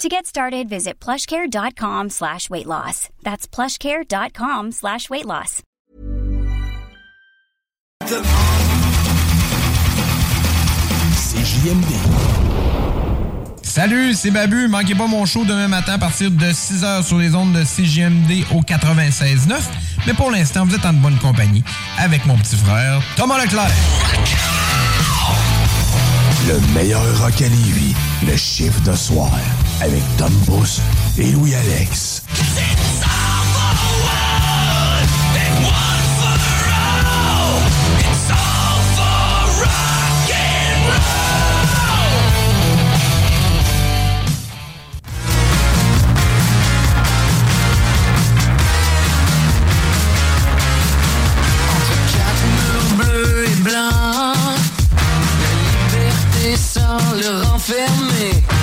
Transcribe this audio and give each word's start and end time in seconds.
To 0.00 0.08
get 0.08 0.24
started, 0.24 0.66
visit 0.66 0.98
plushcare.com 0.98 2.08
slash 2.08 2.48
weight 2.48 2.64
loss. 2.64 3.10
That's 3.22 3.46
plushcare.com 3.46 4.72
slash 4.72 5.10
weight 5.10 5.26
loss. 5.26 5.60
CJMD. 11.12 11.92
Salut, 13.62 14.14
c'est 14.14 14.30
Babu. 14.30 14.68
Manquez 14.68 14.94
pas 14.94 15.06
mon 15.06 15.26
show 15.26 15.44
demain 15.44 15.68
matin 15.68 15.92
à 15.92 15.98
partir 15.98 16.30
de 16.30 16.46
6h 16.46 17.02
sur 17.02 17.18
les 17.18 17.34
ondes 17.34 17.52
de 17.52 17.62
CJMD 17.62 18.46
au 18.54 18.62
96.9. 18.62 19.60
Mais 20.06 20.14
pour 20.14 20.30
l'instant, 20.30 20.64
vous 20.64 20.74
êtes 20.74 20.86
en 20.86 20.94
bonne 20.94 21.18
compagnie 21.18 21.62
avec 21.98 22.24
mon 22.24 22.38
petit 22.38 22.56
frère 22.56 23.02
Thomas 23.16 23.36
Leclerc. 23.44 23.70
Le 26.48 26.58
meilleur 26.72 27.02
rock 27.20 27.42
à 27.42 27.48
Lévis, 27.48 27.94
le 28.26 28.34
chiffre 28.34 28.80
de 28.80 28.96
soir, 28.96 29.30
avec 29.80 30.02
Tom 30.16 30.32
Pousse 30.46 30.80
et 31.18 31.30
Louis-Alex. 31.32 32.22
bleu 52.96 53.44
et 53.46 53.62
blanc. 53.62 54.32
La 55.40 55.52
liberté 55.62 56.56
sans 56.56 56.98
le 57.16 57.44
renfermer. 57.44 58.59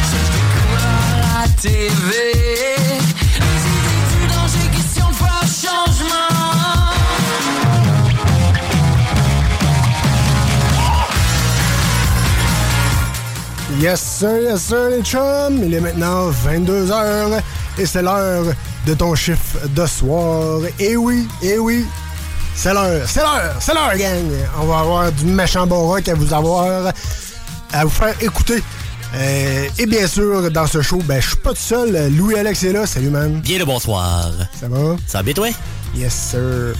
Yes 13.79 14.01
sir, 14.01 14.41
yes 14.41 14.61
sir 14.61 14.89
les 14.89 15.01
chums, 15.03 15.63
il 15.63 15.73
est 15.73 15.79
maintenant 15.79 16.29
22h 16.29 17.41
et 17.79 17.85
c'est 17.85 18.01
l'heure 18.01 18.45
de 18.85 18.93
ton 18.93 19.15
chiffre 19.15 19.67
de 19.67 19.85
soir. 19.85 20.59
Et 20.79 20.95
oui, 20.95 21.27
et 21.41 21.57
oui, 21.57 21.85
c'est 22.53 22.73
l'heure, 22.73 23.07
c'est 23.07 23.21
l'heure, 23.21 23.55
c'est 23.59 23.73
l'heure 23.73 23.95
gang. 23.97 24.31
On 24.61 24.65
va 24.65 24.79
avoir 24.79 25.11
du 25.11 25.25
méchant 25.25 25.65
bon 25.65 25.87
rock 25.87 26.07
à 26.07 26.13
vous 26.13 26.31
avoir, 26.33 26.91
à 27.73 27.83
vous 27.83 27.89
faire 27.89 28.15
écouter. 28.21 28.63
Euh, 29.15 29.67
et 29.79 29.85
bien 29.85 30.05
sûr, 30.07 30.51
dans 30.51 30.67
ce 30.67 30.81
show, 30.81 31.01
ben 31.05 31.21
je 31.21 31.27
suis 31.29 31.37
pas 31.37 31.51
tout 31.51 31.55
seul, 31.61 32.11
Louis-Alex 32.15 32.63
est 32.63 32.73
là, 32.73 32.85
salut 32.85 33.09
man. 33.09 33.39
Bien 33.41 33.57
le 33.59 33.65
bonsoir. 33.65 34.31
Ça 34.59 34.67
va? 34.67 34.95
Ça 35.07 35.19
va 35.19 35.23
bien 35.23 35.33
toi? 35.33 35.47
Yes 35.95 36.13
sir. 36.31 36.75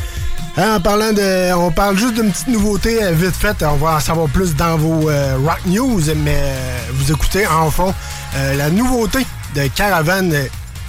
Hein, 0.58 0.76
en 0.76 0.82
parlant 0.82 1.14
de. 1.14 1.54
On 1.54 1.72
parle 1.72 1.98
juste 1.98 2.16
d'une 2.16 2.32
petite 2.32 2.48
nouveauté 2.48 3.04
euh, 3.04 3.12
vite 3.12 3.36
faite. 3.36 3.58
On 3.64 3.76
va 3.76 3.96
en 3.96 4.00
savoir 4.00 4.28
plus 4.28 4.56
dans 4.56 4.76
vos 4.78 5.10
euh, 5.10 5.38
rock 5.46 5.60
news, 5.68 6.02
mais 6.24 6.36
euh, 6.36 6.78
vous 6.94 7.12
écoutez 7.12 7.46
en 7.48 7.70
fond 7.70 7.94
euh, 8.36 8.56
la 8.56 8.70
nouveauté 8.70 9.20
de 9.56 9.68
Caravane 9.68 10.36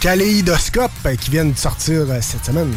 Kaléidoscope 0.00 0.90
euh, 1.06 1.14
qui 1.16 1.30
vient 1.30 1.44
de 1.44 1.56
sortir 1.56 2.06
cette 2.22 2.46
semaine. 2.46 2.72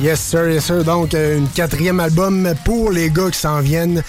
Yes 0.00 0.20
sir, 0.20 0.48
yes 0.48 0.66
sir. 0.66 0.84
Donc, 0.84 1.12
euh, 1.14 1.38
une 1.38 1.48
quatrième 1.48 1.98
album 1.98 2.54
pour 2.64 2.92
les 2.92 3.10
gars 3.10 3.30
qui 3.32 3.38
s'en 3.38 3.60
viennent. 3.60 4.02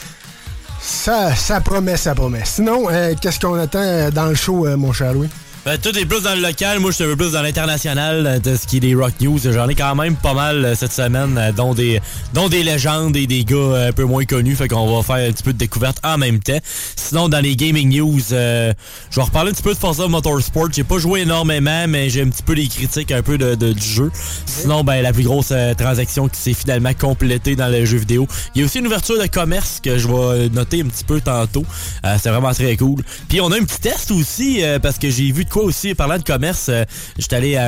Ça, 0.79 1.33
ça 1.33 1.61
promet, 1.61 1.97
ça 1.97 2.13
promet. 2.13 2.43
Sinon, 2.45 2.89
euh, 2.91 3.15
qu'est-ce 3.19 3.39
qu'on 3.39 3.55
attend 3.55 3.79
euh, 3.81 4.11
dans 4.11 4.27
le 4.27 4.35
show, 4.35 4.67
mon 4.77 4.93
cher 4.93 5.13
Louis? 5.13 5.29
Ben, 5.69 5.77
tout 5.77 5.95
est 5.95 6.05
plus 6.05 6.23
dans 6.23 6.33
le 6.33 6.41
local, 6.41 6.79
moi 6.79 6.89
je 6.89 6.95
suis 6.95 7.03
un 7.03 7.09
peu 7.09 7.15
plus 7.15 7.33
dans 7.33 7.43
l'international 7.43 8.25
euh, 8.25 8.39
de 8.39 8.55
ce 8.55 8.65
qui 8.65 8.77
est 8.77 8.79
des 8.79 8.95
rock 8.95 9.13
news. 9.21 9.37
J'en 9.37 9.69
ai 9.69 9.75
quand 9.75 9.93
même 9.93 10.15
pas 10.15 10.33
mal 10.33 10.65
euh, 10.65 10.73
cette 10.73 10.91
semaine, 10.91 11.37
euh, 11.37 11.51
dont 11.51 11.75
des 11.75 12.01
dont 12.33 12.49
des 12.49 12.63
légendes 12.63 13.15
et 13.15 13.27
des 13.27 13.43
gars 13.43 13.87
un 13.89 13.91
peu 13.91 14.03
moins 14.03 14.25
connus. 14.25 14.55
Fait 14.55 14.67
qu'on 14.67 14.97
va 14.97 15.03
faire 15.03 15.29
un 15.29 15.31
petit 15.31 15.43
peu 15.43 15.53
de 15.53 15.59
découverte 15.59 15.99
en 16.03 16.17
même 16.17 16.39
temps. 16.39 16.57
Sinon, 16.95 17.29
dans 17.29 17.39
les 17.39 17.55
gaming 17.55 17.95
news, 17.95 18.19
je 18.29 18.73
vais 19.15 19.21
reparler 19.21 19.51
un 19.51 19.53
petit 19.53 19.61
peu 19.61 19.75
de 19.75 19.77
Forza 19.77 20.07
Motorsport. 20.07 20.69
J'ai 20.73 20.83
pas 20.83 20.97
joué 20.97 21.19
énormément, 21.21 21.87
mais 21.87 22.09
j'ai 22.09 22.23
un 22.23 22.29
petit 22.29 22.41
peu 22.41 22.53
les 22.53 22.67
critiques 22.67 23.11
un 23.11 23.21
peu 23.21 23.37
de, 23.37 23.53
de- 23.53 23.73
du 23.73 23.87
jeu. 23.87 24.09
Sinon, 24.47 24.83
ben 24.83 25.03
la 25.03 25.13
plus 25.13 25.23
grosse 25.23 25.53
transaction 25.77 26.29
qui 26.29 26.39
s'est 26.39 26.55
finalement 26.55 26.95
complétée 26.95 27.55
dans 27.55 27.67
le 27.67 27.85
jeu 27.85 27.97
vidéo. 27.99 28.27
Il 28.55 28.61
y 28.61 28.63
a 28.63 28.65
aussi 28.65 28.79
une 28.79 28.87
ouverture 28.87 29.21
de 29.21 29.27
commerce 29.27 29.79
que 29.83 29.99
je 29.99 30.07
vais 30.07 30.49
noter 30.49 30.81
un 30.81 30.85
petit 30.87 31.03
peu 31.03 31.21
tantôt. 31.21 31.63
C'est 32.03 32.31
vraiment 32.31 32.53
très 32.55 32.75
cool. 32.75 33.03
Puis 33.27 33.39
on 33.39 33.51
a 33.51 33.55
un 33.57 33.63
petit 33.63 33.81
test 33.81 34.09
aussi, 34.09 34.63
parce 34.81 34.97
que 34.97 35.11
j'ai 35.11 35.31
vu 35.31 35.45
de 35.45 35.49
quoi 35.49 35.58
aussi, 35.63 35.93
parlant 35.95 36.17
de 36.17 36.23
commerce, 36.23 36.67
euh, 36.69 36.83
j'étais 37.17 37.35
allé 37.35 37.55
à, 37.55 37.65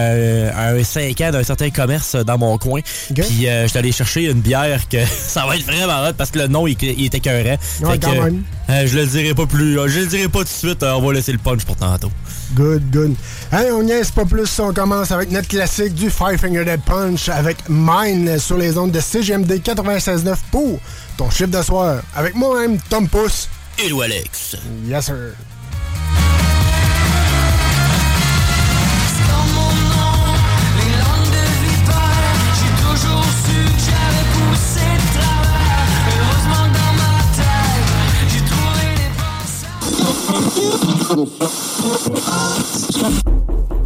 à 0.56 0.72
un 0.74 0.84
5 0.84 1.20
ans 1.22 1.32
d'un 1.32 1.44
certain 1.44 1.70
commerce 1.70 2.16
euh, 2.16 2.24
dans 2.24 2.38
mon 2.38 2.58
coin. 2.58 2.82
Puis 3.14 3.48
euh, 3.48 3.68
j'étais 3.68 3.80
allé 3.80 3.92
chercher 3.92 4.26
une 4.30 4.42
bière 4.42 4.88
que 4.90 4.98
ça 5.06 5.46
va 5.46 5.56
être 5.56 5.64
vraiment 5.66 6.08
hot 6.08 6.14
parce 6.18 6.32
que 6.32 6.40
le 6.40 6.48
nom 6.48 6.68
il, 6.68 6.76
il 6.82 7.06
était 7.06 7.18
écœurant. 7.18 7.58
Ouais, 7.82 7.98
que, 8.00 8.08
euh, 8.08 8.88
je 8.88 8.98
le 8.98 9.06
dirai 9.06 9.34
pas 9.34 9.46
plus. 9.46 9.80
euh, 9.80 9.88
je 9.88 10.00
le 10.00 10.06
dirai 10.08 10.28
pas 10.30 10.40
tout 10.40 10.46
de 10.46 10.50
suite. 10.50 10.84
on 10.84 11.02
va 11.02 11.14
laisser 11.14 11.32
le 11.32 11.38
punch 11.38 11.64
pour 11.66 11.76
tantôt. 11.76 12.12
Good, 12.56 12.92
good. 12.92 13.16
Hein, 13.54 13.66
on 13.74 13.84
niaise 13.84 14.12
pas 14.12 14.26
plus, 14.26 14.60
on 14.60 14.74
commence 14.74 15.12
avec 15.12 15.32
notre 15.32 15.48
classique 15.48 15.94
du 15.94 16.10
Five 16.10 16.38
Finger 16.38 16.66
Dead 16.66 16.82
Punch 16.82 17.30
avec 17.30 17.58
Mine 17.70 18.38
sur 18.40 18.58
les 18.58 18.78
ondes 18.78 18.92
de 18.92 19.00
CGMD 19.00 19.52
96.9 19.64 20.36
pour 20.52 20.80
ton 21.18 21.30
chiffre 21.30 21.50
de 21.50 21.62
soir. 21.62 22.02
Avec 22.16 22.36
moi-même, 22.36 22.78
Tom 22.90 23.08
Pousse. 23.08 23.48
Et 23.80 23.90
Alex. 24.04 24.58
Yes, 24.86 25.06
sir. 25.06 25.16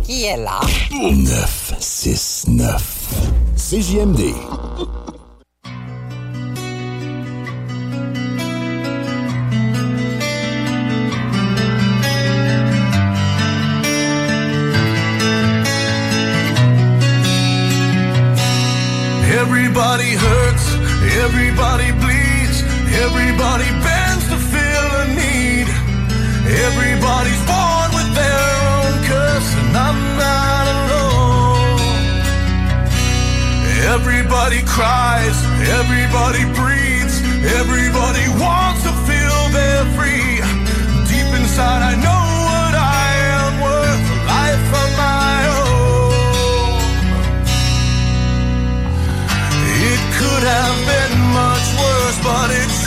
Qui 0.03 0.25
est 0.25 0.37
là? 0.37 0.59
969. 0.91 2.83
CJMD. 3.57 4.35
Everybody 19.33 20.11
hurts, 20.11 20.75
everybody 21.23 21.91
bleeds, 21.93 22.61
everybody 23.01 23.65
bends 23.81 24.14
Everybody's 26.45 27.41
born 27.49 27.89
with 27.97 28.13
their 28.13 28.45
own 28.69 28.93
curse, 29.09 29.49
and 29.61 29.75
I'm 29.75 29.99
not 30.15 30.65
alone. 30.77 31.79
Everybody 33.95 34.61
cries, 34.61 35.37
everybody 35.81 36.45
breathes, 36.53 37.17
everybody 37.59 38.29
wants 38.37 38.83
to 38.83 38.93
feel 39.09 39.37
they're 39.57 39.89
free. 39.97 40.37
Deep 41.09 41.29
inside, 41.33 41.81
I 41.81 41.95
know 42.05 42.23
what 42.45 42.73
I 42.77 43.05
am 43.41 43.53
worth, 43.65 44.05
a 44.13 44.17
life 44.29 44.69
of 44.83 44.89
my 45.01 45.35
own. 45.65 46.13
It 49.81 50.01
could 50.17 50.43
have 50.45 50.77
been 50.93 51.15
much 51.33 51.67
worse, 51.81 52.17
but 52.21 52.49
it's 52.53 52.84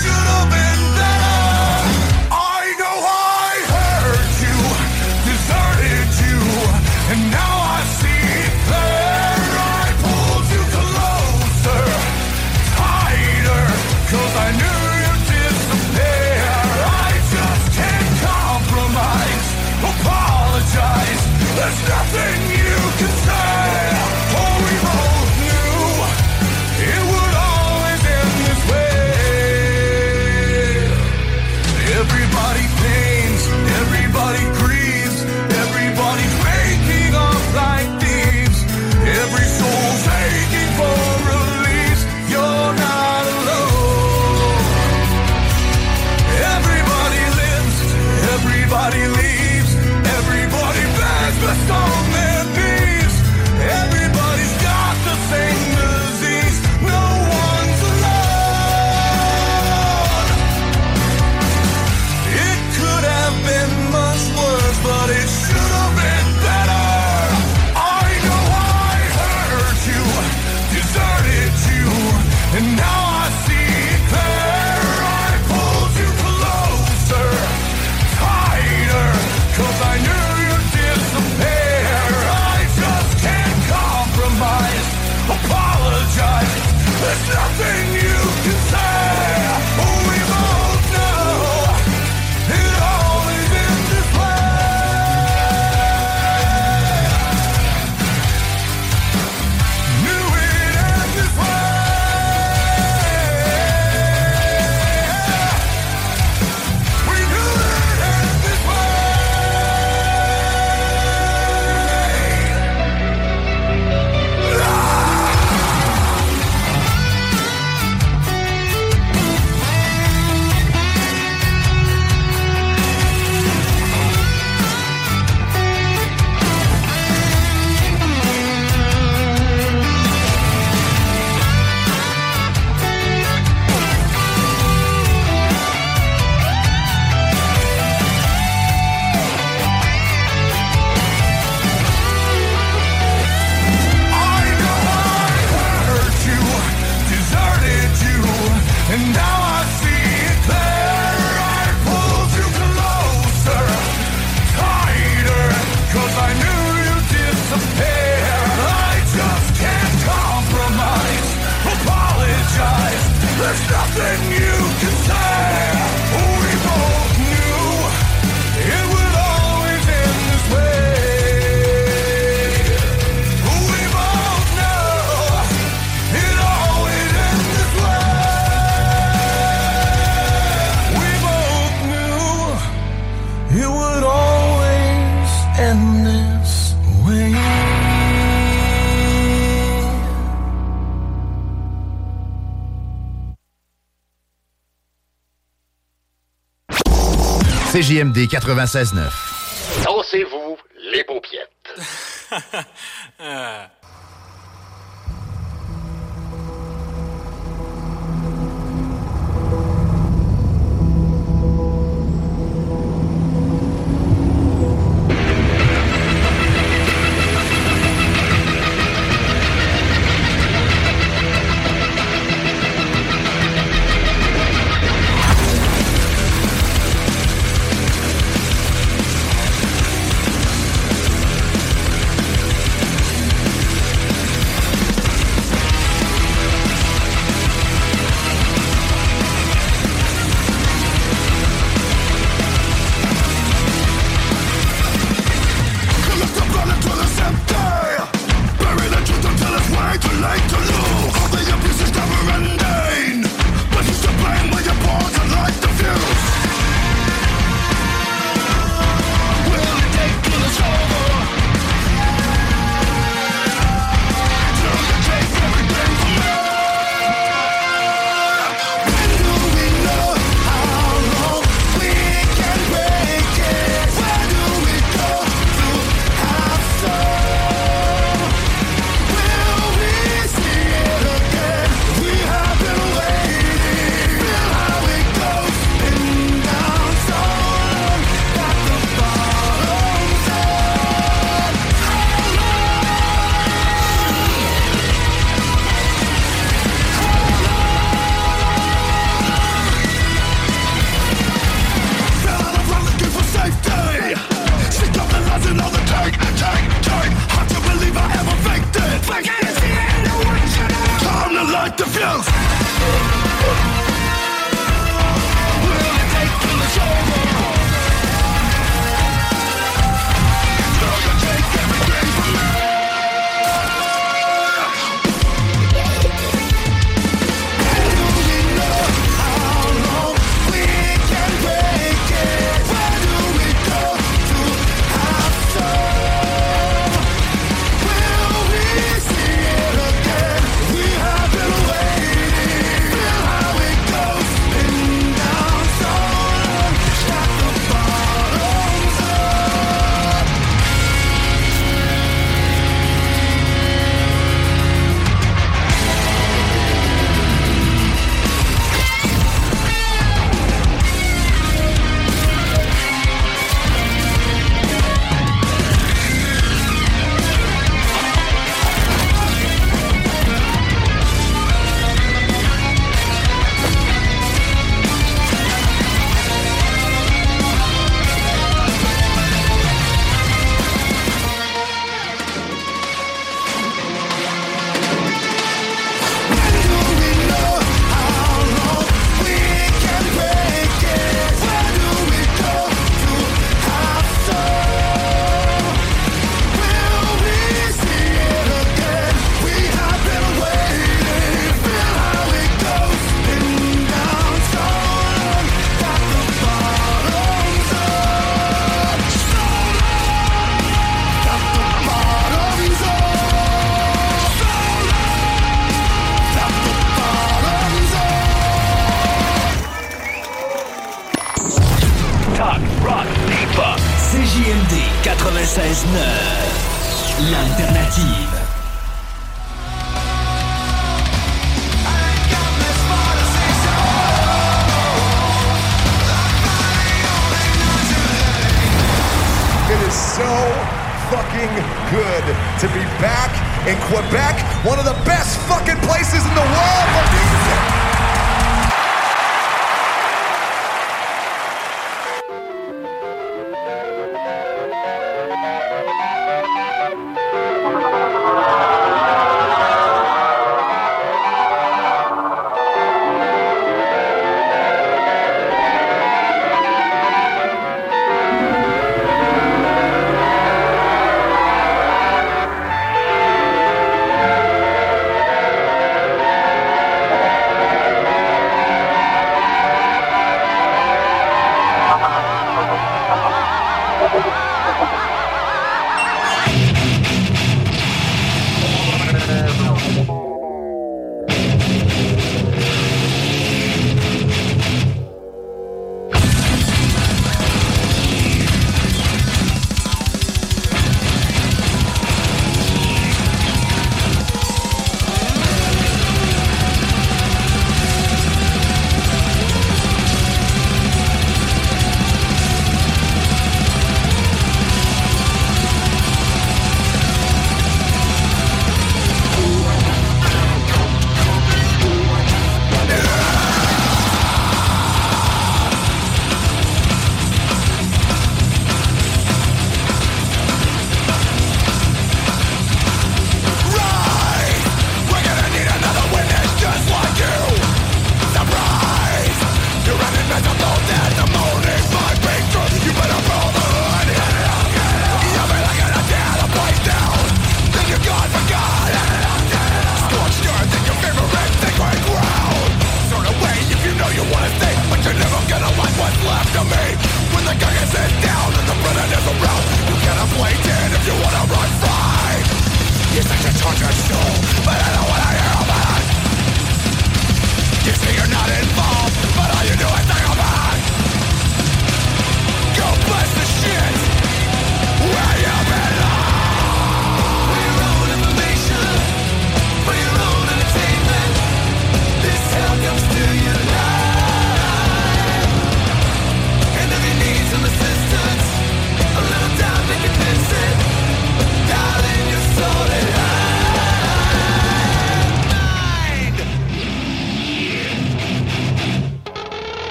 CJMD 197.99 198.29
96.9. 198.29 199.27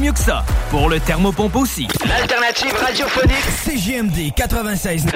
mieux 0.00 0.12
que 0.12 0.18
ça. 0.18 0.44
Pour 0.70 0.88
le 0.88 0.98
thermopompe 0.98 1.56
aussi. 1.56 1.86
L'alternative 2.06 2.74
radiophonique. 2.74 3.44
CGMD 3.64 4.32
96. 4.34 5.06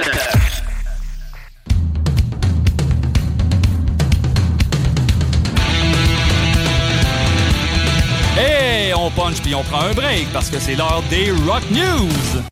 Hey, 8.36 8.92
on 8.94 9.10
punch 9.10 9.40
puis 9.40 9.54
on 9.54 9.62
prend 9.62 9.80
un 9.80 9.92
break 9.92 10.28
parce 10.32 10.50
que 10.50 10.58
c'est 10.58 10.74
l'heure 10.74 11.02
des 11.08 11.30
Rock 11.46 11.62
News. 11.70 12.44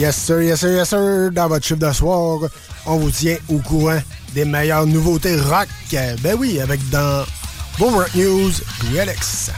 Yes 0.00 0.16
sir, 0.16 0.40
yes 0.40 0.60
sir, 0.60 0.70
yes 0.70 0.88
sir. 0.88 1.30
Dans 1.30 1.46
votre 1.46 1.62
chiffre 1.62 1.78
de 1.78 1.92
soir, 1.92 2.38
on 2.86 2.96
vous 2.96 3.10
tient 3.10 3.36
au 3.50 3.58
courant 3.58 4.00
des 4.32 4.46
meilleures 4.46 4.86
nouveautés 4.86 5.38
rock. 5.38 5.68
Ben 5.92 6.36
oui, 6.38 6.58
avec 6.58 6.80
dans 6.88 7.22
vos 7.76 7.90
Rock 7.90 8.14
News, 8.14 8.50
puis 8.78 8.98
Alex. 8.98 9.50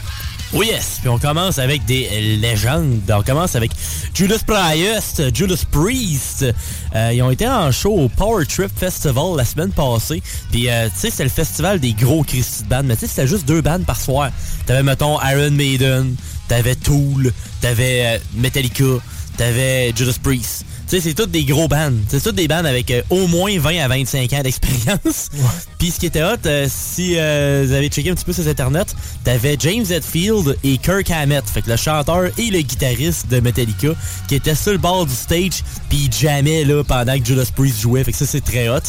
Oui, 0.51 0.67
yes. 0.67 0.97
Puis 0.99 1.07
on 1.07 1.17
commence 1.17 1.59
avec 1.59 1.85
des 1.85 2.37
légendes. 2.41 2.99
On 3.09 3.23
commence 3.23 3.55
avec 3.55 3.71
Judas 4.13 4.39
Priest, 4.45 5.33
Judas 5.33 5.63
Priest. 5.71 6.45
Euh, 6.93 7.11
ils 7.13 7.21
ont 7.21 7.31
été 7.31 7.47
en 7.47 7.71
show 7.71 7.93
au 7.93 8.09
Power 8.09 8.45
Trip 8.45 8.69
Festival 8.77 9.37
la 9.37 9.45
semaine 9.45 9.71
passée. 9.71 10.21
Puis, 10.51 10.69
euh, 10.69 10.89
tu 10.89 10.99
sais, 10.99 11.09
c'était 11.09 11.23
le 11.23 11.29
festival 11.29 11.79
des 11.79 11.93
gros 11.93 12.23
Christy 12.23 12.63
de 12.63 12.67
bandes. 12.67 12.87
Mais 12.87 12.95
tu 12.95 13.01
sais, 13.01 13.07
c'était 13.07 13.27
juste 13.27 13.47
deux 13.47 13.61
bandes 13.61 13.85
par 13.85 13.99
soir. 13.99 14.29
T'avais, 14.65 14.83
mettons, 14.83 15.17
Iron 15.21 15.51
Maiden, 15.51 16.17
t'avais 16.49 16.75
Tool, 16.75 17.31
t'avais 17.61 18.03
euh, 18.05 18.17
Metallica, 18.35 18.99
t'avais 19.37 19.93
Judas 19.95 20.17
Priest. 20.21 20.65
Tu 20.87 20.97
sais, 20.97 21.09
c'est 21.09 21.13
toutes 21.13 21.31
des 21.31 21.45
gros 21.45 21.67
bands. 21.67 21.93
C'est 22.09 22.21
toutes 22.21 22.35
des 22.35 22.47
bands 22.47 22.65
avec 22.65 22.91
euh, 22.91 23.01
au 23.09 23.27
moins 23.27 23.57
20 23.57 23.79
à 23.79 23.87
25 23.87 24.31
ans 24.33 24.41
d'expérience. 24.43 25.29
Puis 25.79 25.91
ce 25.91 25.99
qui 25.99 26.07
était 26.07 26.23
hot, 26.23 26.35
euh, 26.45 26.67
si 26.69 27.15
euh, 27.17 27.63
vous 27.65 27.73
avez 27.73 27.87
checké 27.87 28.09
un 28.09 28.15
petit 28.15 28.25
peu 28.25 28.33
sur 28.33 28.47
Internet, 28.47 28.93
t'avais 29.23 29.55
James 29.59 29.85
Hetfield 29.89 30.57
et 30.63 30.77
Kirk 30.77 31.09
Hammett, 31.09 31.49
fait 31.49 31.61
que 31.61 31.69
le 31.69 31.77
chanteur 31.77 32.25
et 32.37 32.51
le 32.51 32.61
guitariste 32.61 33.27
de 33.29 33.39
Metallica, 33.39 33.89
qui 34.27 34.35
étaient 34.35 34.55
sur 34.55 34.73
le 34.73 34.77
bord 34.77 35.05
du 35.05 35.15
stage, 35.15 35.63
puis 35.89 36.09
jammaient 36.11 36.65
là, 36.65 36.83
pendant 36.83 37.17
que 37.17 37.25
Judas 37.25 37.49
Priest 37.55 37.81
jouait. 37.81 38.03
Fait 38.03 38.11
que 38.11 38.17
ça, 38.17 38.25
c'est 38.25 38.43
très 38.43 38.67
hot. 38.69 38.79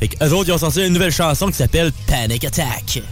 Fait 0.00 0.08
que 0.08 0.24
eux 0.24 0.32
autres, 0.34 0.50
ils 0.50 0.52
ont 0.52 0.58
sorti 0.58 0.86
une 0.86 0.92
nouvelle 0.92 1.12
chanson 1.12 1.46
qui 1.46 1.56
s'appelle 1.56 1.92
Panic 2.06 2.44
Attack. 2.44 3.02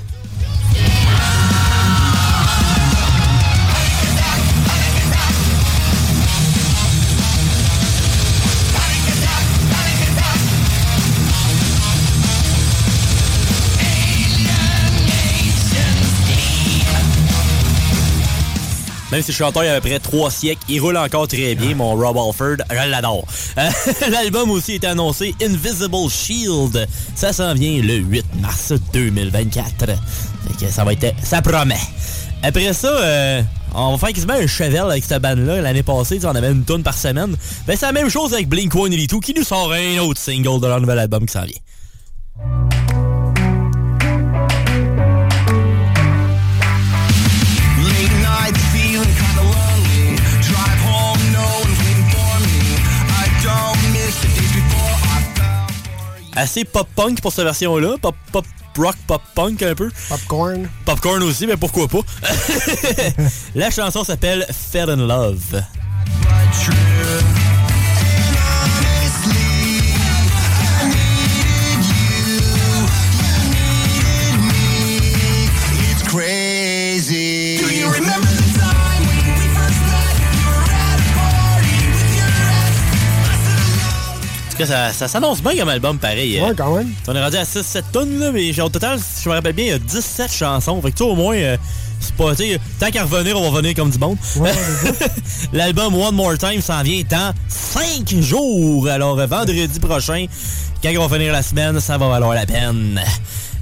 Même 19.12 19.22
si 19.22 19.30
le 19.30 19.36
chanteur 19.36 19.64
il 19.64 19.68
a 19.68 19.74
à 19.74 19.80
peu 19.80 19.88
près 19.88 20.00
trois 20.00 20.30
siècles, 20.30 20.62
il 20.68 20.80
roule 20.80 20.96
encore 20.96 21.28
très 21.28 21.54
bien, 21.54 21.74
mon 21.74 21.94
Rob 21.94 22.16
Alford, 22.16 22.56
je 22.68 22.90
l'adore. 22.90 23.24
Euh, 23.58 23.68
L'album 24.10 24.50
aussi 24.50 24.72
est 24.72 24.84
annoncé 24.84 25.34
Invisible 25.40 26.10
Shield. 26.10 26.88
Ça 27.14 27.32
s'en 27.32 27.54
vient 27.54 27.80
le 27.82 27.96
8 27.96 28.24
mars 28.40 28.72
2024. 28.92 29.86
Fait 29.86 29.96
que 30.66 30.72
ça 30.72 30.84
va 30.84 30.92
être... 30.92 31.14
Ça 31.22 31.40
promet. 31.40 31.76
Après 32.42 32.72
ça, 32.72 32.88
euh, 32.88 33.42
on 33.74 33.92
va 33.92 33.98
faire 33.98 34.14
quasiment 34.14 34.34
un 34.34 34.46
chevel 34.46 34.90
avec 34.90 35.04
cette 35.04 35.22
bande-là. 35.22 35.60
L'année 35.60 35.82
passée, 35.82 36.18
on 36.24 36.34
avait 36.34 36.50
une 36.50 36.64
tonne 36.64 36.82
par 36.82 36.96
semaine. 36.96 37.36
Ben, 37.66 37.76
c'est 37.76 37.86
la 37.86 37.92
même 37.92 38.08
chose 38.08 38.34
avec 38.34 38.48
Blink-182 38.48 39.20
qui 39.20 39.34
nous 39.34 39.44
sort 39.44 39.72
un 39.72 39.98
autre 39.98 40.20
single 40.20 40.60
de 40.60 40.66
leur 40.66 40.80
nouvel 40.80 40.98
album 40.98 41.26
qui 41.26 41.32
s'en 41.32 41.44
vient. 41.44 42.75
Assez 56.36 56.64
pop-punk 56.64 57.22
pour 57.22 57.32
cette 57.32 57.44
version-là. 57.44 57.96
Pop, 58.00 58.14
pop, 58.30 58.44
rock, 58.76 58.94
pop-punk 59.06 59.62
un 59.62 59.74
peu. 59.74 59.90
Popcorn. 60.10 60.68
Popcorn 60.84 61.22
aussi, 61.22 61.46
mais 61.46 61.56
pourquoi 61.56 61.88
pas. 61.88 62.00
La 63.54 63.70
chanson 63.70 64.04
s'appelle 64.04 64.46
Fell 64.52 64.90
in 64.90 65.06
Love. 65.06 65.62
Tout 84.56 84.62
cas, 84.62 84.66
ça, 84.66 84.92
ça 84.92 85.08
s'annonce 85.08 85.42
bien 85.42 85.54
comme 85.56 85.68
album, 85.68 85.98
pareil. 85.98 86.40
Ouais, 86.40 86.52
quand 86.56 86.74
même. 86.74 86.90
On 87.06 87.14
est 87.14 87.22
rendu 87.22 87.36
à 87.36 87.44
6-7 87.44 87.82
tonnes, 87.92 88.18
là, 88.18 88.32
mais 88.32 88.58
au 88.60 88.68
total, 88.68 88.98
si 88.98 89.24
je 89.24 89.28
me 89.28 89.34
rappelle 89.34 89.52
bien, 89.52 89.66
il 89.66 89.70
y 89.70 89.72
a 89.72 89.78
17 89.78 90.32
chansons. 90.32 90.80
Fait 90.80 90.90
que 90.92 90.96
tu 90.96 91.02
au 91.02 91.14
moins, 91.14 91.36
euh, 91.36 91.56
c'est 92.00 92.14
pas, 92.14 92.32
tant 92.80 92.90
qu'à 92.90 93.04
revenir, 93.04 93.38
on 93.38 93.42
va 93.42 93.50
revenir 93.50 93.74
comme 93.74 93.90
du 93.90 93.98
monde. 93.98 94.16
L'album 95.52 95.94
One 95.94 96.14
More 96.14 96.38
Time 96.38 96.60
s'en 96.62 96.82
vient 96.82 97.02
dans 97.08 97.34
5 97.48 98.08
jours. 98.20 98.88
Alors, 98.88 99.18
euh, 99.18 99.26
vendredi 99.26 99.78
prochain, 99.78 100.26
quand 100.82 100.90
on 100.96 101.06
va 101.06 101.16
finir 101.16 101.32
la 101.32 101.42
semaine, 101.42 101.78
ça 101.78 101.98
va 101.98 102.08
valoir 102.08 102.34
la 102.34 102.46
peine. 102.46 103.00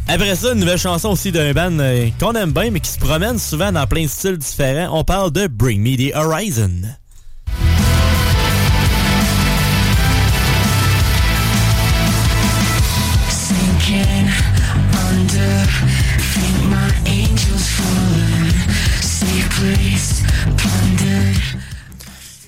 Après 0.07 0.37
ça, 0.37 0.53
une 0.53 0.61
nouvelle 0.61 0.79
chanson 0.79 1.09
aussi 1.09 1.33
d'un 1.33 1.53
band 1.53 1.79
euh, 1.81 2.09
qu'on 2.21 2.35
aime 2.35 2.53
bien, 2.53 2.71
mais 2.71 2.81
qui 2.81 2.91
se 2.91 2.99
promène 2.99 3.39
souvent 3.39 3.73
dans 3.73 3.87
plein 3.87 4.03
de 4.03 4.09
styles 4.09 4.37
différents. 4.37 4.97
On 4.97 5.03
parle 5.03 5.33
de 5.33 5.49
Bring 5.49 5.81
Me 5.81 5.97
the 5.97 6.15
Horizon. 6.15 6.71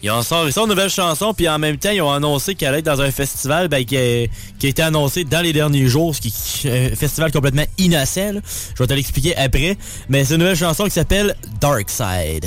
Ils 0.03 0.11
ont 0.11 0.23
sorti 0.23 0.59
une 0.59 0.69
nouvelle 0.69 0.91
chanson, 0.91 1.35
puis 1.35 1.49
en 1.49 1.59
même 1.59 1.79
temps, 1.79 1.91
ils 1.91 2.03
ont 2.03 2.13
annoncé 2.13 2.55
qu'elle 2.55 2.69
allait 2.69 2.79
être 2.79 2.85
dans 2.85 3.01
un 3.01 3.11
festival 3.11 3.69
ben, 3.69 3.85
qui, 3.85 3.97
a, 3.97 4.27
été 4.63 4.83
annoncé 4.83 5.25
dans 5.25 5.41
les 5.41 5.53
derniers 5.53 5.87
jours, 5.87 6.15
ce 6.15 6.21
qui 6.21 6.33
est 6.69 6.93
un 6.93 6.97
festival 6.97 7.33
complètement 7.33 7.65
innocent. 7.79 8.41
Je 8.75 8.83
vais 8.83 8.87
te 8.87 8.95
l'expliquer 8.95 9.37
après. 9.37 9.77
Mais 10.09 10.25
c'est 10.25 10.35
une 10.35 10.41
nouvelle 10.41 10.57
chanson 10.57 10.85
qui 10.85 10.91
s'appelle 10.91 11.35
Dark 11.61 11.89
Side. 11.91 12.47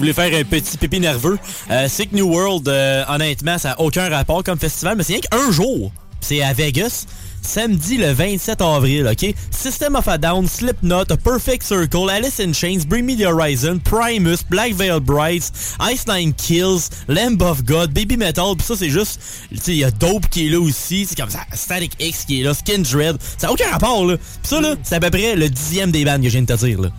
Voulez 0.00 0.12
faire 0.12 0.34
un 0.34 0.44
petit 0.44 0.78
pipi 0.78 0.98
nerveux, 0.98 1.38
euh, 1.70 1.88
Sick 1.88 2.12
New 2.12 2.26
World, 2.26 2.68
euh, 2.68 3.04
honnêtement, 3.08 3.58
ça 3.58 3.70
n'a 3.70 3.80
aucun 3.80 4.08
rapport 4.08 4.42
comme 4.42 4.58
festival, 4.58 4.96
mais 4.96 5.04
c'est 5.04 5.14
rien 5.14 5.22
qu'un 5.22 5.50
jour. 5.52 5.92
C'est 6.20 6.42
à 6.42 6.52
Vegas. 6.52 7.06
Samedi 7.42 7.96
le 7.96 8.12
27 8.12 8.60
avril, 8.60 9.06
OK? 9.06 9.34
System 9.50 9.96
of 9.96 10.06
a 10.08 10.18
Down, 10.18 10.46
Slipknot, 10.46 11.06
Perfect 11.24 11.62
Circle, 11.62 12.10
Alice 12.10 12.38
in 12.38 12.52
Chains, 12.52 12.84
Bring 12.86 13.06
Me 13.06 13.16
the 13.16 13.24
Horizon, 13.24 13.78
Primus, 13.78 14.42
Black 14.48 14.74
Veil 14.74 15.00
Brides, 15.00 15.50
Ice 15.90 16.06
Nine 16.06 16.34
Kills, 16.34 16.90
Lamb 17.08 17.40
of 17.40 17.64
God, 17.64 17.94
Baby 17.94 18.18
Metal, 18.18 18.54
pis 18.56 18.64
ça 18.64 18.76
c'est 18.76 18.90
juste, 18.90 19.20
tu 19.50 19.56
sais, 19.56 19.72
il 19.72 19.78
y 19.78 19.84
a 19.84 19.90
Dope 19.90 20.28
qui 20.28 20.46
est 20.46 20.50
là 20.50 20.60
aussi, 20.60 21.06
c'est 21.06 21.16
comme 21.18 21.30
ça, 21.30 21.40
Static 21.54 21.92
X 21.98 22.24
qui 22.26 22.40
est 22.40 22.44
là, 22.44 22.52
Skin 22.52 22.80
Dread, 22.80 23.16
ça 23.38 23.46
n'a 23.46 23.52
aucun 23.54 23.70
rapport 23.70 24.04
là. 24.04 24.16
Pis 24.16 24.48
ça 24.48 24.60
là, 24.60 24.74
c'est 24.82 24.96
à 24.96 25.00
peu 25.00 25.10
près 25.10 25.34
le 25.34 25.48
dixième 25.48 25.90
des 25.90 26.04
bandes 26.04 26.22
que 26.22 26.28
je 26.28 26.32
viens 26.32 26.42
de 26.42 26.46
te 26.46 26.64
dire 26.64 26.80
là. 26.80 26.90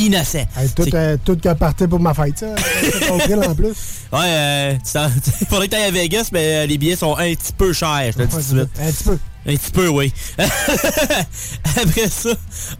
Innocent. 0.00 0.46
Hey, 0.56 0.68
tout, 0.74 0.84
euh, 0.94 1.16
tout 1.24 1.36
qu'à 1.36 1.54
partir 1.54 1.88
pour 1.88 2.00
ma 2.00 2.14
fête, 2.14 2.38
ça. 2.38 2.46
En 3.10 3.54
plus. 3.54 3.68
Ouais, 4.12 4.18
euh, 4.24 4.74
tu 4.84 4.92
t'en- 4.92 5.08
faudrait 5.48 5.66
que 5.68 5.72
t'ailles 5.72 5.84
à 5.84 5.90
Vegas, 5.90 6.30
mais 6.32 6.64
euh, 6.64 6.66
les 6.66 6.78
billets 6.78 6.96
sont 6.96 7.16
un 7.16 7.34
petit 7.34 7.52
peu 7.52 7.72
chers, 7.72 8.06
je 8.12 8.16
te 8.16 8.18
le 8.22 8.26
dis 8.26 8.32
tout 8.34 8.38
de 8.38 8.42
suite. 8.42 8.68
Un 8.80 8.90
petit 8.90 9.04
peu. 9.04 9.18
Un 9.46 9.56
petit 9.56 9.70
peu, 9.70 9.88
oui. 9.88 10.12
Après 10.38 12.08
ça, 12.08 12.30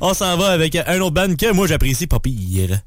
on 0.00 0.12
s'en 0.14 0.36
va 0.36 0.48
avec 0.48 0.76
un 0.76 1.00
autre 1.00 1.10
band 1.14 1.34
que 1.34 1.52
moi 1.52 1.66
j'apprécie 1.66 2.06
pas 2.06 2.18
pire. 2.20 2.80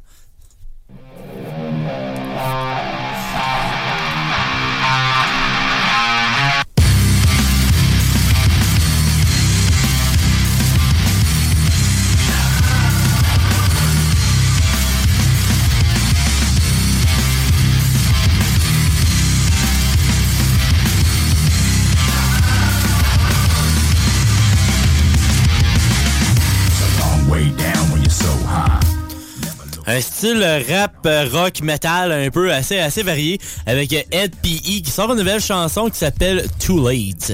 Un 29.93 30.01
style 30.01 30.43
rap, 30.69 31.05
euh, 31.05 31.27
rock, 31.31 31.61
metal 31.61 32.11
un 32.11 32.29
peu 32.31 32.51
assez, 32.51 32.79
assez 32.79 33.03
varié 33.03 33.39
avec 33.67 33.93
Ed 33.93 34.35
P.E. 34.41 34.81
qui 34.81 34.89
sort 34.89 35.11
une 35.11 35.19
nouvelle 35.19 35.41
chanson 35.41 35.87
qui 35.89 35.99
s'appelle 35.99 36.47
Too 36.59 36.83
Late. 36.83 37.33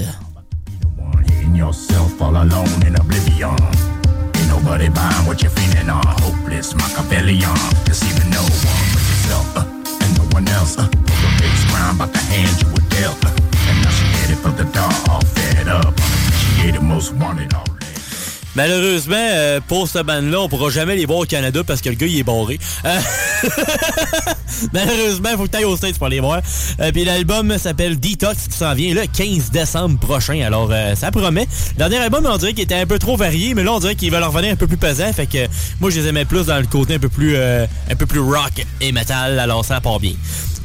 Malheureusement, 18.56 19.16
euh, 19.16 19.60
pour 19.66 19.88
ce 19.88 20.00
band-là, 20.00 20.40
on 20.40 20.48
pourra 20.48 20.70
jamais 20.70 20.96
les 20.96 21.06
voir 21.06 21.20
au 21.20 21.24
Canada 21.24 21.62
parce 21.64 21.80
que 21.80 21.88
le 21.88 21.94
gars, 21.94 22.06
il 22.06 22.18
est 22.18 22.22
barré. 22.22 22.58
Euh, 22.84 22.98
Malheureusement, 24.72 25.28
il 25.32 25.36
faut 25.36 25.46
que 25.46 25.56
tu 25.56 25.64
aux 25.64 25.76
States 25.76 25.98
pour 25.98 26.08
les 26.08 26.20
voir. 26.20 26.40
Euh, 26.80 26.90
Puis 26.92 27.04
l'album 27.04 27.56
s'appelle 27.58 27.98
Detox 27.98 28.48
qui 28.48 28.56
s'en 28.56 28.74
vient 28.74 28.94
le 28.94 29.06
15 29.06 29.50
décembre 29.50 29.98
prochain. 29.98 30.40
Alors, 30.40 30.68
euh, 30.70 30.94
ça 30.94 31.10
promet. 31.10 31.46
Le 31.72 31.78
dernier 31.78 31.98
album, 31.98 32.26
on 32.30 32.36
dirait 32.36 32.52
qu'il 32.52 32.64
était 32.64 32.74
un 32.74 32.86
peu 32.86 32.98
trop 32.98 33.16
varié, 33.16 33.54
mais 33.54 33.62
là, 33.62 33.72
on 33.72 33.78
dirait 33.78 33.94
qu'il 33.94 34.10
va 34.10 34.20
leur 34.20 34.32
revenir 34.32 34.52
un 34.52 34.56
peu 34.56 34.66
plus 34.66 34.76
pesant. 34.76 35.12
Fait 35.12 35.26
que 35.26 35.46
moi, 35.80 35.90
je 35.90 36.00
les 36.00 36.08
aimais 36.08 36.24
plus 36.24 36.46
dans 36.46 36.58
le 36.58 36.66
côté 36.66 36.94
un 36.94 36.98
peu 36.98 37.08
plus, 37.08 37.36
euh, 37.36 37.66
un 37.90 37.96
peu 37.96 38.06
plus 38.06 38.20
rock 38.20 38.64
et 38.80 38.92
metal. 38.92 39.38
Alors, 39.38 39.64
ça 39.64 39.80
part 39.80 40.00
bien. 40.00 40.12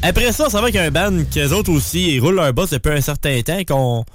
Après 0.02 0.32
ça, 0.32 0.50
ça 0.50 0.58
va 0.58 0.64
avec 0.64 0.76
un 0.76 0.92
band 0.92 1.24
qu'eux 1.34 1.52
autres 1.52 1.72
aussi, 1.72 2.16
ils 2.16 2.20
roulent 2.20 2.36
leur 2.36 2.54
boss 2.54 2.70
depuis 2.72 2.92
un 2.92 3.02
certain 3.02 3.42
temps 3.42 3.62
qu'on 3.68 4.06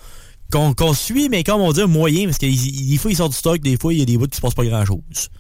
qu'on 0.51 0.95
suit, 0.95 1.29
mais 1.29 1.45
comme 1.45 1.61
on 1.61 1.73
dit, 1.73 1.85
moyen, 1.85 2.27
parce 2.27 2.39
que 2.39 2.47
des 2.47 2.99
fois, 2.99 3.11
ils 3.11 3.17
sortent 3.17 3.33
du 3.33 3.39
stock, 3.39 3.61
des 3.61 3.77
fois, 3.77 3.95
il 3.95 4.01
y 4.01 4.03
a 4.03 4.05
des 4.05 4.19
bouts 4.19 4.27
qui 4.27 4.37
se 4.37 4.43
passent 4.43 4.55
pas 4.55 4.65
grand-chose. 4.65 5.31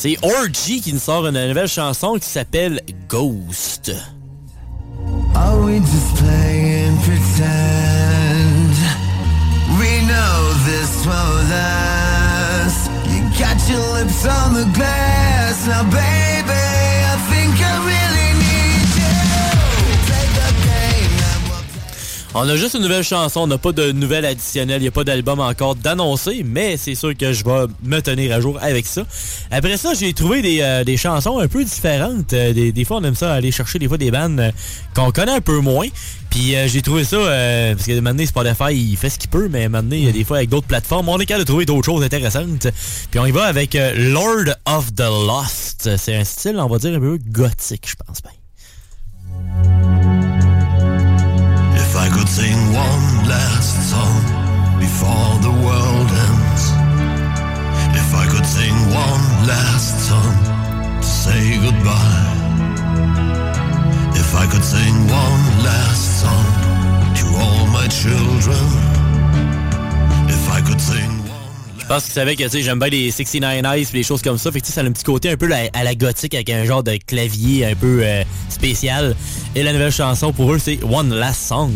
C'est 0.00 0.16
Orgy 0.22 0.80
qui 0.80 0.92
nous 0.92 1.00
sort 1.00 1.26
une 1.26 1.48
nouvelle 1.48 1.66
chanson 1.66 2.14
qui 2.20 2.28
s'appelle 2.28 2.80
Ghost. 3.08 3.92
Know 10.18 10.52
this 10.66 11.06
won't 11.06 11.48
last. 11.48 12.90
You 13.06 13.20
got 13.38 13.58
your 13.70 13.86
lips 13.96 14.26
on 14.26 14.52
the 14.52 14.66
glass. 14.74 15.66
Now, 15.68 15.84
baby, 15.84 16.64
I 17.12 17.16
think 17.30 17.54
I 17.70 17.74
really 17.86 18.07
On 22.34 22.46
a 22.46 22.56
juste 22.56 22.74
une 22.74 22.82
nouvelle 22.82 23.02
chanson, 23.02 23.40
on 23.40 23.46
n'a 23.46 23.56
pas 23.56 23.72
de 23.72 23.90
nouvelle 23.90 24.26
additionnelle, 24.26 24.80
il 24.80 24.82
n'y 24.82 24.88
a 24.88 24.92
pas 24.92 25.02
d'album 25.02 25.40
encore 25.40 25.74
d'annoncer, 25.74 26.42
mais 26.44 26.76
c'est 26.76 26.94
sûr 26.94 27.16
que 27.16 27.32
je 27.32 27.42
vais 27.42 27.66
me 27.82 28.00
tenir 28.00 28.34
à 28.36 28.40
jour 28.40 28.58
avec 28.60 28.86
ça. 28.86 29.02
Après 29.50 29.78
ça, 29.78 29.94
j'ai 29.94 30.12
trouvé 30.12 30.42
des, 30.42 30.60
euh, 30.60 30.84
des 30.84 30.98
chansons 30.98 31.38
un 31.38 31.48
peu 31.48 31.64
différentes. 31.64 32.34
Euh, 32.34 32.52
des, 32.52 32.70
des 32.70 32.84
fois, 32.84 32.98
on 32.98 33.04
aime 33.04 33.14
ça 33.14 33.32
aller 33.32 33.50
chercher 33.50 33.78
des 33.78 33.88
fois 33.88 33.96
des 33.96 34.10
bandes 34.10 34.40
euh, 34.40 34.50
qu'on 34.94 35.10
connaît 35.10 35.32
un 35.32 35.40
peu 35.40 35.58
moins. 35.60 35.86
Puis 36.28 36.54
euh, 36.54 36.68
j'ai 36.68 36.82
trouvé 36.82 37.04
ça, 37.04 37.16
euh, 37.16 37.74
parce 37.74 37.86
que 37.86 37.98
maintenant, 37.98 38.26
Spotify, 38.26 38.74
il 38.74 38.96
fait 38.98 39.08
ce 39.08 39.18
qu'il 39.18 39.30
peut, 39.30 39.48
mais 39.50 39.68
maintenant, 39.70 39.96
il 39.96 40.12
des 40.12 40.24
fois 40.24 40.36
avec 40.36 40.50
d'autres 40.50 40.66
plateformes, 40.66 41.08
on 41.08 41.18
est 41.18 41.26
capable 41.26 41.44
de 41.44 41.48
trouver 41.48 41.64
d'autres 41.64 41.86
choses 41.86 42.02
intéressantes. 42.04 42.68
Puis 43.10 43.18
on 43.18 43.24
y 43.24 43.32
va 43.32 43.44
avec 43.44 43.74
euh, 43.74 43.94
Lord 44.12 44.54
of 44.66 44.94
the 44.94 45.00
Lost. 45.00 45.96
C'est 45.96 46.14
un 46.14 46.24
style, 46.24 46.56
on 46.58 46.68
va 46.68 46.78
dire, 46.78 46.94
un 46.94 47.00
peu 47.00 47.18
gothique, 47.30 47.88
je 47.88 47.96
pense 47.96 48.20
bien. 48.22 48.32
Sing 52.28 52.60
one 52.74 53.06
last 53.26 53.74
song 53.90 54.20
before 54.78 55.32
the 55.46 55.54
world 55.64 56.10
ends. 56.28 56.64
If 58.00 58.08
I 58.14 58.26
could 58.32 58.44
sing 58.44 58.76
one 59.06 59.24
last 59.52 59.94
song 60.08 60.36
to 61.00 61.06
say 61.06 61.56
goodbye. 61.64 62.28
If 64.22 64.30
I 64.34 64.46
could 64.52 64.64
sing 64.64 64.94
one 65.24 65.44
last 65.68 66.04
song 66.22 66.46
to 67.18 67.26
all 67.42 67.66
my 67.78 67.86
children. 67.88 68.66
If 70.28 70.42
I 70.50 70.60
could 70.60 70.80
sing 70.80 71.07
pense 71.88 72.04
qu'il 72.04 72.12
savait 72.12 72.36
que 72.36 72.42
tu 72.42 72.50
sais, 72.50 72.62
j'aime 72.62 72.78
bien 72.78 72.88
les 72.88 73.10
69 73.10 73.64
Eyes 73.64 73.82
et 73.82 73.96
les 73.96 74.02
choses 74.02 74.20
comme 74.20 74.36
ça. 74.36 74.52
Fait 74.52 74.60
que 74.60 74.66
tu 74.66 74.72
sais, 74.72 74.74
ça 74.74 74.82
a 74.82 74.84
un 74.84 74.92
petit 74.92 75.04
côté 75.04 75.30
un 75.30 75.36
peu 75.36 75.48
à 75.50 75.84
la 75.84 75.94
gothique 75.94 76.34
avec 76.34 76.50
un 76.50 76.64
genre 76.64 76.82
de 76.82 76.98
clavier 77.06 77.64
un 77.64 77.74
peu 77.74 78.00
euh, 78.02 78.22
spécial. 78.50 79.16
Et 79.54 79.62
la 79.62 79.72
nouvelle 79.72 79.92
chanson 79.92 80.32
pour 80.32 80.52
eux, 80.52 80.58
c'est 80.58 80.78
One 80.84 81.14
Last 81.14 81.40
Song. 81.40 81.72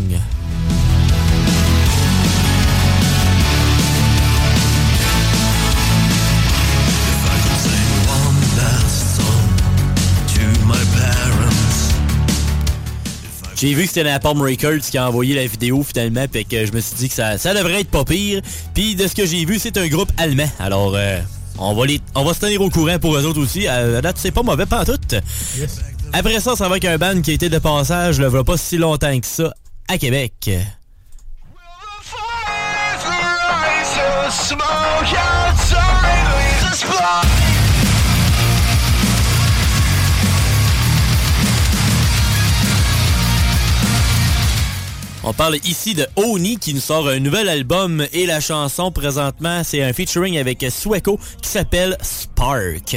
J'ai 13.62 13.75
vu 13.75 13.83
que 13.83 13.88
c'était 13.90 14.03
Napalm 14.03 14.42
Records 14.42 14.81
qui 14.90 14.98
a 14.98 15.09
envoyé 15.09 15.37
la 15.37 15.46
vidéo 15.46 15.85
finalement, 15.85 16.25
fait 16.33 16.42
que 16.42 16.66
je 16.66 16.72
me 16.72 16.81
suis 16.81 16.96
dit 16.96 17.09
que 17.09 17.14
ça, 17.14 17.38
ça 17.38 17.55
devrait 17.55 17.83
être 17.83 17.90
pas 17.92 18.05
pire. 18.05 18.42
Puis 18.75 18.96
de 18.96 19.07
ce 19.07 19.14
que 19.14 19.25
j'ai 19.25 19.44
vu, 19.44 19.61
c'est 19.61 19.77
un 19.77 19.87
groupe 19.87 20.11
allemand. 20.16 20.51
Alors 20.59 20.94
euh, 20.96 21.20
on 21.61 21.72
va 21.72 21.87
les, 21.87 22.01
on 22.16 22.25
va 22.25 22.35
se 22.35 22.40
tenir 22.40 22.61
au 22.61 22.70
courant 22.70 22.98
pour 22.98 23.16
eux 23.16 23.25
autres 23.25 23.40
aussi. 23.40 23.68
Euh, 23.68 23.98
À 23.98 24.03
date, 24.03 24.16
c'est 24.18 24.33
pas 24.33 24.42
mauvais 24.42 24.66
pas 24.66 24.85
tout. 24.85 24.98
Après 26.12 26.40
ça, 26.40 26.57
ça 26.57 26.64
va 26.64 26.72
avec 26.72 26.85
un 26.87 26.98
band 26.98 27.20
qui 27.22 27.31
a 27.31 27.35
été 27.35 27.48
de 27.48 27.59
passage, 27.61 28.18
le 28.18 28.27
voilà 28.27 28.42
pas 28.42 28.57
si 28.57 28.79
longtemps 28.79 29.20
que 29.20 29.27
ça, 29.29 29.55
à 29.87 29.96
Québec. 29.96 30.51
On 45.25 45.33
parle 45.33 45.57
ici 45.65 45.95
de 45.95 46.07
Oni 46.17 46.59
qui 46.59 46.75
nous 46.75 46.81
sort 46.81 47.09
un 47.09 47.21
nouvel 47.21 47.49
album 47.49 48.05
et 48.13 48.27
la 48.27 48.41
chanson 48.41 48.91
présentement 48.91 49.63
c'est 49.65 49.83
un 49.83 49.93
featuring 49.93 50.37
avec 50.39 50.65
Sueco 50.69 51.19
qui 51.41 51.49
s'appelle 51.49 51.97
Spark. 52.03 52.97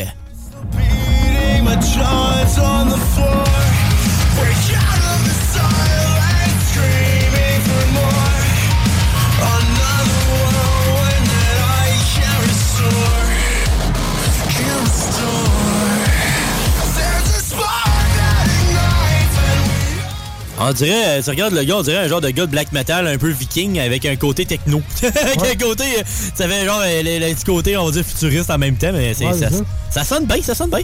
On 20.58 20.72
dirait, 20.72 21.20
euh, 21.20 21.22
tu 21.22 21.30
regardes 21.30 21.54
le 21.54 21.64
gars, 21.64 21.78
on 21.78 21.82
dirait 21.82 21.98
un 21.98 22.08
genre 22.08 22.22
de 22.22 22.30
gars 22.30 22.46
de 22.46 22.52
black 22.52 22.72
metal 22.72 23.08
un 23.08 23.18
peu 23.18 23.30
viking 23.30 23.80
avec 23.80 24.06
un 24.06 24.16
côté 24.16 24.46
techno. 24.46 24.82
avec 25.04 25.38
un 25.38 25.66
côté, 25.66 25.84
euh, 25.84 26.04
ça 26.34 26.48
fait 26.48 26.66
genre 26.66 26.82
euh, 26.82 27.02
le, 27.04 27.34
petit 27.34 27.44
côté, 27.44 27.76
on 27.78 27.86
va 27.86 27.92
dire 27.92 28.06
futuriste 28.06 28.50
en 28.50 28.58
même 28.58 28.76
temps, 28.78 28.92
mais 28.94 29.10
Ouais, 29.10 29.34
ça, 29.34 29.50
ça. 29.50 29.58
ça 29.92 30.04
sonne 30.04 30.26
bien, 30.26 30.42
ça 30.42 30.56
sonne 30.56 30.70
bien. 30.70 30.82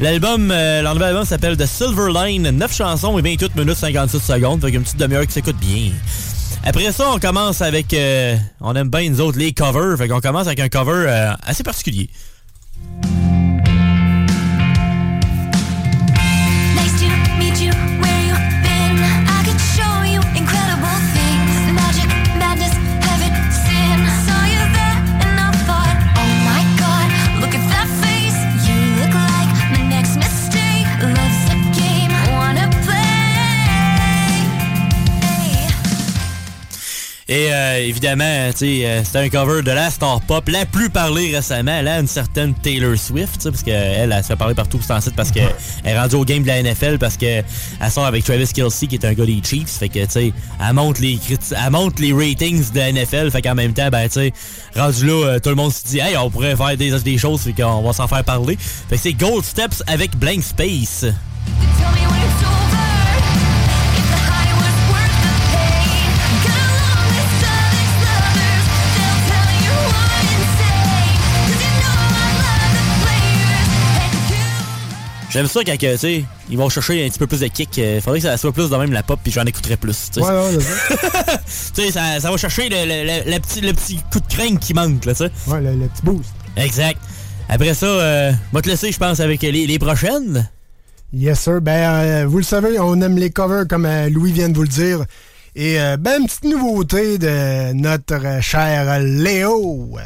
L'album, 0.00 0.52
euh, 0.52 0.80
leur 0.80 0.94
nouvel 0.94 1.08
album 1.08 1.24
s'appelle 1.24 1.56
The 1.56 1.66
Silver 1.66 2.12
Line, 2.14 2.50
9 2.50 2.72
chansons 2.72 3.18
et 3.18 3.22
28 3.22 3.56
minutes 3.56 3.78
56 3.78 4.20
secondes, 4.20 4.60
fait 4.60 4.70
qu'une 4.70 4.82
petite 4.82 4.96
demi-heure 4.96 5.26
qui 5.26 5.32
s'écoute 5.32 5.56
bien. 5.56 5.90
Après 6.64 6.92
ça, 6.92 7.10
on 7.12 7.18
commence 7.18 7.62
avec, 7.62 7.92
euh, 7.94 8.36
on 8.60 8.76
aime 8.76 8.90
bien 8.90 9.10
nous 9.10 9.20
autres 9.20 9.38
les 9.38 9.52
covers, 9.52 9.98
fait 9.98 10.06
qu'on 10.06 10.20
commence 10.20 10.46
avec 10.46 10.60
un 10.60 10.68
cover 10.68 11.06
euh, 11.08 11.32
assez 11.44 11.64
particulier. 11.64 12.08
Et 37.30 37.52
euh, 37.52 37.80
évidemment, 37.80 38.48
tu 38.52 38.58
sais, 38.58 38.86
euh, 38.86 39.04
c'était 39.04 39.18
un 39.18 39.28
cover 39.28 39.62
de 39.62 39.70
la 39.70 39.90
star 39.90 40.18
pop 40.22 40.48
la 40.48 40.64
plus 40.64 40.88
parlée 40.88 41.36
récemment, 41.36 41.82
là, 41.82 42.00
une 42.00 42.06
certaine 42.06 42.54
Taylor 42.54 42.96
Swift, 42.96 43.34
tu 43.34 43.42
sais, 43.42 43.50
parce 43.50 43.62
qu'elle, 43.62 44.10
elle 44.10 44.22
se 44.22 44.28
fait 44.28 44.36
parler 44.36 44.54
partout 44.54 44.80
sur 44.80 45.02
site 45.02 45.14
parce 45.14 45.30
qu'elle 45.30 45.54
est 45.84 45.98
rendue 45.98 46.14
au 46.14 46.24
game 46.24 46.42
de 46.42 46.48
la 46.48 46.62
NFL 46.62 46.96
parce 46.96 47.18
qu'elle 47.18 47.44
sort 47.90 48.06
avec 48.06 48.24
Travis 48.24 48.50
Kelsey 48.50 48.86
qui 48.86 48.94
est 48.94 49.04
un 49.04 49.12
gars 49.12 49.26
des 49.26 49.42
Chiefs. 49.44 49.78
Fait 49.78 49.90
que, 49.90 49.98
tu 49.98 50.10
sais, 50.10 50.32
elle 50.66 50.72
monte 50.72 51.00
les 51.00 51.18
elle 51.50 51.70
monte 51.70 52.00
les 52.00 52.14
ratings 52.14 52.70
de 52.72 52.78
la 52.78 52.92
NFL. 52.92 53.30
Fait 53.30 53.42
qu'en 53.42 53.54
même 53.54 53.74
temps, 53.74 53.90
ben, 53.90 54.08
tu 54.08 54.14
sais, 54.14 54.32
rendu 54.74 55.06
là, 55.06 55.26
euh, 55.26 55.38
tout 55.38 55.50
le 55.50 55.56
monde 55.56 55.72
se 55.72 55.86
dit, 55.86 55.98
hey, 55.98 56.16
on 56.16 56.30
pourrait 56.30 56.56
faire 56.56 56.78
des, 56.78 56.98
des 56.98 57.18
choses, 57.18 57.42
fait 57.42 57.52
qu'on 57.52 57.82
va 57.82 57.92
s'en 57.92 58.08
faire 58.08 58.24
parler. 58.24 58.56
Fait 58.88 58.96
que 58.96 59.02
c'est 59.02 59.12
Gold 59.12 59.44
Steps 59.44 59.82
avec 59.86 60.16
Blank 60.16 60.42
Space. 60.42 61.04
J'aime 75.30 75.46
ça 75.46 75.60
quand, 75.64 75.76
que, 75.76 75.92
tu 75.92 75.98
sais, 75.98 76.24
ils 76.48 76.56
vont 76.56 76.68
chercher 76.70 77.04
un 77.04 77.08
petit 77.08 77.18
peu 77.18 77.26
plus 77.26 77.40
de 77.40 77.48
kick. 77.48 77.76
Il 77.76 78.00
faudrait 78.00 78.18
que 78.20 78.24
ça 78.26 78.36
soit 78.38 78.52
plus 78.52 78.70
de 78.70 78.76
même 78.76 78.92
la 78.92 79.02
pop, 79.02 79.20
puis 79.22 79.30
j'en 79.30 79.44
écouterais 79.44 79.76
plus. 79.76 80.10
tu 80.12 80.20
sais. 80.20 80.26
Ouais, 80.26 80.30
ouais. 80.56 80.58
Tu 81.74 81.82
sais, 81.82 81.90
ça, 81.92 82.18
ça 82.20 82.30
va 82.30 82.36
chercher 82.38 82.68
le, 82.70 82.76
le- 82.86 83.04
le- 83.24 83.30
le 83.34 83.38
petit, 83.40 83.60
le 83.60 83.72
petit 83.74 83.96
coup 84.10 84.20
de 84.20 84.26
crainte 84.26 84.58
qui 84.60 84.72
manque, 84.74 85.04
là, 85.04 85.12
tu 85.14 85.24
sais. 85.26 85.30
Ouais, 85.46 85.60
le, 85.60 85.72
le 85.74 85.86
petit 85.88 86.02
boost. 86.02 86.30
Exact. 86.56 86.98
Après 87.48 87.74
ça, 87.74 87.86
euh, 87.86 88.32
va 88.52 88.62
te 88.62 88.68
laisser, 88.68 88.90
je 88.90 88.98
pense, 88.98 89.20
avec 89.20 89.42
les, 89.42 89.66
les 89.66 89.78
prochaines. 89.78 90.48
Yes, 91.12 91.40
sir. 91.40 91.60
Ben, 91.60 91.72
euh, 91.90 92.26
vous 92.26 92.38
le 92.38 92.44
savez, 92.44 92.78
on 92.80 93.00
aime 93.00 93.16
les 93.18 93.30
covers 93.30 93.66
comme 93.68 93.86
euh, 93.86 94.08
Louis 94.10 94.32
vient 94.32 94.48
de 94.48 94.54
vous 94.56 94.62
le 94.62 94.68
dire. 94.68 95.04
Et 95.54 95.80
euh, 95.80 95.96
ben, 95.98 96.20
une 96.20 96.26
petite 96.26 96.44
nouveauté 96.44 97.18
de 97.18 97.72
notre 97.74 98.14
euh, 98.24 98.40
cher 98.40 98.98
Léo. 99.00 99.96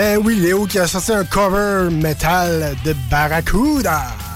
Ben 0.00 0.18
oui, 0.24 0.36
Léo 0.36 0.64
qui 0.64 0.78
a 0.78 0.86
sorti 0.86 1.12
un 1.12 1.26
cover 1.26 1.90
metal 1.90 2.74
de 2.86 2.94
Barracuda. 3.10 4.29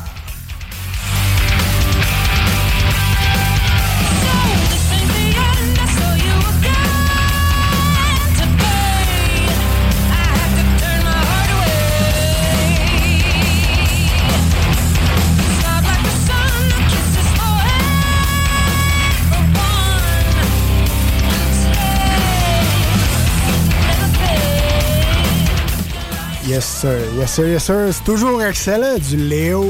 Yes, 26.46 26.64
sir. 26.64 26.98
Yes, 27.16 27.32
sir. 27.32 27.46
Yes, 27.48 27.64
sir. 27.64 27.88
C'est 27.90 28.04
toujours 28.04 28.42
excellent, 28.42 28.98
du 28.98 29.16
Léo. 29.16 29.64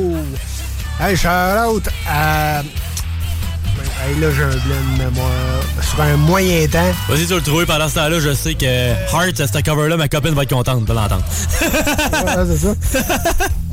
Hey, 1.00 1.16
shout 1.16 1.28
out 1.28 1.88
à. 2.08 2.60
Hey, 2.60 4.20
là, 4.20 4.28
j'ai 4.32 4.42
un 4.42 4.48
blanc 4.48 4.82
de 4.92 5.04
mémoire. 5.04 5.30
Sur 5.82 6.00
un 6.00 6.16
moyen 6.16 6.66
temps. 6.66 6.92
Vas-y, 7.08 7.26
tu 7.26 7.34
le 7.34 7.40
trouver. 7.42 7.64
Pendant 7.64 7.88
ce 7.88 7.94
temps-là, 7.94 8.18
je 8.18 8.34
sais 8.34 8.54
que 8.54 8.66
Heart, 8.66 9.36
ce 9.36 9.62
cover-là, 9.62 9.96
ma 9.96 10.08
copine 10.08 10.34
va 10.34 10.42
être 10.42 10.50
contente 10.50 10.84
de 10.84 10.92
l'entendre. 10.92 11.24
Ouais, 11.62 12.56
c'est 12.56 12.98
ça. 12.98 13.08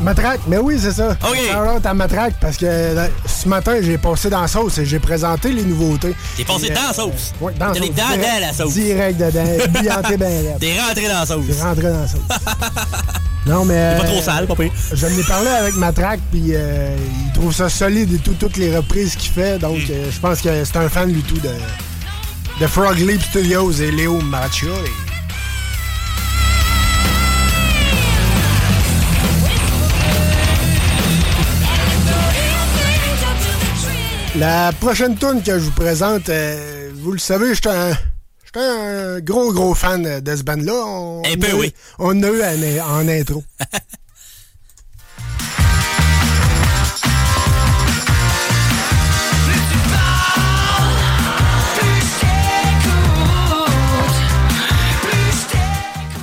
Matraque, 0.00 0.40
mais 0.46 0.58
oui, 0.58 0.76
c'est 0.78 0.92
ça. 0.92 1.10
OK. 1.26 1.36
Shout 1.50 1.76
out 1.76 1.86
à 1.86 1.94
Matraque 1.94 2.34
parce 2.40 2.56
que 2.58 2.66
euh, 2.66 3.08
ce 3.26 3.48
matin, 3.48 3.76
j'ai 3.80 3.96
passé 3.96 4.28
dans 4.28 4.42
la 4.42 4.48
sauce 4.48 4.76
et 4.78 4.84
j'ai 4.84 4.98
présenté 4.98 5.50
les 5.52 5.62
nouveautés. 5.64 6.14
T'es 6.36 6.44
passé 6.44 6.66
Et, 6.66 6.70
euh, 6.72 6.74
dans 6.74 6.82
la 6.88 6.92
sauce. 6.92 7.32
Ouais, 7.40 7.52
dans 7.58 7.66
la 7.68 7.72
T'es 7.72 7.78
sauce. 7.80 7.88
dans, 7.88 7.94
Direct- 8.04 8.22
dans 8.34 8.40
la 8.46 8.52
sauce. 8.52 8.74
Direct 8.74 9.18
dedans. 9.18 9.44
Raide. 10.08 10.56
T'es 10.60 10.80
rentré 10.80 11.08
dans 11.08 11.20
la 11.20 11.26
sauce. 11.26 11.44
T'es 11.46 11.62
rentré 11.62 11.82
dans 11.90 12.00
la 12.00 12.08
sauce. 12.08 12.20
Non, 13.46 13.64
mais. 13.64 13.94
Pas 13.96 14.04
trop 14.06 14.16
euh, 14.18 14.22
sale, 14.22 14.46
pas 14.48 14.56
pire. 14.56 14.72
Je 14.92 15.06
l'ai 15.06 15.22
parlé 15.22 15.46
avec 15.48 15.76
Matraque, 15.76 16.18
puis 16.32 16.46
euh, 16.50 16.96
il 17.26 17.32
trouve 17.32 17.54
ça 17.54 17.68
solide 17.68 18.12
et 18.12 18.18
tout, 18.18 18.34
toutes 18.34 18.56
les 18.56 18.76
reprises 18.76 19.14
qu'il 19.14 19.30
fait. 19.30 19.56
Donc, 19.60 19.76
Hmm. 19.78 19.92
euh, 19.92 20.10
je 20.10 20.18
pense 20.18 20.40
que 20.40 20.64
c'est 20.64 20.76
un 20.76 20.88
fan 20.88 21.12
du 21.12 21.22
tout 21.22 21.38
de, 21.38 21.50
de 22.60 22.66
Frog 22.66 22.98
Leap 22.98 23.22
Studios 23.22 23.70
et 23.70 23.92
Léo 23.92 24.20
Maraccioli. 24.20 24.90
La 34.38 34.70
prochaine 34.80 35.16
tune 35.16 35.42
que 35.42 35.58
je 35.58 35.64
vous 35.64 35.70
présente, 35.70 36.28
euh, 36.28 36.90
vous 36.96 37.12
le 37.12 37.18
savez, 37.18 37.54
j'étais 37.54 37.70
un, 37.70 37.92
j'étais 38.44 38.60
un 38.60 39.18
gros, 39.20 39.50
gros 39.50 39.74
fan 39.74 40.20
de 40.20 40.36
ce 40.36 40.42
band-là. 40.42 40.74
On, 40.74 41.22
Un 41.24 41.38
peu, 41.38 41.50
a 41.52 41.56
oui. 41.56 41.72
On 41.98 42.22
a 42.22 42.28
eu 42.28 42.42
en, 42.80 42.86
en 42.86 43.08
intro. 43.08 43.42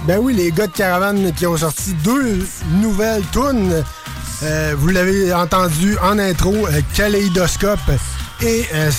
Ben 0.06 0.20
oui, 0.20 0.34
les 0.34 0.52
gars 0.52 0.68
de 0.68 0.74
Caravane 0.74 1.32
qui 1.32 1.48
ont 1.48 1.56
sorti 1.56 1.94
deux 2.04 2.46
nouvelles 2.82 3.24
tunes. 3.32 3.86
Euh, 4.44 4.76
vous 4.78 4.90
l'avez 4.90 5.34
entendu 5.34 5.98
en 6.02 6.20
intro, 6.20 6.68
euh, 6.68 6.82
Kaléidoscope. 6.96 7.80
Et 8.42 8.66
euh, 8.74 8.92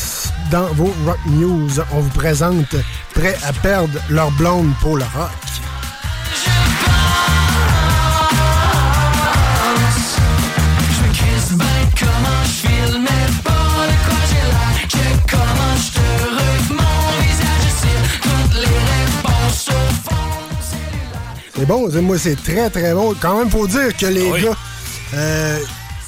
dans 0.50 0.66
vos 0.74 0.94
Rock 1.04 1.18
News, 1.26 1.68
on 1.92 2.00
vous 2.00 2.10
présente 2.10 2.74
Prêts 3.12 3.36
à 3.46 3.52
perdre 3.52 3.98
leur 4.08 4.30
blonde 4.32 4.72
pour 4.80 4.96
le 4.96 5.04
rock. 5.04 5.30
C'est 21.56 21.66
bon, 21.66 21.88
moi 22.02 22.18
c'est 22.18 22.42
très 22.42 22.68
très 22.68 22.92
bon. 22.94 23.14
Quand 23.20 23.38
même, 23.38 23.50
faut 23.50 23.66
dire 23.66 23.96
que 23.96 24.06
les 24.06 24.30
Oui. 24.30 24.42
gars 24.42 24.56
euh, 25.14 25.58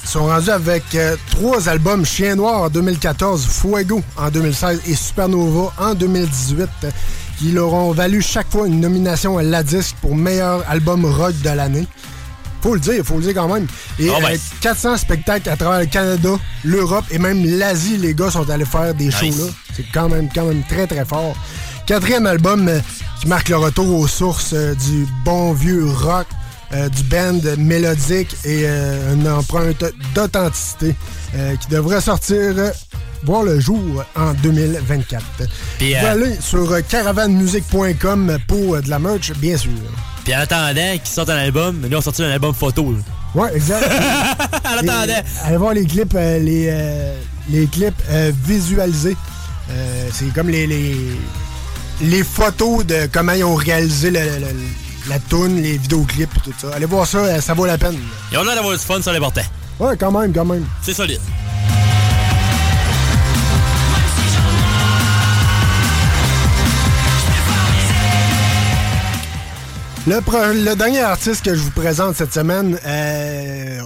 sont 0.05 0.25
rendus 0.25 0.49
avec 0.49 0.83
euh, 0.95 1.15
trois 1.31 1.67
albums 1.69 2.05
Chien 2.05 2.35
Noir 2.35 2.61
en 2.63 2.69
2014, 2.69 3.45
Fuego 3.45 4.01
en 4.15 4.29
2016 4.29 4.81
et 4.87 4.95
Supernova 4.95 5.73
en 5.77 5.93
2018 5.93 6.61
euh, 6.83 6.91
qui 7.37 7.51
leur 7.51 7.73
ont 7.73 7.91
valu 7.91 8.21
chaque 8.21 8.49
fois 8.49 8.67
une 8.67 8.79
nomination 8.79 9.37
à 9.37 9.43
la 9.43 9.63
disque 9.63 9.95
pour 10.01 10.15
meilleur 10.15 10.63
album 10.69 11.05
rock 11.05 11.33
de 11.43 11.49
l'année. 11.49 11.87
Faut 12.63 12.73
le 12.73 12.79
dire, 12.79 13.03
faut 13.05 13.15
le 13.17 13.21
dire 13.21 13.33
quand 13.35 13.47
même. 13.53 13.67
Et 13.99 14.09
Ah 14.09 14.19
ben. 14.19 14.31
euh, 14.33 14.37
400 14.61 14.97
spectacles 14.97 15.49
à 15.49 15.55
travers 15.55 15.79
le 15.81 15.85
Canada, 15.85 16.31
l'Europe 16.63 17.05
et 17.11 17.19
même 17.19 17.45
l'Asie, 17.45 17.97
les 17.97 18.13
gars 18.15 18.31
sont 18.31 18.49
allés 18.49 18.65
faire 18.65 18.93
des 18.95 19.11
shows 19.11 19.25
là. 19.27 19.51
C'est 19.75 19.85
quand 19.93 20.09
même, 20.09 20.27
quand 20.33 20.45
même 20.45 20.63
très 20.67 20.87
très 20.87 21.05
fort. 21.05 21.35
Quatrième 21.85 22.25
album 22.25 22.69
qui 23.21 23.27
marque 23.27 23.49
le 23.49 23.57
retour 23.57 23.99
aux 23.99 24.07
sources 24.07 24.53
du 24.53 25.05
bon 25.23 25.53
vieux 25.53 25.85
rock, 25.85 26.25
euh, 26.73 26.89
du 26.89 27.03
band 27.03 27.39
mélodique 27.57 28.35
et 28.45 28.63
euh, 28.65 29.13
une 29.13 29.27
empreinte 29.27 29.83
d'authenticité 30.13 30.95
euh, 31.35 31.55
qui 31.55 31.67
devrait 31.69 32.01
sortir 32.01 32.53
voir 33.23 33.43
le 33.43 33.59
jour 33.59 34.03
en 34.15 34.33
2024. 34.33 35.23
Puis, 35.77 35.93
Vous 35.99 36.05
allez 36.05 36.35
sur 36.39 36.69
caravanemusique.com 36.87 38.37
pour 38.47 38.81
de 38.81 38.89
la 38.89 38.99
merch, 38.99 39.31
bien 39.33 39.57
sûr. 39.57 39.71
Puis 40.23 40.35
en 40.35 40.39
attendant 40.39 40.91
qu'ils 40.93 41.07
sortent 41.07 41.29
un 41.29 41.37
album, 41.37 41.81
nous 41.89 41.97
on 41.97 42.01
sorti 42.01 42.23
un 42.23 42.29
album 42.31 42.53
photo. 42.53 42.91
là. 42.93 42.97
Ouais, 43.41 43.55
exact. 43.55 43.85
en 44.65 44.77
attendant. 44.77 45.13
Allez 45.43 45.57
voir 45.57 45.73
les 45.73 45.85
clips, 45.85 46.13
les, 46.13 46.73
les 47.49 47.67
clips 47.67 48.01
visualisés. 48.45 49.15
C'est 50.13 50.33
comme 50.33 50.49
les, 50.49 50.67
les, 50.67 50.95
les 52.01 52.23
photos 52.23 52.85
de 52.85 53.07
comment 53.11 53.33
ils 53.33 53.43
ont 53.43 53.55
réalisé 53.55 54.11
le- 54.11 54.19
le- 54.19 54.39
le- 54.39 54.53
la 55.07 55.19
toune, 55.19 55.61
les 55.61 55.77
vidéoclips 55.77 56.35
et 56.37 56.39
tout 56.41 56.53
ça. 56.59 56.69
Allez 56.75 56.85
voir 56.85 57.07
ça, 57.07 57.19
euh, 57.19 57.41
ça 57.41 57.53
vaut 57.53 57.65
la 57.65 57.77
peine. 57.77 57.97
Ils 58.31 58.37
ont 58.37 58.43
l'air 58.43 58.55
d'avoir 58.55 58.73
du 58.73 58.83
fun 58.83 59.01
sur 59.01 59.11
l'important. 59.11 59.41
Ouais, 59.79 59.95
quand 59.97 60.11
même, 60.11 60.33
quand 60.33 60.45
même. 60.45 60.65
C'est 60.81 60.93
solide. 60.93 61.21
Le, 70.07 70.63
le 70.63 70.75
dernier 70.75 71.01
artiste 71.01 71.43
que 71.43 71.53
je 71.53 71.59
vous 71.59 71.71
présente 71.71 72.15
cette 72.15 72.33
semaine, 72.33 72.79
euh, 72.85 73.81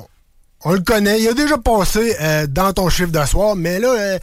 on 0.63 0.73
le 0.73 0.81
connaît. 0.81 1.19
Il 1.19 1.27
a 1.27 1.33
déjà 1.33 1.57
passé 1.57 2.15
euh, 2.21 2.45
dans 2.45 2.73
ton 2.73 2.89
chiffre 2.89 3.11
de 3.11 3.25
soir, 3.25 3.55
mais 3.55 3.79
là, 3.79 3.87
euh, 3.97 4.19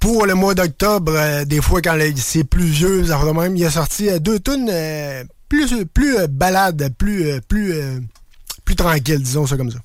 pour 0.00 0.24
le 0.24 0.34
mois 0.34 0.54
d'octobre, 0.54 1.44
des 1.44 1.60
fois 1.60 1.82
quand 1.82 1.98
c'est 2.16 2.44
pluvieux, 2.44 3.04
ça 3.04 3.20
même, 3.34 3.56
il 3.56 3.64
a 3.66 3.70
sorti 3.70 4.08
deux 4.20 4.40
tunes 4.40 4.72
plus, 5.52 5.84
plus 5.84 6.16
euh, 6.16 6.26
balades, 6.28 6.94
plus, 6.96 7.26
euh, 7.26 7.40
plus, 7.46 7.74
euh, 7.74 8.00
plus 8.64 8.74
tranquilles, 8.74 9.22
disons 9.22 9.46
ça 9.46 9.58
comme 9.58 9.70
ça. 9.70 9.80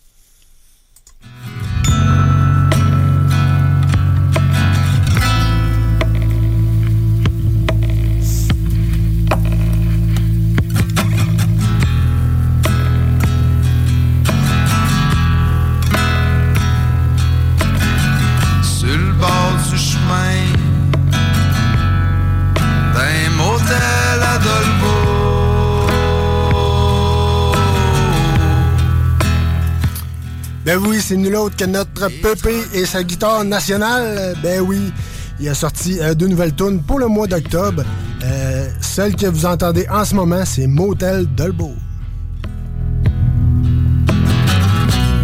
Ben 30.68 30.78
oui, 30.86 31.00
c'est 31.02 31.16
nul 31.16 31.34
autre 31.38 31.56
que 31.56 31.64
notre 31.64 32.10
Pépé 32.10 32.62
et 32.74 32.86
sa 32.86 33.02
guitare 33.02 33.46
nationale. 33.46 34.36
Ben 34.44 34.60
oui, 34.60 34.92
il 35.40 35.48
a 35.48 35.54
sorti 35.54 35.98
euh, 36.02 36.14
deux 36.14 36.28
nouvelles 36.28 36.54
tunes 36.54 36.82
pour 36.84 37.00
le 37.00 37.08
mois 37.08 37.26
d'octobre. 37.26 37.84
Euh, 38.22 38.68
celle 38.82 39.16
que 39.16 39.28
vous 39.28 39.46
entendez 39.46 39.88
en 39.90 40.04
ce 40.04 40.14
moment, 40.14 40.44
c'est 40.44 40.68
Motel 40.68 41.26
Dolbeau. 41.26 41.74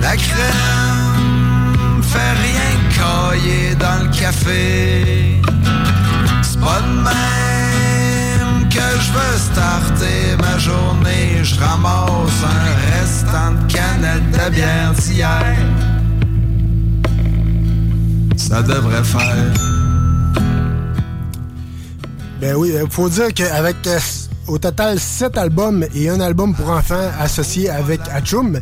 La 0.01 0.15
crème 0.15 2.01
fait 2.03 2.31
rien 2.45 2.77
cailler 2.95 3.75
dans 3.75 4.01
le 4.01 4.17
café. 4.17 5.41
C'est 6.41 6.59
pas 6.61 6.79
de 6.79 7.03
même 7.03 8.69
que 8.69 8.79
je 8.79 9.11
veux 9.11 9.37
starter 9.37 10.37
ma 10.39 10.57
journée. 10.57 11.43
Je 11.43 11.59
ramasse 11.59 12.43
un 12.45 13.01
restant 13.01 13.51
de 13.51 13.73
canette 13.73 14.31
de 14.31 14.55
bière 14.55 14.82
Ça 18.35 18.61
devrait 18.63 19.03
faire. 19.03 19.53
Ben 22.41 22.55
oui, 22.55 22.73
il 22.73 22.89
faut 22.89 23.09
dire 23.09 23.33
qu'avec 23.33 23.75
euh, 23.87 23.99
au 24.47 24.57
total 24.57 24.99
7 24.99 25.37
albums 25.37 25.85
et 25.95 26.09
un 26.09 26.19
album 26.19 26.53
pour 26.55 26.69
enfants 26.69 27.11
associé 27.19 27.69
avec 27.69 28.01
Atchoum, 28.11 28.59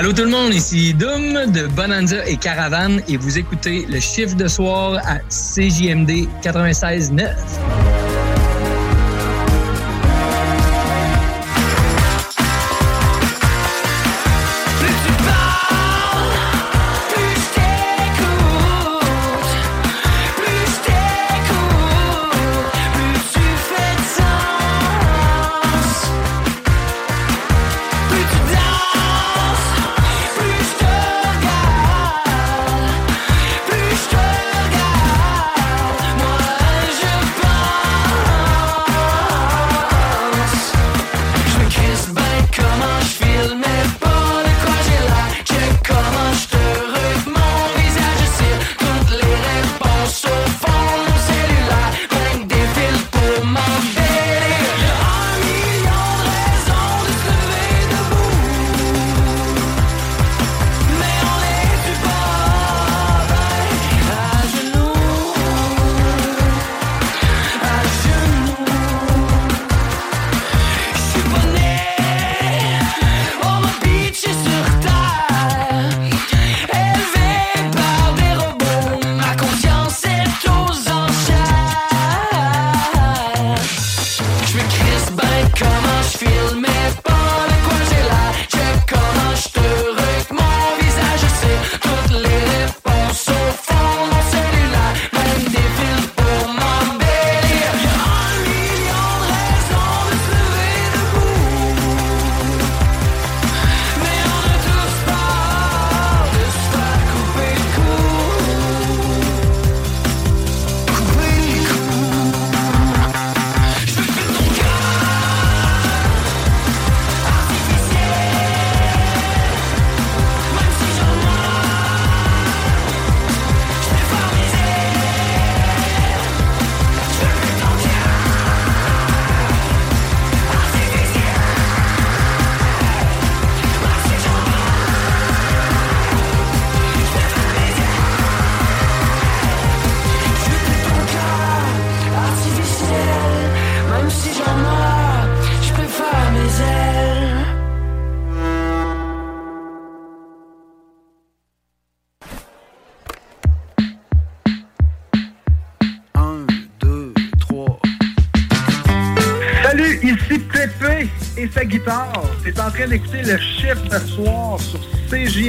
Allô 0.00 0.14
tout 0.14 0.22
le 0.22 0.30
monde, 0.30 0.54
ici 0.54 0.94
Doom 0.94 1.52
de 1.52 1.66
Bonanza 1.66 2.26
et 2.26 2.38
Caravane 2.38 3.02
et 3.06 3.18
vous 3.18 3.36
écoutez 3.36 3.84
le 3.84 4.00
chiffre 4.00 4.34
de 4.34 4.48
soir 4.48 4.98
à 5.06 5.18
CJMD 5.28 6.26
96.9. 6.42 7.89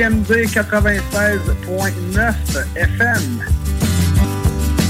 CJMD 0.01 0.47
96.9 0.47 2.33
FM. 2.75 3.45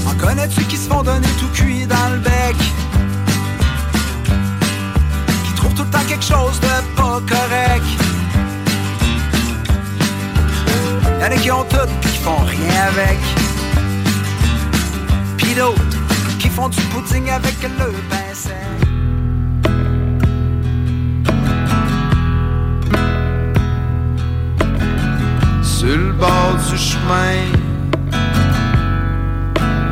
En 0.06 0.14
connais-tu 0.14 0.64
qui 0.64 0.76
se 0.76 0.88
font 0.88 1.02
donner 1.02 1.28
tout 1.38 1.48
cuit 1.48 1.84
dans 1.86 2.08
le 2.14 2.18
bec? 2.20 2.56
Qui 5.44 5.52
trouvent 5.54 5.74
tout 5.74 5.84
le 5.84 5.90
temps 5.90 6.04
quelque 6.08 6.24
chose 6.24 6.58
de 6.60 6.96
pas 6.96 7.20
correct? 7.28 7.84
Y'en 11.20 11.26
a 11.26 11.36
qui 11.36 11.50
ont 11.50 11.64
tout 11.64 11.90
qui 12.00 12.16
font 12.18 12.44
rien 12.46 12.84
avec. 12.88 13.18
Pis 15.36 15.54
d'autres 15.54 16.38
qui 16.38 16.48
font 16.48 16.70
du 16.70 16.80
pudding 16.84 17.28
avec 17.28 17.62
le 17.62 17.92
pain 18.08 18.34
sec. 18.34 18.91
Sur 25.82 25.96
le 25.98 26.12
bord 26.12 26.54
du 26.70 26.78
chemin 26.78 27.34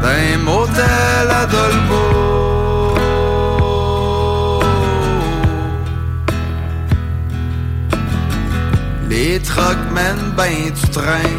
d'un 0.00 0.38
motel 0.44 1.26
à 1.28 1.46
Dolbeau. 1.46 2.20
Les 9.08 9.40
trucks 9.40 9.90
mènent 9.92 10.32
ben 10.36 10.70
du 10.80 10.90
train, 10.90 11.34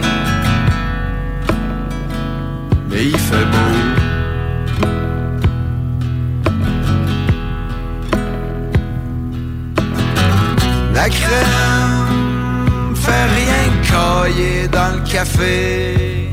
mais 2.90 3.06
il 3.06 3.18
fait 3.18 3.46
beau. 3.54 3.74
La 10.94 11.08
crème 11.08 12.12
fait 12.96 13.26
rien 13.38 13.41
cailler 13.92 14.68
dans 14.68 14.94
le 14.96 15.02
café. 15.10 16.30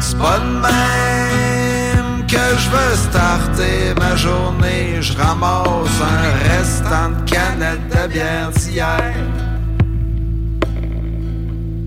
C'est 0.00 0.18
pas 0.18 0.38
de 0.38 0.50
même 0.66 2.26
que 2.26 2.46
je 2.62 2.68
veux 2.74 2.94
starter 3.08 3.94
ma 3.98 4.16
journée. 4.16 5.00
Je 5.00 5.12
ramasse 5.16 6.00
un 6.14 6.48
restant 6.48 7.10
de 7.10 7.30
canette 7.30 7.88
de 7.90 8.12
bière 8.12 8.50
d'hier. 8.56 9.14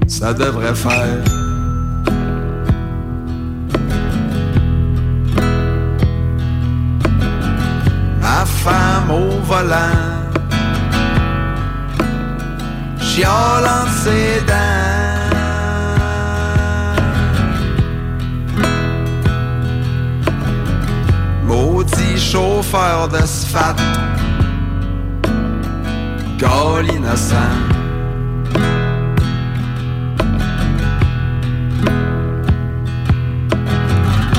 Ça 0.07 0.33
devrait 0.33 0.75
faire. 0.75 1.23
Ma 8.21 8.45
femme 8.45 9.11
au 9.11 9.29
volant 9.43 10.08
chialant 13.19 13.87
ses 14.03 14.41
dents. 14.47 14.55
Maudit 21.45 22.17
chauffeur 22.17 23.09
de 23.09 23.25
sphat, 23.25 23.75
gars 26.37 26.81
innocent. 26.95 27.35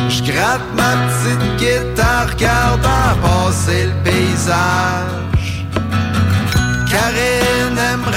Je 0.08 0.22
gratte 0.22 0.68
ma 0.76 0.92
petite 1.04 1.44
guitare, 1.58 2.28
regardant 2.30 3.12
passer 3.22 3.86
le 3.86 3.94
paysage. 4.04 5.19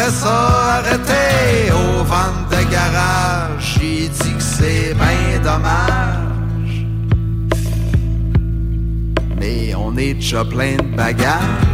Ça 0.09 0.79
arrêter 0.79 1.71
au 1.71 2.03
vent 2.03 2.33
de 2.51 2.69
garage. 2.69 3.77
J'ai 3.79 4.09
dit 4.09 4.33
que 4.35 4.43
c'est 4.43 4.93
bien 4.93 5.39
dommage. 5.41 6.85
Mais 9.39 9.73
on 9.75 9.95
est 9.97 10.15
déjà 10.15 10.43
plein 10.43 10.75
de 10.75 10.95
bagages. 10.97 11.72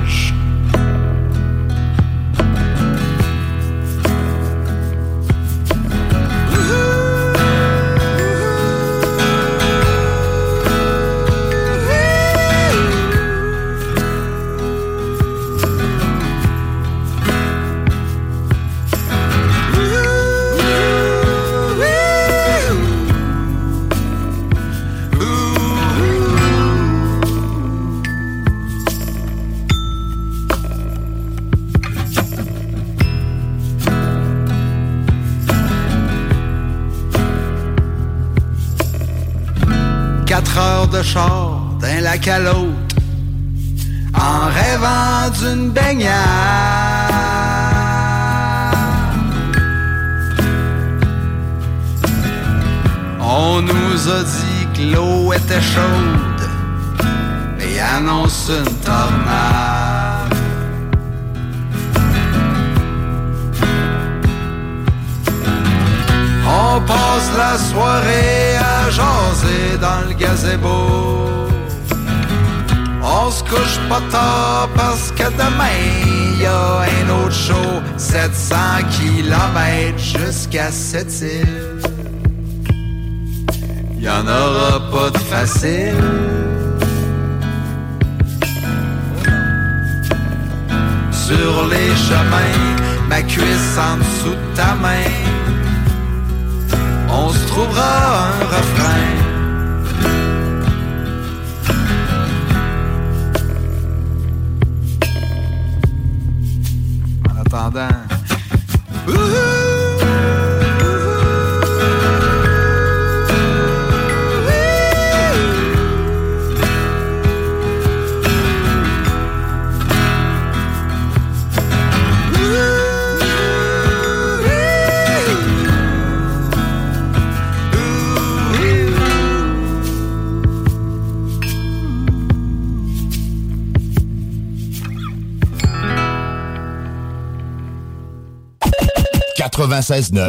Pas 85.62 86.09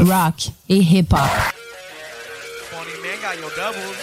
Rock 0.04 0.40
et 0.68 0.80
hip-hop. 0.80 1.28
Funny 2.70 3.02
man 3.02 3.20
got 3.20 3.38
your 3.38 3.50
doubles. 3.56 3.96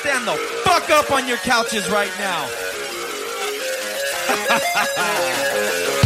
Stand 0.00 0.26
the 0.26 0.36
fuck 0.64 0.90
up 0.90 1.10
on 1.12 1.28
your 1.28 1.38
couches 1.38 1.88
right 1.90 2.10
now. 2.18 2.48
now! 4.96 6.00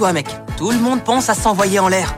toi, 0.00 0.14
mec. 0.14 0.28
Tout 0.56 0.70
le 0.70 0.78
monde 0.78 1.04
pense 1.04 1.28
à 1.28 1.34
s'envoyer 1.34 1.78
en 1.78 1.88
l'air. 1.88 2.14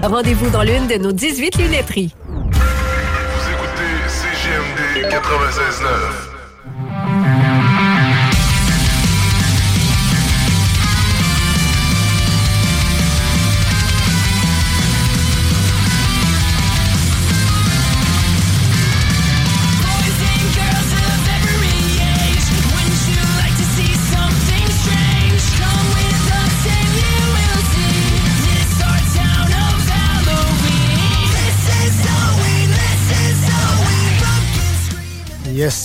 Rendez-vous 0.00 0.48
dans 0.50 0.62
l'une 0.62 0.86
de 0.86 0.94
nos 0.94 1.10
18 1.10 1.56
lunetteries. 1.56 2.14
Vous 2.28 3.48
écoutez 3.50 3.90
CGMD 4.06 5.12
96.9. 5.12 6.31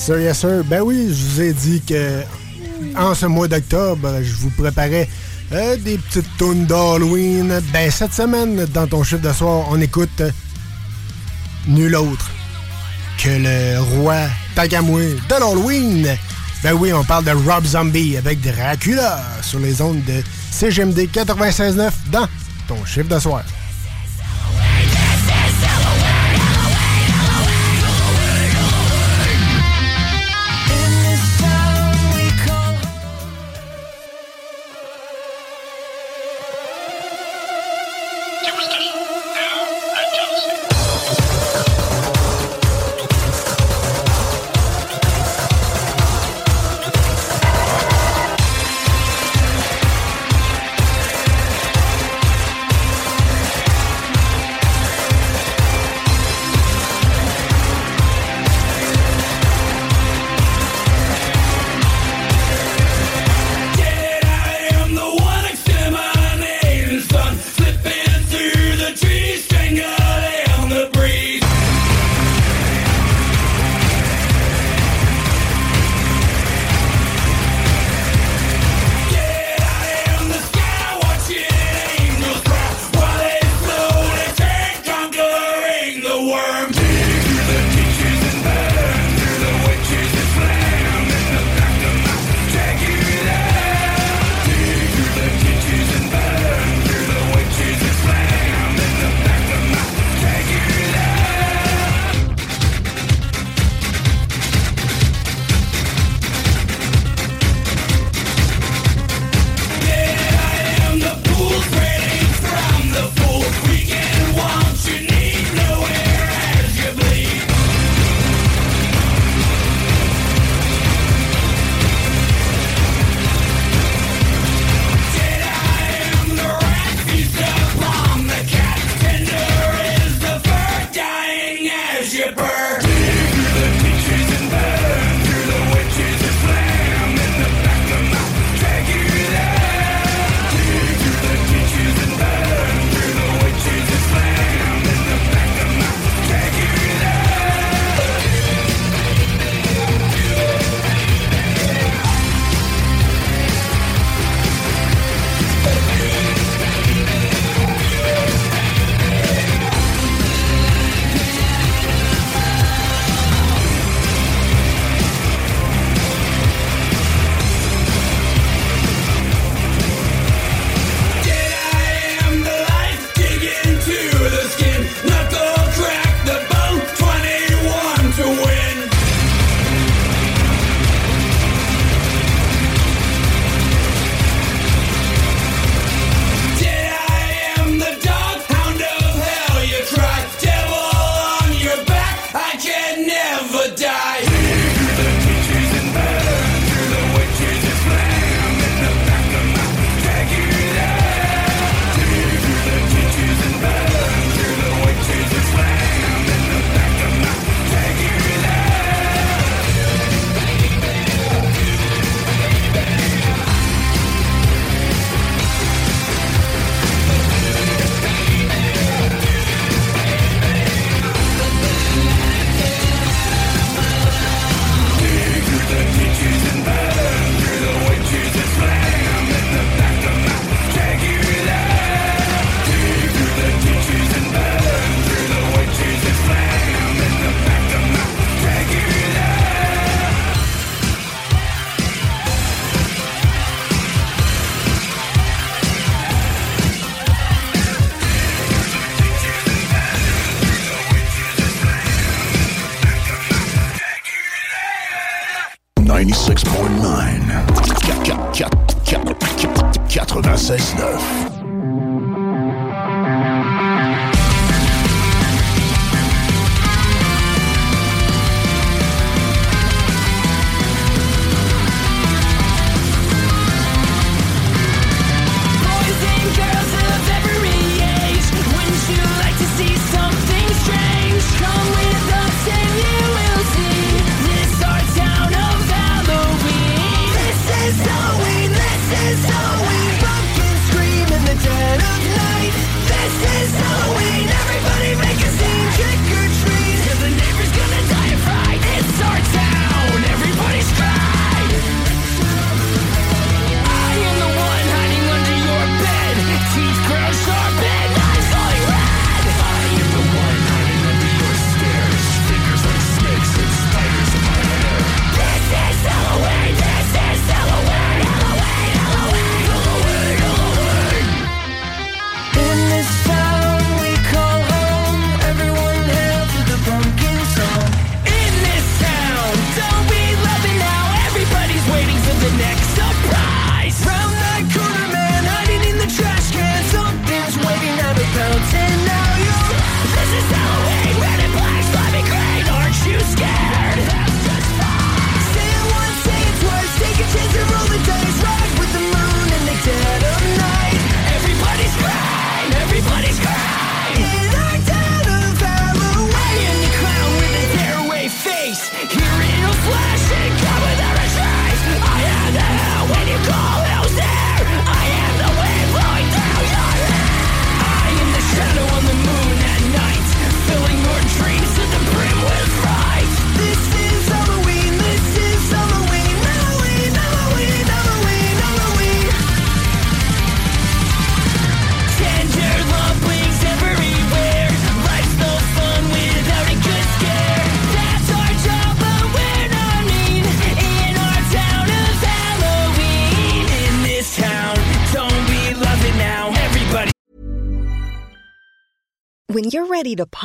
sir, 0.08 0.22
yes, 0.22 0.40
sir. 0.40 0.64
Ben 0.64 0.82
oui, 0.82 1.10
je 1.10 1.26
vous 1.26 1.42
ai 1.42 1.52
dit 1.52 1.82
que 1.82 2.22
en 2.96 3.14
ce 3.14 3.26
mois 3.26 3.50
d'octobre, 3.50 4.10
je 4.24 4.34
vous 4.36 4.50
préparais 4.52 5.10
euh, 5.52 5.76
des 5.76 5.98
petites 5.98 6.38
tunes 6.38 6.66
d'Halloween. 6.66 7.60
Ben, 7.74 7.92
cette 7.92 8.14
semaine, 8.14 8.66
dans 8.74 8.88
ton 8.88 9.04
chiffre 9.04 9.22
de 9.22 9.34
soir, 9.34 9.68
on 9.70 9.82
écoute 9.82 10.22
euh, 10.22 10.32
nul 11.68 11.94
autre 11.98 12.32
que 13.22 13.28
le 13.28 13.82
roi 13.98 14.16
Tagamoué 14.56 15.18
de 15.28 15.36
l'Halloween. 15.42 16.18
Ben 16.64 16.72
oui, 16.72 16.94
on 16.94 17.04
parle 17.04 17.26
de 17.26 17.32
Rob 17.32 17.66
Zombie 17.66 18.16
avec 18.16 18.40
Dracula 18.40 19.22
sur 19.42 19.60
les 19.60 19.82
ondes 19.82 20.06
de 20.06 20.24
CGMD 20.52 21.00
96.9 21.14 21.92
dans 22.12 22.28
ton 22.70 22.86
chiffre 22.86 23.10
de 23.10 23.20
soir. 23.20 23.44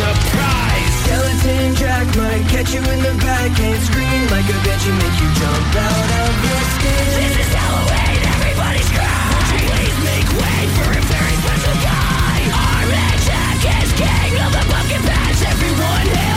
Surprise. 0.00 0.92
Skeleton 1.04 1.74
Jack 1.76 2.06
might 2.16 2.44
catch 2.48 2.72
you 2.72 2.80
in 2.80 3.00
the 3.04 3.14
back 3.20 3.52
and 3.52 3.80
scream 3.84 4.22
like 4.32 4.48
a 4.48 4.58
bitch 4.64 4.84
and 4.88 4.96
make 4.96 5.16
you 5.20 5.28
jump 5.40 5.74
out 5.76 6.08
of 6.24 6.32
your 6.40 6.62
skin. 6.74 7.04
This 7.20 7.36
is 7.44 7.52
Halloween, 7.52 8.20
everybody's 8.34 8.90
crying. 8.96 9.28
Won't 9.32 9.48
you 9.52 9.60
please 9.68 9.98
make 10.08 10.28
way 10.40 10.60
for 10.76 10.88
a 10.96 11.02
very 11.04 11.36
special 11.44 11.76
guy? 11.84 12.38
Our 12.64 12.84
Jack 13.26 13.60
is 13.76 13.92
king 14.00 14.32
of 14.40 14.50
the 14.56 14.64
pumpkin 14.72 15.02
patch. 15.04 15.40
Everyone 15.52 16.06
hail 16.16 16.29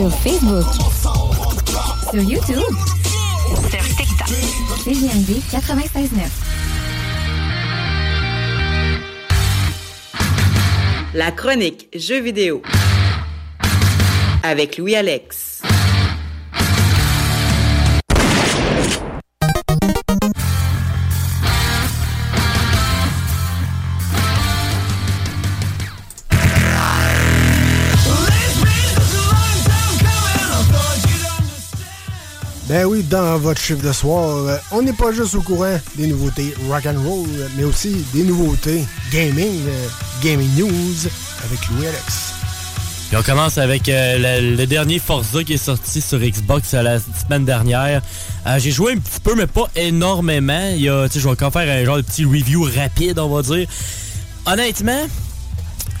Sur 0.00 0.10
Facebook. 0.10 0.64
Sur 2.10 2.22
YouTube. 2.22 2.74
Sur 3.68 3.84
TikTok. 3.98 4.28
CJMD 4.82 5.42
96.9. 5.52 6.24
La 11.12 11.30
chronique 11.32 11.88
Jeux 11.94 12.22
vidéo 12.22 12.62
avec 14.42 14.78
Louis-Alex. 14.78 15.49
Ben 32.70 32.84
oui, 32.84 33.02
dans 33.02 33.36
votre 33.36 33.60
chiffre 33.60 33.84
de 33.84 33.92
soir, 33.92 34.46
euh, 34.46 34.56
on 34.70 34.80
n'est 34.80 34.92
pas 34.92 35.10
juste 35.10 35.34
au 35.34 35.42
courant 35.42 35.76
des 35.96 36.06
nouveautés 36.06 36.54
rock 36.68 36.86
and 36.86 37.02
roll, 37.02 37.26
mais 37.56 37.64
aussi 37.64 38.06
des 38.14 38.22
nouveautés 38.22 38.84
gaming, 39.10 39.60
euh, 39.66 39.88
gaming 40.22 40.48
news 40.56 41.08
avec 41.44 41.68
Louis 41.68 41.88
Alex. 41.88 42.32
Puis 43.08 43.16
on 43.16 43.22
commence 43.24 43.58
avec 43.58 43.88
euh, 43.88 44.54
le, 44.56 44.66
dernier 44.66 45.00
Forza 45.00 45.42
qui 45.42 45.54
est 45.54 45.56
sorti 45.56 46.00
sur 46.00 46.20
Xbox 46.20 46.72
la 46.74 47.00
semaine 47.00 47.44
dernière. 47.44 48.02
J'ai 48.58 48.70
joué 48.70 48.92
un 48.92 48.98
petit 48.98 49.18
peu, 49.20 49.34
mais 49.34 49.48
pas 49.48 49.68
énormément. 49.74 50.70
Il 50.72 50.82
y 50.82 50.88
a, 50.88 51.08
je 51.12 51.18
vais 51.18 51.30
encore 51.30 51.52
faire 51.52 51.68
un 51.68 51.84
genre 51.84 51.96
de 51.96 52.02
petit 52.02 52.24
review 52.24 52.62
rapide, 52.62 53.18
on 53.18 53.34
va 53.34 53.42
dire. 53.42 53.66
Honnêtement, 54.46 55.08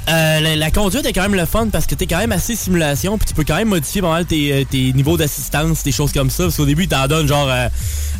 euh, 0.08 0.56
la, 0.56 0.70
conduite 0.70 1.04
est 1.06 1.12
quand 1.12 1.22
même 1.22 1.34
le 1.34 1.46
fun 1.46 1.68
parce 1.70 1.86
que 1.86 1.94
t'es 1.94 2.06
quand 2.06 2.18
même 2.18 2.32
assez 2.32 2.56
simulation 2.56 3.18
puis 3.18 3.28
tu 3.28 3.34
peux 3.34 3.44
quand 3.44 3.56
même 3.56 3.68
modifier 3.68 4.00
pas 4.00 4.10
mal 4.10 4.26
tes, 4.26 4.52
euh, 4.52 4.64
tes 4.68 4.92
niveaux 4.92 5.16
d'assistance, 5.16 5.82
des 5.82 5.92
choses 5.92 6.12
comme 6.12 6.30
ça. 6.30 6.44
Parce 6.44 6.56
qu'au 6.56 6.64
début, 6.64 6.88
t'en 6.88 7.06
donnes 7.06 7.28
genre, 7.28 7.48
euh, 7.48 7.68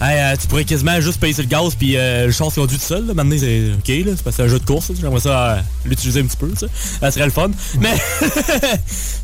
euh, 0.02 0.36
tu 0.40 0.46
pourrais 0.46 0.64
quasiment 0.64 1.00
juste 1.00 1.20
payer 1.20 1.32
sur 1.32 1.42
le 1.42 1.48
gaz 1.48 1.74
puis 1.74 1.96
euh, 1.96 2.26
le 2.26 2.32
char 2.32 2.50
se 2.50 2.60
conduit 2.60 2.78
tout 2.78 2.84
seul. 2.84 3.06
Là. 3.06 3.14
Maintenant, 3.14 3.36
c'est 3.38 3.72
ok, 3.72 4.06
là, 4.06 4.12
c'est 4.16 4.22
parce 4.22 4.24
que 4.24 4.30
c'est 4.30 4.42
un 4.42 4.48
jeu 4.48 4.58
de 4.58 4.64
course. 4.64 4.92
J'aimerais 5.00 5.20
ça 5.20 5.62
l'utiliser 5.84 6.20
un 6.20 6.24
petit 6.24 6.36
peu, 6.36 6.52
ça. 6.56 6.66
Ça 7.00 7.10
serait 7.10 7.26
le 7.26 7.32
fun. 7.32 7.50
Mais 7.80 7.94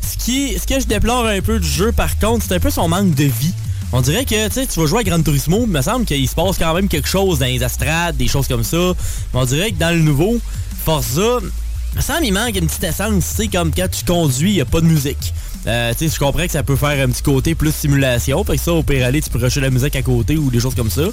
ce, 0.01 0.17
qui, 0.17 0.57
ce 0.59 0.65
que 0.65 0.79
je 0.79 0.87
déplore 0.87 1.25
un 1.25 1.41
peu 1.41 1.59
du 1.59 1.67
jeu, 1.67 1.91
par 1.91 2.17
contre, 2.19 2.45
c'est 2.47 2.55
un 2.55 2.59
peu 2.59 2.71
son 2.71 2.87
manque 2.89 3.15
de 3.15 3.25
vie. 3.25 3.53
On 3.93 4.01
dirait 4.01 4.25
que 4.25 4.49
tu 4.49 4.79
vas 4.79 4.85
jouer 4.85 4.99
à 4.99 5.03
Gran 5.03 5.21
Turismo, 5.21 5.61
il 5.61 5.71
me 5.71 5.81
semble 5.81 6.05
qu'il 6.05 6.27
se 6.27 6.35
passe 6.35 6.57
quand 6.57 6.73
même 6.73 6.89
quelque 6.89 7.07
chose 7.07 7.39
dans 7.39 7.45
les 7.45 7.63
astrades, 7.63 8.17
des 8.17 8.27
choses 8.27 8.47
comme 8.47 8.65
ça. 8.65 8.93
Mais 9.33 9.39
on 9.39 9.45
dirait 9.45 9.71
que 9.71 9.77
dans 9.77 9.95
le 9.95 10.01
nouveau 10.01 10.39
Forza, 10.83 11.39
me 11.97 12.01
semble 12.01 12.21
qu'il 12.21 12.33
manque 12.33 12.55
une 12.55 12.67
petite 12.67 12.83
essence, 12.83 13.29
tu 13.29 13.35
sais, 13.35 13.47
comme 13.47 13.71
quand 13.73 13.87
tu 13.89 14.05
conduis, 14.05 14.51
il 14.51 14.55
n'y 14.55 14.61
a 14.61 14.65
pas 14.65 14.81
de 14.81 14.85
musique. 14.85 15.33
Euh, 15.65 15.91
tu 15.91 16.07
sais, 16.07 16.15
je 16.15 16.19
comprends 16.19 16.45
que 16.45 16.51
ça 16.51 16.63
peut 16.63 16.75
faire 16.75 17.03
un 17.05 17.09
petit 17.09 17.23
côté 17.23 17.55
plus 17.55 17.73
simulation. 17.73 18.43
Fait 18.43 18.55
que 18.55 18.61
ça, 18.61 18.71
au 18.71 18.83
pire 18.83 19.05
aller, 19.05 19.21
tu 19.21 19.29
peux 19.29 19.39
rusher 19.39 19.59
la 19.59 19.69
musique 19.69 19.95
à 19.95 20.01
côté 20.01 20.37
ou 20.37 20.49
des 20.49 20.59
choses 20.59 20.75
comme 20.75 20.89
ça. 20.89 21.03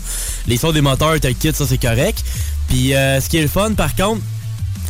Les 0.47 0.57
sons 0.57 0.73
des 0.73 0.81
moteurs, 0.81 1.19
t'as 1.21 1.29
le 1.29 1.35
kit, 1.35 1.53
ça 1.53 1.67
c'est 1.67 1.79
correct. 1.79 2.23
Puis 2.69 2.95
euh, 2.95 3.21
ce 3.21 3.29
qui 3.29 3.39
est 3.39 3.43
le 3.43 3.49
fun, 3.49 3.73
par 3.73 3.97
contre, 3.97 4.21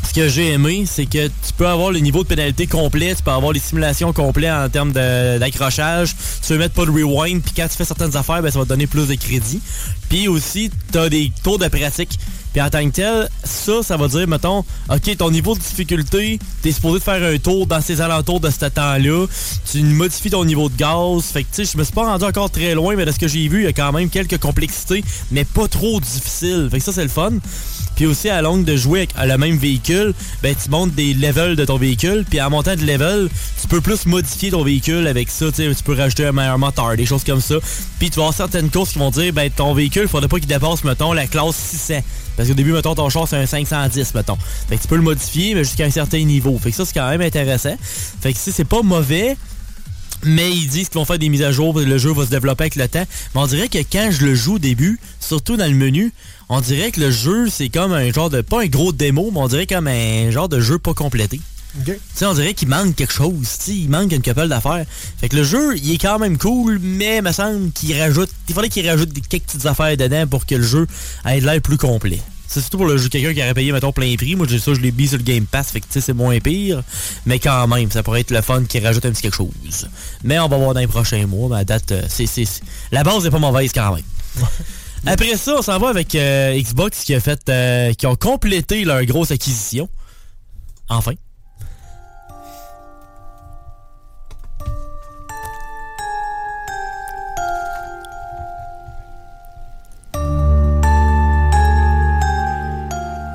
ce 0.07 0.13
que 0.13 0.29
j'ai 0.29 0.53
aimé, 0.53 0.85
c'est 0.87 1.07
que 1.07 1.29
tu 1.29 1.53
peux 1.57 1.67
avoir 1.67 1.91
le 1.91 1.99
niveau 2.01 2.23
de 2.25 2.29
pénalité 2.29 2.67
complet, 2.67 3.15
tu 3.15 3.23
peux 3.23 3.31
avoir 3.31 3.53
les 3.53 3.61
simulations 3.61 4.13
complètes 4.13 4.53
en 4.53 4.69
termes 4.69 4.93
d'accrochage, 4.93 6.15
tu 6.43 6.49
peux 6.49 6.59
mettre 6.59 6.75
pas 6.75 6.85
de 6.85 6.91
rewind, 6.91 7.43
puis 7.43 7.55
quand 7.57 7.67
tu 7.69 7.77
fais 7.77 7.85
certaines 7.85 8.15
affaires, 8.17 8.43
ben, 8.43 8.51
ça 8.51 8.59
va 8.59 8.65
te 8.65 8.69
donner 8.69 8.87
plus 8.87 9.09
de 9.09 9.15
crédit. 9.15 9.61
Puis 10.11 10.29
aussi, 10.29 10.71
tu 10.93 10.99
as 10.99 11.09
des 11.09 11.33
tours 11.43 11.59
de 11.59 11.69
pratique. 11.69 12.19
Puis 12.55 12.63
en 12.63 12.71
tant 12.71 12.89
que 12.89 12.95
tel, 12.95 13.29
ça, 13.43 13.83
ça 13.83 13.97
va 13.97 14.07
dire, 14.07 14.29
mettons, 14.29 14.65
OK, 14.89 15.17
ton 15.19 15.33
niveau 15.33 15.57
de 15.57 15.61
difficulté, 15.61 16.39
t'es 16.63 16.71
supposé 16.71 17.01
de 17.01 17.05
faire 17.05 17.21
un 17.21 17.37
tour 17.37 17.67
dans 17.67 17.81
ces 17.81 18.01
alentours 18.01 18.39
de 18.39 18.49
ce 18.49 18.67
temps-là. 18.67 19.27
Tu 19.73 19.83
modifies 19.83 20.31
ton 20.31 20.45
niveau 20.45 20.69
de 20.69 20.77
gaz. 20.77 21.25
Fait 21.25 21.43
que, 21.43 21.49
tu 21.53 21.65
sais, 21.65 21.73
je 21.73 21.77
me 21.77 21.83
suis 21.83 21.93
pas 21.93 22.05
rendu 22.05 22.25
encore 22.25 22.51
très 22.51 22.77
loin, 22.77 22.95
mais 22.95 23.07
de 23.07 23.11
ce 23.11 23.19
que 23.19 23.27
j'ai 23.27 23.49
vu, 23.49 23.63
il 23.63 23.65
y 23.65 23.67
a 23.67 23.73
quand 23.73 23.91
même 23.91 24.09
quelques 24.09 24.39
complexités, 24.39 25.03
mais 25.33 25.45
pas 25.45 25.67
trop 25.67 25.99
difficiles. 25.99 26.69
Fait 26.71 26.79
que 26.79 26.85
ça, 26.85 26.93
c'est 26.93 27.03
le 27.03 27.09
fun. 27.09 27.33
Puis 27.97 28.07
aussi, 28.07 28.29
à 28.29 28.41
longue 28.41 28.65
de 28.65 28.77
jouer 28.77 29.09
avec 29.17 29.33
le 29.33 29.39
même 29.39 29.57
véhicule, 29.57 30.15
ben 30.43 30.55
tu 30.55 30.71
montes 30.71 30.95
des 30.95 31.15
levels 31.15 31.57
de 31.57 31.65
ton 31.65 31.77
véhicule. 31.77 32.25
Puis 32.29 32.41
en 32.41 32.51
montant 32.51 32.77
de 32.77 32.83
level, 32.83 33.29
tu 33.61 33.69
peux 33.69 33.81
plus 33.81 34.07
modifier 34.07 34.51
ton 34.51 34.63
véhicule 34.63 35.07
avec 35.07 35.29
ça. 35.29 35.47
Tu 35.53 35.75
peux 35.85 35.95
rajouter 35.95 36.27
un 36.27 36.33
meilleur 36.33 36.59
moteur, 36.59 36.97
des 36.97 37.07
choses 37.07 37.25
comme 37.25 37.41
ça. 37.41 37.57
Puis 37.99 38.11
tu 38.11 38.17
vas 38.17 38.23
avoir 38.23 38.35
certaines 38.35 38.71
courses 38.71 38.93
qui 38.93 38.99
vont 38.99 39.11
dire, 39.11 39.33
ben 39.33 39.51
ton 39.51 39.75
véhicule, 39.75 40.09
faudrait 40.09 40.29
pas 40.29 40.39
qu'il 40.39 40.49
dépasse, 40.49 40.85
mettons, 40.85 41.13
la 41.13 41.27
classe 41.27 41.57
600. 41.57 42.01
Parce 42.37 42.49
qu'au 42.49 42.55
début, 42.55 42.73
mettons, 42.73 42.95
ton 42.95 43.09
char, 43.09 43.29
c'est 43.29 43.37
un 43.37 43.47
510, 43.47 44.15
mettons. 44.15 44.37
Fait 44.69 44.77
que 44.77 44.83
tu 44.83 44.89
peux 44.89 44.97
le 44.97 45.03
modifier, 45.03 45.55
mais 45.55 45.65
jusqu'à 45.65 45.85
un 45.85 45.91
certain 45.91 46.23
niveau. 46.25 46.59
Fait 46.59 46.71
que 46.71 46.77
ça, 46.77 46.85
c'est 46.85 46.95
quand 46.95 47.09
même 47.09 47.21
intéressant. 47.21 47.77
Fait 48.21 48.33
que 48.33 48.39
si 48.39 48.53
c'est 48.53 48.65
pas 48.65 48.83
mauvais, 48.83 49.37
mais 50.25 50.51
ils 50.51 50.67
disent 50.67 50.89
qu'ils 50.89 50.99
vont 50.99 51.05
faire 51.05 51.19
des 51.19 51.29
mises 51.29 51.43
à 51.43 51.53
jour, 51.53 51.79
le 51.79 51.99
jeu 51.99 52.13
va 52.13 52.25
se 52.25 52.31
développer 52.31 52.65
avec 52.65 52.77
le 52.77 52.89
temps. 52.89 53.05
Mais 53.35 53.41
on 53.41 53.47
dirait 53.47 53.69
que 53.69 53.79
quand 53.79 54.11
je 54.11 54.25
le 54.25 54.35
joue 54.35 54.55
au 54.55 54.59
début, 54.59 54.99
surtout 55.21 55.57
dans 55.57 55.71
le 55.71 55.77
menu, 55.77 56.13
on 56.49 56.61
dirait 56.61 56.91
que 56.91 57.01
le 57.01 57.11
jeu, 57.11 57.49
c'est 57.51 57.69
comme 57.69 57.93
un 57.93 58.13
genre 58.13 58.31
de... 58.31 58.41
Pas 58.41 58.63
un 58.63 58.67
gros 58.67 58.93
démo, 58.93 59.31
mais 59.33 59.41
on 59.41 59.49
dirait 59.49 59.67
comme 59.67 59.87
un 59.87 60.31
genre 60.31 60.49
de 60.49 60.61
jeu 60.61 60.79
pas 60.79 60.95
complété. 60.95 61.41
OK. 61.81 61.87
Tu 61.87 62.01
sais, 62.15 62.27
on 62.27 62.35
dirait 62.35 62.55
qu'il 62.55 62.69
manque 62.69 62.95
quelque 62.95 63.13
chose, 63.13 63.35
tu 63.59 63.65
sais, 63.65 63.77
il 63.77 63.89
manque 63.91 64.13
une 64.13 64.23
couple 64.23 64.47
d'affaires. 64.49 64.85
Fait 65.21 65.29
que 65.29 65.37
le 65.37 65.45
jeu, 65.45 65.77
il 65.77 65.93
est 65.93 65.99
quand 65.99 66.19
même 66.19 66.39
cool, 66.39 66.79
mais 66.81 67.17
il 67.19 67.23
me 67.23 67.33
semble 67.33 67.73
qu'il 67.73 67.99
rajoute... 68.01 68.31
Il 68.49 68.55
faudrait 68.55 68.69
qu'il 68.69 68.89
rajoute 68.89 69.13
quelques 69.29 69.45
petites 69.45 69.67
affaires 69.67 69.97
dedans 69.97 70.27
pour 70.27 70.47
que 70.47 70.55
le 70.55 70.63
jeu 70.63 70.87
ait 71.27 71.41
de 71.41 71.47
l'air 71.47 71.61
plus 71.61 71.77
complet. 71.77 72.21
C'est 72.47 72.61
surtout 72.61 72.77
pour 72.77 72.87
le 72.87 72.97
jeu 72.97 73.09
quelqu'un 73.09 73.35
qui 73.35 73.41
aurait 73.43 73.55
payé, 73.55 73.73
mettons, 73.73 73.91
plein 73.91 74.15
prix. 74.17 74.37
Moi, 74.37 74.47
j'ai 74.49 74.61
ça, 74.61 74.73
je 74.75 74.81
l'ai 74.81 74.93
mis 74.93 75.09
sur 75.09 75.17
le 75.19 75.25
Game 75.25 75.47
Pass, 75.47 75.71
fait 75.73 75.81
que 75.81 75.87
tu 75.87 75.95
sais, 75.95 76.01
c'est 76.01 76.13
moins 76.13 76.39
pire. 76.39 76.85
Mais 77.27 77.41
quand 77.41 77.67
même, 77.67 77.91
ça 77.91 78.05
pourrait 78.05 78.21
être 78.21 78.31
le 78.31 78.43
fun 78.43 78.63
qui 78.65 78.79
rajoute 78.79 79.05
un 79.07 79.11
petit 79.11 79.23
quelque 79.23 79.37
chose. 79.37 79.49
Mais 80.23 80.39
on 80.39 80.47
va 80.47 80.57
voir 80.59 80.75
dans 80.75 80.81
les 80.81 80.87
prochains 80.87 81.27
mois. 81.27 81.59
À 81.59 81.65
date, 81.65 81.91
euh, 81.91 82.03
c'est- 82.09 82.61
la 82.93 83.03
base 83.03 83.25
n'est 83.25 83.31
pas 83.31 83.39
mauvaise 83.41 83.73
quand 83.75 83.95
même. 83.97 84.05
Après 85.07 85.37
ça, 85.37 85.57
on 85.59 85.63
s'en 85.63 85.79
va 85.79 85.89
avec 85.89 86.15
euh, 86.15 86.57
Xbox 86.61 87.03
qui 87.03 87.15
a 87.15 87.21
fait, 87.21 87.41
euh, 87.49 87.93
qui 87.95 88.07
ont 88.07 88.15
complété 88.15 88.85
leur 88.85 89.05
grosse 89.05 89.33
acquisition. 89.33 89.89
Enfin. 90.89 91.13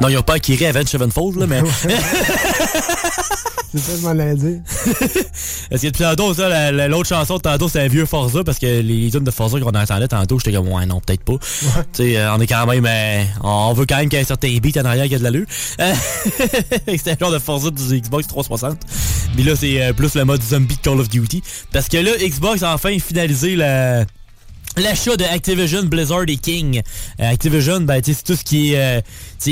Non, 0.02 0.08
ils 0.08 0.16
n'ont 0.16 0.22
pas 0.22 0.36
acquis 0.36 0.64
Avenged 0.66 0.88
Sevenfold, 0.90 1.38
là, 1.38 1.46
mais... 1.48 1.62
C'est 3.72 3.78
ça 3.78 3.92
que 3.94 4.00
je 4.00 4.04
m'en 4.04 4.34
dire. 4.34 4.62
Est-ce 5.70 5.86
que 5.88 5.90
tantôt, 5.90 6.34
ça, 6.34 6.50
la- 6.50 6.72
la- 6.72 6.88
l'autre 6.88 7.08
chanson 7.08 7.38
de 7.38 7.42
tantôt, 7.42 7.70
c'est 7.70 7.82
un 7.82 7.88
vieux 7.88 8.08
Forza, 8.08 8.44
parce 8.44 8.58
que 8.58 8.66
les, 8.66 9.12
tunes 9.12 9.24
de 9.24 9.30
Forza 9.30 9.60
qu'on 9.60 9.68
entendait 9.70 10.08
tantôt, 10.08 10.40
j'étais 10.40 10.54
comme, 10.54 10.70
ouais, 10.70 10.88
non, 10.88 11.00
peut-être 11.00 11.24
pas. 11.24 11.34
Tu 11.38 11.68
sais, 11.94 12.18
euh, 12.18 12.34
on 12.34 12.40
est 12.42 12.48
quand 12.48 12.66
même, 12.66 12.86
euh, 12.88 13.24
on 13.44 13.74
veut 13.74 13.86
quand 13.86 13.98
même 13.98 14.10
qu'il 14.10 14.18
y 14.18 14.20
ait 14.22 14.24
un 14.24 14.28
certain 14.28 14.58
beat 14.58 14.76
en 14.78 14.86
arrière 14.86 15.08
qui 15.08 15.14
a 15.14 15.20
de 15.20 15.24
l'allure. 15.24 15.46
Euh, 15.82 15.94
C'était 16.88 17.12
un 17.12 17.18
genre 17.20 17.32
de 17.32 17.38
Forza 17.38 17.70
du 17.70 18.02
Xbox 18.02 18.26
360. 18.26 18.80
Mais 19.38 19.44
là, 19.44 19.56
c'est 19.56 19.94
plus 19.96 20.16
le 20.16 20.26
mode 20.26 20.42
zombie 20.42 20.76
de 20.76 20.82
Call 20.82 21.00
of 21.00 21.08
Duty. 21.08 21.44
Parce 21.72 21.88
que 21.90 21.98
là, 21.98 22.12
Xbox 22.20 22.64
a 22.64 22.74
enfin 22.74 22.98
finalisé 22.98 23.56
la... 23.56 24.06
L'achat 24.78 25.18
de 25.18 25.26
Activision, 25.26 25.84
Blizzard 25.84 26.26
et 26.28 26.38
King. 26.38 26.82
Euh, 27.20 27.32
Activision, 27.32 27.82
ben, 27.82 28.02
tu 28.02 28.14
sais, 28.14 28.18
c'est 28.20 28.34
tout 28.34 28.40
ce 28.40 28.44
qui 28.44 28.74
est 28.74 28.80
euh, 28.80 29.02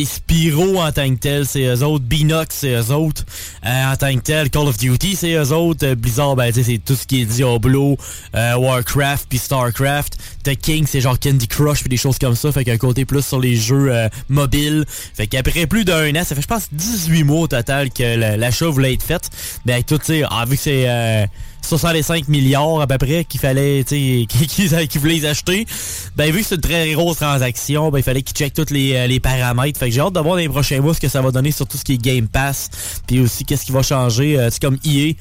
Spyro 0.06 0.80
en 0.80 0.92
tant 0.92 1.10
que 1.10 1.20
tel, 1.20 1.46
c'est 1.46 1.64
eux 1.64 1.84
autres. 1.84 2.06
Binox, 2.06 2.56
c'est 2.56 2.76
eux 2.76 2.92
autres. 2.92 3.26
Euh, 3.66 3.92
en 3.92 3.96
tant 3.98 4.14
que 4.16 4.22
tel, 4.22 4.50
Call 4.50 4.68
of 4.68 4.78
Duty, 4.78 5.16
c'est 5.16 5.34
eux 5.34 5.52
autres. 5.52 5.86
Euh, 5.86 5.96
Blizzard, 5.96 6.36
ben, 6.36 6.54
c'est 6.54 6.78
tout 6.78 6.96
ce 6.96 7.06
qui 7.06 7.22
est 7.22 7.26
Diablo, 7.26 7.98
Warcraft, 8.34 9.26
puis 9.28 9.40
Starcraft. 9.40 10.18
The 10.44 10.56
King, 10.56 10.86
c'est 10.88 11.02
genre 11.02 11.20
Candy 11.20 11.48
Crush, 11.48 11.82
puis 11.82 11.90
des 11.90 11.98
choses 11.98 12.20
comme 12.20 12.36
ça. 12.36 12.52
Fait 12.52 12.64
qu'un 12.64 12.78
côté 12.78 13.04
plus 13.04 13.26
sur 13.26 13.40
les 13.40 13.56
jeux 13.56 13.92
mobiles. 14.30 14.86
Fait 14.88 15.28
qu'après 15.28 15.68
plus 15.68 15.84
d'un 15.84 16.16
an, 16.16 16.24
ça 16.24 16.36
fait, 16.36 16.42
je 16.42 16.48
pense, 16.48 16.68
18 16.72 17.24
mois 17.24 17.42
au 17.42 17.48
total 17.48 17.90
que 17.90 18.38
l'achat 18.38 18.68
voulait 18.68 18.94
être 18.94 19.04
fait. 19.04 19.30
Ben, 19.66 19.84
tout, 19.84 19.98
tu 19.98 20.06
sais, 20.06 20.24
ah, 20.30 20.46
vu 20.46 20.56
que 20.56 20.62
c'est... 20.62 21.28
euh, 21.64 21.68
65 21.68 22.28
milliards 22.28 22.82
à 22.82 22.88
peu 22.88 22.98
près 22.98 23.26
qu'il 23.26 23.40
fallait, 23.40 23.84
qu'ils 23.88 25.02
voulaient 25.02 25.14
les 25.14 25.26
acheter. 25.26 25.66
Ben, 26.16 26.32
vu 26.32 26.42
que 26.42 26.48
c'est 26.48 26.56
une 26.56 26.62
très 26.62 26.92
grosse 26.94 27.18
transaction, 27.18 27.90
ben, 27.92 28.00
il 28.00 28.04
fallait 28.04 28.22
qu'ils 28.22 28.36
checkent 28.36 28.54
tous 28.54 28.74
les, 28.74 28.94
euh, 28.96 29.08
les 29.08 29.20
paramètres. 29.20 29.80
Fait 29.80 29.90
que 29.90 29.96
j'ai 29.96 30.02
hâte 30.02 30.14
de 30.14 30.20
voir 30.20 30.36
dans 30.36 30.42
les 30.42 30.50
prochains 30.50 30.82
mois 30.82 30.94
ce 30.94 31.00
que 31.00 31.10
ça 31.10 31.22
va 31.22 31.32
donner 31.32 31.52
sur 31.52 31.68
tout 31.68 31.78
ce 31.78 31.84
qui 31.84 31.94
est 31.94 31.98
Game 31.98 32.28
Pass. 32.28 32.70
Puis 33.08 33.20
aussi, 33.20 33.46
qu'est-ce 33.46 33.66
qui 33.66 33.72
va 33.72 33.84
changer. 33.84 34.38
Euh, 34.40 34.50
c'est 34.52 34.62
comme 34.62 34.78
EA. 34.86 35.14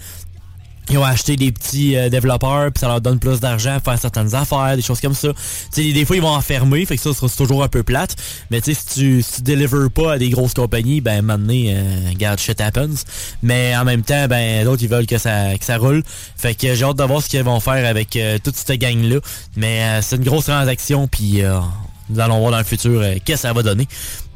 Ils 0.90 0.98
ont 0.98 1.04
acheté 1.04 1.36
des 1.36 1.52
petits 1.52 1.96
euh, 1.96 2.08
développeurs, 2.08 2.70
puis 2.72 2.80
ça 2.80 2.88
leur 2.88 3.00
donne 3.00 3.18
plus 3.18 3.40
d'argent 3.40 3.76
à 3.76 3.80
faire 3.80 3.98
certaines 3.98 4.34
affaires, 4.34 4.76
des 4.76 4.82
choses 4.82 5.00
comme 5.00 5.14
ça. 5.14 5.28
Tu 5.72 5.82
sais, 5.82 5.92
des 5.92 6.04
fois, 6.04 6.16
ils 6.16 6.22
vont 6.22 6.34
enfermer, 6.34 6.84
fait 6.86 6.96
que 6.96 7.02
ça 7.02 7.12
sera 7.12 7.28
toujours 7.28 7.62
un 7.62 7.68
peu 7.68 7.82
plate. 7.82 8.16
Mais 8.50 8.60
tu 8.60 8.74
sais, 8.74 8.80
si 8.80 8.94
tu, 8.94 9.22
si 9.22 9.36
tu 9.36 9.42
deliver 9.42 9.88
pas 9.92 10.12
à 10.12 10.18
des 10.18 10.30
grosses 10.30 10.54
compagnies, 10.54 11.00
ben, 11.00 11.22
maintenant, 11.22 11.54
euh, 11.54 12.08
regarde, 12.10 12.38
shit 12.38 12.60
happens. 12.60 13.04
Mais 13.42 13.76
en 13.76 13.84
même 13.84 14.02
temps, 14.02 14.26
ben, 14.28 14.64
d'autres, 14.64 14.82
ils 14.82 14.88
veulent 14.88 15.06
que 15.06 15.18
ça, 15.18 15.56
que 15.58 15.64
ça 15.64 15.78
roule. 15.78 16.02
Fait 16.36 16.54
que 16.54 16.74
j'ai 16.74 16.84
hâte 16.84 16.96
de 16.96 17.04
voir 17.04 17.22
ce 17.22 17.28
qu'ils 17.28 17.42
vont 17.42 17.60
faire 17.60 17.84
avec 17.88 18.16
euh, 18.16 18.38
toute 18.42 18.56
cette 18.56 18.78
gang-là. 18.80 19.18
Mais 19.56 19.82
euh, 19.82 20.02
c'est 20.02 20.16
une 20.16 20.24
grosse 20.24 20.46
transaction, 20.46 21.08
puis 21.08 21.42
euh, 21.42 21.58
nous 22.08 22.20
allons 22.20 22.38
voir 22.38 22.52
dans 22.52 22.58
le 22.58 22.64
futur 22.64 23.00
euh, 23.00 23.14
qu'est-ce 23.24 23.42
que 23.42 23.48
ça 23.48 23.52
va 23.52 23.62
donner. 23.62 23.88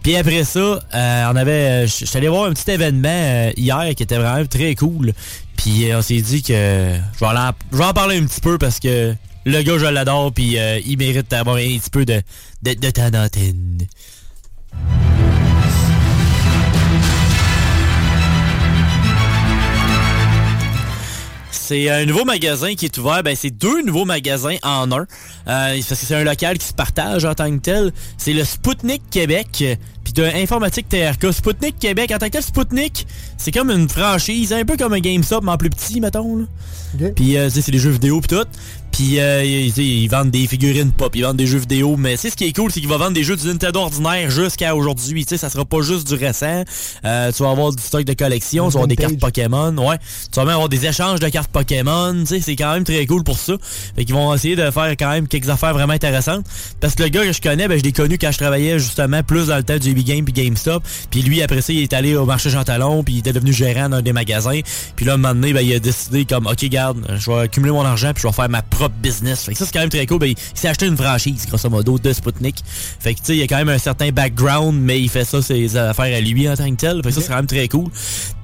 Puis 0.02 0.16
après 0.16 0.44
ça, 0.44 0.58
euh, 0.58 1.24
on 1.30 1.36
avait, 1.36 1.84
euh, 1.84 1.86
je 1.86 2.06
suis 2.06 2.16
allé 2.16 2.28
voir 2.28 2.44
un 2.44 2.52
petit 2.52 2.70
événement 2.70 3.08
euh, 3.08 3.52
hier 3.56 3.94
qui 3.94 4.02
était 4.02 4.16
vraiment 4.16 4.46
très 4.46 4.74
cool. 4.74 5.12
Puis 5.56 5.90
euh, 5.90 5.98
on 5.98 6.02
s'est 6.02 6.22
dit 6.22 6.42
que 6.42 6.52
je 6.52 7.20
vais, 7.20 7.84
en, 7.84 7.92
parler 7.92 8.18
un 8.18 8.24
petit 8.24 8.40
peu 8.40 8.56
parce 8.56 8.80
que 8.80 9.14
le 9.44 9.62
gars, 9.62 9.78
je 9.78 9.86
l'adore, 9.86 10.32
puis 10.32 10.56
il 10.86 10.98
mérite 10.98 11.30
d'avoir 11.30 11.56
un 11.56 11.78
petit 11.78 11.90
peu 11.90 12.04
de, 12.04 12.22
de, 12.62 12.74
de 12.74 13.10
d'antenne. 13.10 13.86
C'est 21.70 21.88
un 21.88 22.04
nouveau 22.04 22.24
magasin 22.24 22.74
qui 22.74 22.86
est 22.86 22.98
ouvert. 22.98 23.22
Ben, 23.22 23.36
c'est 23.36 23.50
deux 23.50 23.82
nouveaux 23.82 24.04
magasins 24.04 24.56
en 24.64 24.90
un. 24.90 25.02
Euh, 25.02 25.06
parce 25.46 25.88
que 25.88 25.94
c'est 25.94 26.16
un 26.16 26.24
local 26.24 26.58
qui 26.58 26.66
se 26.66 26.74
partage 26.74 27.24
en 27.24 27.32
tant 27.32 27.48
que 27.48 27.62
tel. 27.62 27.92
C'est 28.18 28.32
le 28.32 28.42
Spoutnik 28.42 29.02
Québec. 29.08 29.78
Puis 30.02 30.12
de 30.12 30.24
Informatique 30.24 30.88
TRK. 30.88 31.32
Spoutnik 31.32 31.78
Québec. 31.78 32.10
En 32.12 32.18
tant 32.18 32.26
que 32.26 32.32
tel, 32.32 32.42
Spoutnik, 32.42 33.06
c'est 33.36 33.52
comme 33.52 33.70
une 33.70 33.88
franchise. 33.88 34.52
Un 34.52 34.64
peu 34.64 34.76
comme 34.76 34.94
un 34.94 34.98
GameStop, 34.98 35.44
mais 35.44 35.52
en 35.52 35.58
plus 35.58 35.70
petit, 35.70 36.00
mettons. 36.00 36.38
là. 36.38 37.10
Puis 37.14 37.36
euh, 37.36 37.48
c'est 37.48 37.70
des 37.70 37.78
jeux 37.78 37.90
vidéo 37.90 38.20
pis 38.20 38.26
tout. 38.26 38.46
Puis 39.00 39.18
euh, 39.18 39.42
ils, 39.42 40.08
vendent 40.08 40.30
des 40.30 40.46
figurines 40.46 40.92
pop, 40.92 41.16
ils 41.16 41.22
vendent 41.22 41.38
des 41.38 41.46
jeux 41.46 41.60
vidéo, 41.60 41.96
mais 41.96 42.18
sais, 42.18 42.28
ce 42.28 42.36
qui 42.36 42.44
est 42.44 42.52
cool, 42.54 42.70
c'est 42.70 42.80
qu'ils 42.80 42.88
vont 42.90 42.98
vendre 42.98 43.14
des 43.14 43.24
jeux 43.24 43.34
du 43.34 43.46
Nintendo 43.46 43.80
ordinaire 43.80 44.30
jusqu'à 44.30 44.76
aujourd'hui. 44.76 45.24
Tu 45.24 45.30
sais, 45.30 45.36
ça 45.38 45.48
sera 45.48 45.64
pas 45.64 45.80
juste 45.80 46.06
du 46.06 46.16
récent. 46.16 46.64
Euh, 47.06 47.32
tu 47.32 47.42
vas 47.42 47.50
avoir 47.50 47.72
du 47.72 47.82
stock 47.82 48.04
de 48.04 48.12
collection, 48.12 48.66
tu 48.66 48.74
vas 48.74 48.80
avoir 48.80 48.88
des 48.88 48.96
cartes 48.96 49.18
Pokémon, 49.18 49.74
ouais. 49.78 49.96
Tu 50.30 50.36
vas 50.36 50.44
même 50.44 50.52
avoir 50.52 50.68
des 50.68 50.84
échanges 50.84 51.18
de 51.18 51.30
cartes 51.30 51.50
Pokémon, 51.50 52.12
tu 52.20 52.26
sais, 52.26 52.40
c'est 52.42 52.56
quand 52.56 52.74
même 52.74 52.84
très 52.84 53.06
cool 53.06 53.24
pour 53.24 53.38
ça. 53.38 53.54
Fait 53.96 54.04
qu'ils 54.04 54.14
vont 54.14 54.34
essayer 54.34 54.54
de 54.54 54.70
faire 54.70 54.90
quand 54.90 55.08
même 55.08 55.28
quelques 55.28 55.48
affaires 55.48 55.72
vraiment 55.72 55.94
intéressantes. 55.94 56.44
Parce 56.80 56.94
que 56.94 57.02
le 57.02 57.08
gars 57.08 57.24
que 57.24 57.32
je 57.32 57.40
connais, 57.40 57.68
ben, 57.68 57.78
je 57.78 57.84
l'ai 57.84 57.92
connu 57.92 58.18
quand 58.18 58.32
je 58.32 58.38
travaillais 58.38 58.78
justement 58.78 59.22
plus 59.22 59.46
dans 59.46 59.56
le 59.56 59.62
temps 59.62 59.78
du 59.78 59.94
Game 59.94 60.26
puis 60.26 60.34
GameStop. 60.34 60.84
Puis 61.10 61.22
lui, 61.22 61.40
après 61.40 61.62
ça, 61.62 61.72
il 61.72 61.80
est 61.80 61.94
allé 61.94 62.16
au 62.16 62.26
marché 62.26 62.50
Jean 62.50 62.64
Talon, 62.64 63.02
puis 63.02 63.14
il 63.14 63.18
était 63.20 63.32
devenu 63.32 63.54
gérant 63.54 63.88
d'un 63.88 64.02
des 64.02 64.12
magasins. 64.12 64.60
Puis 64.94 65.06
là, 65.06 65.14
un 65.14 65.16
moment 65.16 65.32
donné, 65.32 65.54
ben, 65.54 65.62
il 65.62 65.72
a 65.72 65.78
décidé 65.78 66.26
comme, 66.26 66.46
OK, 66.46 66.62
garde, 66.66 66.98
je 67.18 67.30
vais 67.30 67.38
accumuler 67.38 67.72
mon 67.72 67.86
argent, 67.86 68.12
puis 68.12 68.20
je 68.20 68.28
vais 68.28 68.34
faire 68.34 68.50
ma 68.50 68.60
propre 68.60 68.89
business. 69.02 69.44
Fait 69.44 69.52
que 69.52 69.58
ça, 69.58 69.66
c'est 69.66 69.72
quand 69.72 69.80
même 69.80 69.88
très 69.88 70.06
cool. 70.06 70.18
Ben, 70.18 70.30
il 70.30 70.36
s'est 70.54 70.68
acheté 70.68 70.86
une 70.86 70.96
franchise, 70.96 71.46
grosso 71.46 71.68
modo, 71.70 71.98
de 71.98 72.12
Sputnik. 72.12 72.62
Fait 72.64 73.14
que, 73.14 73.20
tu 73.20 73.26
sais, 73.26 73.34
il 73.34 73.38
y 73.38 73.42
a 73.42 73.46
quand 73.46 73.56
même 73.56 73.68
un 73.68 73.78
certain 73.78 74.10
background, 74.10 74.78
mais 74.80 75.00
il 75.00 75.08
fait 75.08 75.24
ça, 75.24 75.40
ses 75.42 75.76
affaires 75.76 76.16
à 76.16 76.20
lui 76.20 76.48
en 76.48 76.56
tant 76.56 76.70
que 76.70 76.76
tel. 76.76 76.96
Fait 77.02 77.08
que 77.08 77.14
ça, 77.14 77.20
c'est 77.20 77.28
quand 77.28 77.36
même 77.36 77.46
très 77.46 77.68
cool. 77.68 77.88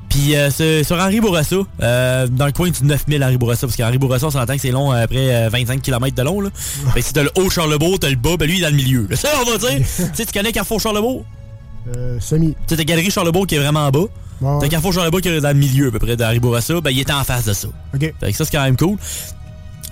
Puis 0.08 0.34
euh, 0.36 0.82
sur 0.82 0.98
Henri 0.98 1.20
Bourassa, 1.20 1.56
euh, 1.82 2.26
dans 2.28 2.46
le 2.46 2.52
coin 2.52 2.70
du 2.70 2.84
9000 2.84 3.22
Henri 3.22 3.36
Bourassa, 3.36 3.66
parce 3.66 3.76
qu'Henri 3.76 3.98
Bourassa, 3.98 4.26
on 4.26 4.30
s'entend 4.30 4.54
que 4.54 4.60
c'est 4.60 4.70
long, 4.70 4.92
euh, 4.92 5.04
après 5.04 5.34
euh, 5.34 5.48
25 5.50 5.82
km 5.82 6.14
de 6.14 6.22
long. 6.22 6.40
Là. 6.40 6.50
Fait 6.94 7.00
que 7.00 7.06
si 7.06 7.12
t'as 7.12 7.22
le 7.22 7.30
haut 7.36 7.50
Charlebourg, 7.50 7.98
t'as 7.98 8.08
le 8.08 8.16
bas, 8.16 8.36
ben 8.38 8.46
lui, 8.46 8.56
il 8.56 8.58
est 8.60 8.62
dans 8.62 8.70
le 8.70 8.76
milieu. 8.76 9.06
là. 9.10 9.16
Ça, 9.26 9.28
on 9.42 9.50
va 9.50 9.58
dire. 9.58 9.78
tu 9.78 10.02
sais, 10.14 10.24
tu 10.24 10.32
connais 10.32 10.52
Carrefour 10.52 10.80
Charlebourg? 10.80 11.24
Euh, 11.96 12.18
semi. 12.20 12.50
Tu 12.52 12.56
sais, 12.68 12.76
t'as 12.76 12.84
Galerie 12.84 13.10
Charlebourg 13.10 13.46
qui 13.46 13.56
est 13.56 13.58
vraiment 13.58 13.86
en 13.86 13.90
bas. 13.90 14.06
Ouais. 14.40 14.58
T'as 14.60 14.68
Carrefour 14.68 14.92
Charlebourg 14.92 15.20
qui 15.20 15.28
est 15.28 15.40
dans 15.40 15.48
le 15.48 15.54
milieu, 15.54 15.88
à 15.88 15.90
peu 15.90 15.98
près, 15.98 16.16
d'Henri 16.16 16.40
Bourassa. 16.40 16.80
Ben, 16.80 16.90
il 16.90 17.00
était 17.00 17.12
en 17.12 17.24
face 17.24 17.44
de 17.44 17.52
ça. 17.52 17.68
OK. 17.94 18.00
Fait 18.00 18.30
que 18.30 18.36
ça, 18.36 18.44
c'est 18.44 18.52
quand 18.52 18.64
même 18.64 18.76
cool. 18.76 18.96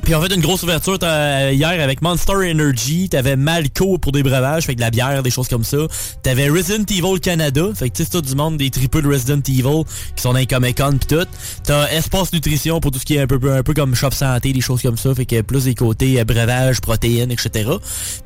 Puis 0.05 0.15
on 0.15 0.21
fait 0.21 0.35
une 0.35 0.43
grosse 0.43 0.63
ouverture 0.63 0.99
t'as- 0.99 1.51
hier 1.53 1.83
avec 1.83 2.03
Monster 2.03 2.35
Energy. 2.35 3.09
T'avais 3.09 3.37
Malco 3.37 3.97
pour 3.97 4.13
des 4.13 4.23
breuvages, 4.23 4.67
fait 4.67 4.75
que 4.75 4.77
de 4.79 4.83
la 4.85 4.91
bière, 4.91 5.23
des 5.23 5.31
choses 5.31 5.49
comme 5.49 5.65
ça. 5.65 5.79
T'avais 6.23 6.51
Resident 6.51 6.85
Evil 6.91 7.19
Canada, 7.21 7.69
fait 7.75 7.89
que 7.89 7.97
tu 7.97 8.05
sais, 8.05 8.11
tout 8.11 8.21
du 8.21 8.35
monde 8.35 8.59
des 8.59 8.69
tripeux 8.69 9.01
de 9.01 9.09
Resident 9.09 9.41
Evil 9.49 9.85
qui 10.15 10.23
sont 10.23 10.35
dans 10.35 10.39
les 10.41 10.47
Comic 10.47 10.77
Con 10.77 10.99
pis 10.99 11.07
tout. 11.07 11.27
T'as 11.65 11.89
Espace 11.89 12.35
Nutrition 12.35 12.81
pour 12.81 12.91
tout 12.91 12.99
ce 12.99 13.07
qui 13.07 13.17
est 13.17 13.21
un 13.21 13.27
peu, 13.27 13.41
un 13.51 13.63
peu 13.63 13.73
comme 13.73 13.95
Shop 13.95 14.11
Santé, 14.11 14.53
des 14.53 14.61
choses 14.61 14.83
comme 14.83 14.99
ça, 14.99 15.15
fait 15.15 15.25
que 15.25 15.41
plus 15.41 15.65
des 15.65 15.75
côtés 15.75 16.21
euh, 16.21 16.25
breuvage, 16.25 16.83
protéines, 16.83 17.31
etc. 17.31 17.71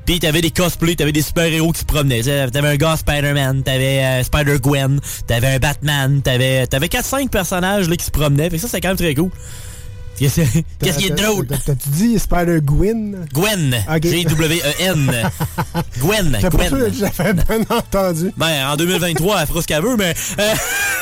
Puis 0.04 0.18
t'avais 0.18 0.40
des 0.40 0.50
cosplays, 0.50 0.96
t'avais 0.96 1.12
des 1.12 1.22
super-héros 1.22 1.70
qui 1.70 1.80
se 1.80 1.84
promenaient. 1.84 2.22
T'avais 2.22 2.68
un 2.68 2.76
gars 2.76 2.96
Spider-Man, 2.96 3.62
t'avais 3.62 4.02
euh, 4.02 4.22
Spider-Gwen, 4.24 4.98
t'avais 5.28 5.46
un 5.46 5.58
Batman, 5.60 6.22
t'avais 6.22 6.66
t'avais 6.66 6.88
4-5 6.88 7.28
personnages 7.28 7.88
là, 7.88 7.94
qui 7.94 8.04
se 8.04 8.10
promenaient, 8.10 8.50
fait 8.50 8.56
que 8.56 8.62
ça, 8.62 8.68
c'est 8.68 8.80
quand 8.80 8.88
même 8.88 8.96
très 8.96 9.14
cool. 9.14 9.30
Qu'est-ce 10.18 10.98
qui 10.98 11.06
est 11.06 11.10
drôle? 11.10 11.46
t'as- 11.46 11.56
T'as-tu 11.58 11.88
dit 11.90 12.18
Spider-Gwen? 12.18 13.26
Gwen? 13.32 13.76
Ok. 13.94 14.02
G-W-E-N. 14.02 15.12
Gwen. 16.00 16.38
T'as 16.40 16.50
pas 16.50 16.66
sûr 16.68 16.78
Gwen. 16.78 16.90
que 16.90 16.96
j'avais 16.98 17.32
bien 17.34 17.60
entendu. 17.70 18.32
Ben, 18.36 18.68
en 18.68 18.76
2023, 18.76 19.40
elle 19.40 19.46
fera 19.46 19.62
ce 19.62 19.66
qu'elle 19.66 19.82
veut, 19.82 19.96
mais... 19.96 20.14
Euh, 20.38 20.54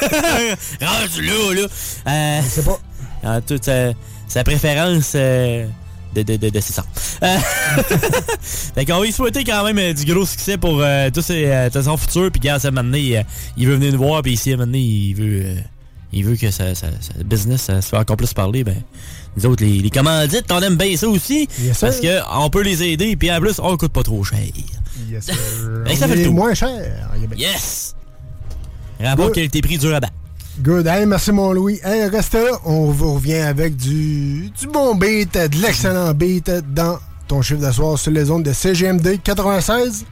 rendu 0.81 1.23
là, 1.23 1.55
là. 1.55 1.67
Euh, 2.09 2.41
Je 2.43 2.49
sais 2.49 2.63
pas. 2.63 2.79
En 3.25 3.41
toute 3.41 3.65
sa, 3.65 3.93
sa 4.29 4.45
préférence... 4.45 5.13
euh, 5.15 5.67
de, 6.15 6.23
de, 6.23 6.37
de, 6.37 6.49
de 6.49 6.61
c'est 6.61 6.73
ça. 6.73 6.85
Euh, 7.23 7.37
fait 8.75 8.87
qu'on 8.87 8.99
va 9.01 9.05
lui 9.05 9.13
souhaiter 9.13 9.45
quand 9.45 9.63
même 9.65 9.79
euh, 9.79 9.93
du 9.93 10.05
gros 10.11 10.25
succès 10.25 10.57
pour 10.57 10.81
euh, 10.81 11.11
tous 11.11 11.21
ses, 11.21 11.45
euh, 11.47 11.69
tout 11.71 11.83
son 11.83 11.97
futur. 11.99 12.31
Puis 12.33 12.41
regarde, 12.41 12.63
ça, 12.63 12.71
maintenant, 12.71 12.97
il, 12.97 13.17
euh, 13.17 13.23
il 13.59 13.67
veut 13.67 13.75
venir 13.75 13.93
nous 13.93 13.99
voir. 13.99 14.23
Puis 14.23 14.33
ici, 14.33 14.57
maintenant, 14.57 14.79
il 14.79 15.15
veut... 15.15 15.57
il 16.13 16.25
veut 16.25 16.37
que 16.37 16.51
sa, 16.51 16.75
sa- 16.75 16.87
sa 17.01 17.23
business 17.25 17.63
ça 17.63 17.81
se 17.83 17.89
fait 17.89 17.97
encore 17.97 18.17
plus 18.17 18.33
parler. 18.33 18.65
Ben, 18.65 18.83
nous 19.37 19.47
autres, 19.47 19.65
les, 19.65 19.79
les 19.79 19.91
commandites, 19.91 20.51
on 20.51 20.61
aime 20.61 20.77
bien 20.77 20.97
ça 20.97 21.09
aussi. 21.09 21.49
Yes, 21.61 21.79
parce 21.81 22.01
qu'on 22.01 22.49
peut 22.51 22.63
les 22.63 22.83
aider. 22.83 23.17
Puis 23.17 23.31
en 23.31 23.41
plus, 23.41 23.59
on 23.59 23.77
coûte 23.77 23.93
pas 23.93 24.03
trop 24.03 24.23
cher. 24.25 24.39
Yes, 25.11 25.25
sir. 25.27 25.35
Ben, 25.85 25.95
ça 25.97 26.09
fait 26.09 26.17
le 26.25 26.31
moins 26.31 26.55
cher. 26.55 26.71
Yes! 27.37 27.95
Rapport 29.01 29.31
qualité-prix 29.33 29.77
du 29.79 29.89
rabat. 29.93 30.09
Good. 30.61 30.87
Hey, 30.87 31.05
merci 31.05 31.33
mon 31.33 31.53
Louis. 31.53 31.79
Hey, 31.85 32.09
restez 32.09 32.39
là. 32.43 32.53
On 32.65 32.87
vous 32.91 33.15
revient 33.15 33.35
avec 33.35 33.77
du, 33.77 34.49
du 34.59 34.67
bon 34.69 34.95
beat, 34.95 35.35
de 35.35 35.61
l'excellent 35.61 36.15
beat 36.15 36.51
dans 36.73 36.99
ton 37.29 37.43
chiffre 37.43 37.61
de 37.67 37.71
soir 37.71 37.99
sur 37.99 38.11
les 38.11 38.31
ondes 38.31 38.43
de 38.45 38.53
CGMD 38.55 39.19
96.9. 39.23 40.05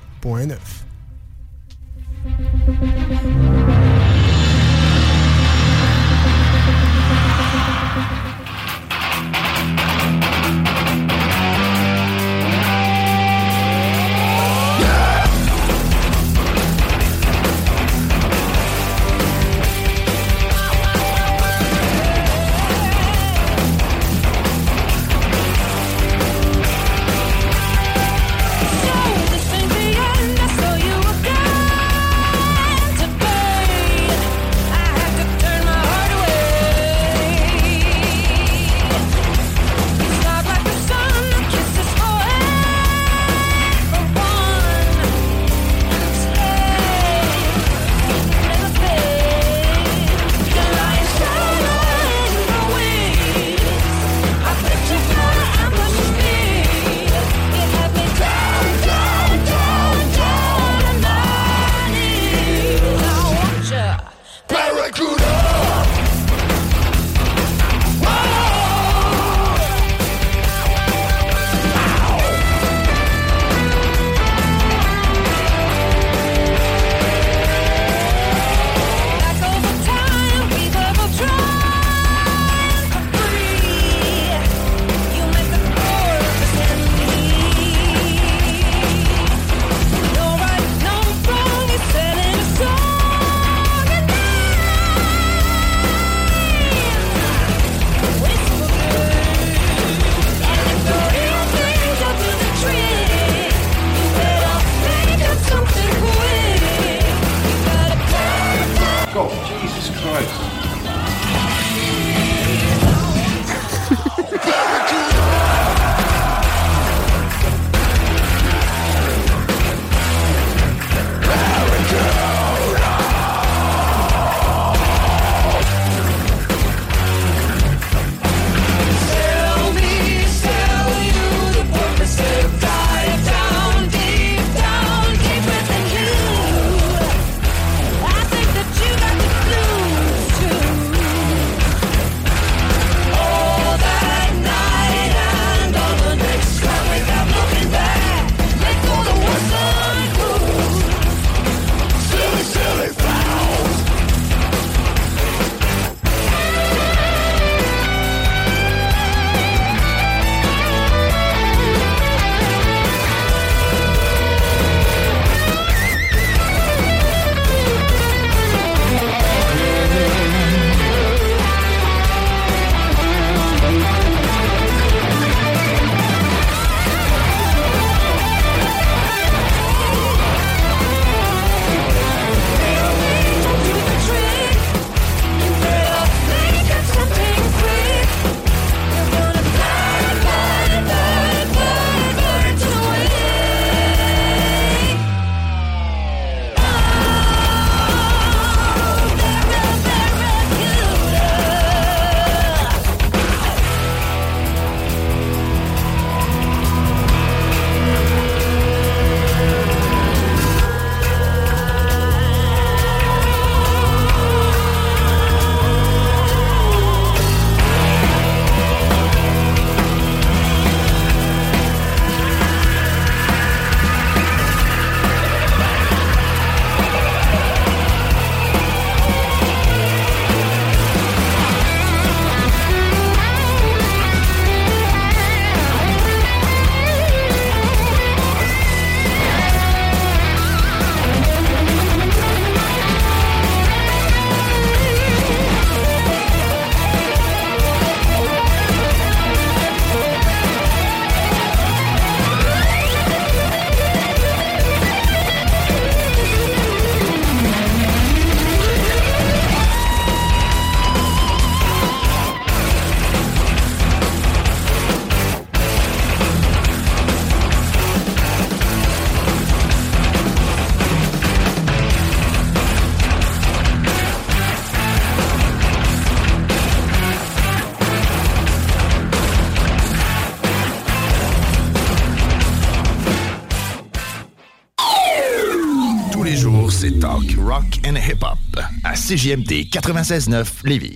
and 287.87 287.97
Hip 287.97 288.23
Hop 288.23 288.65
à 288.83 288.95
CJMD 288.95 289.69
96.9 289.71 290.47
Lévis. 290.65 290.95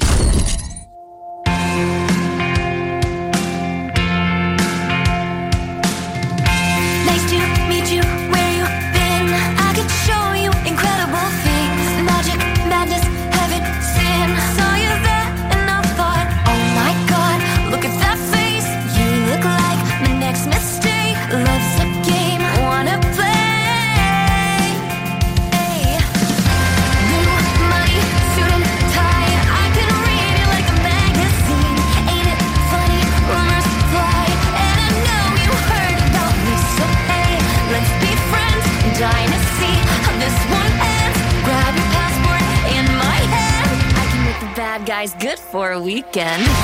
again. 46.10 46.57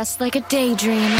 past 0.00 0.18
like 0.18 0.34
a 0.34 0.40
daydream. 0.48 1.19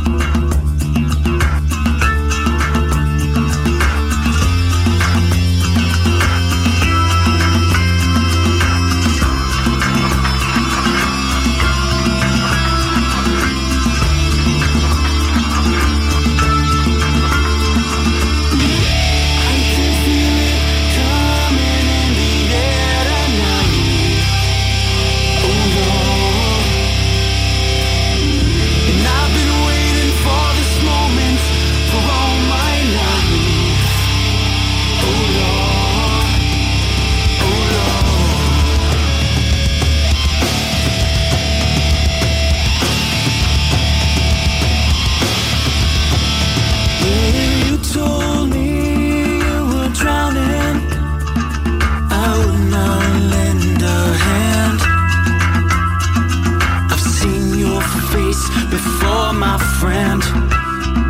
Before 58.71 59.33
my 59.33 59.57
friend. 59.79 60.21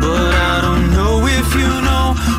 But 0.02 0.34
I 0.34 0.60
don't 0.60 0.90
know 0.90 1.24
if 1.26 1.48
you 1.54 1.72
know 1.86 2.31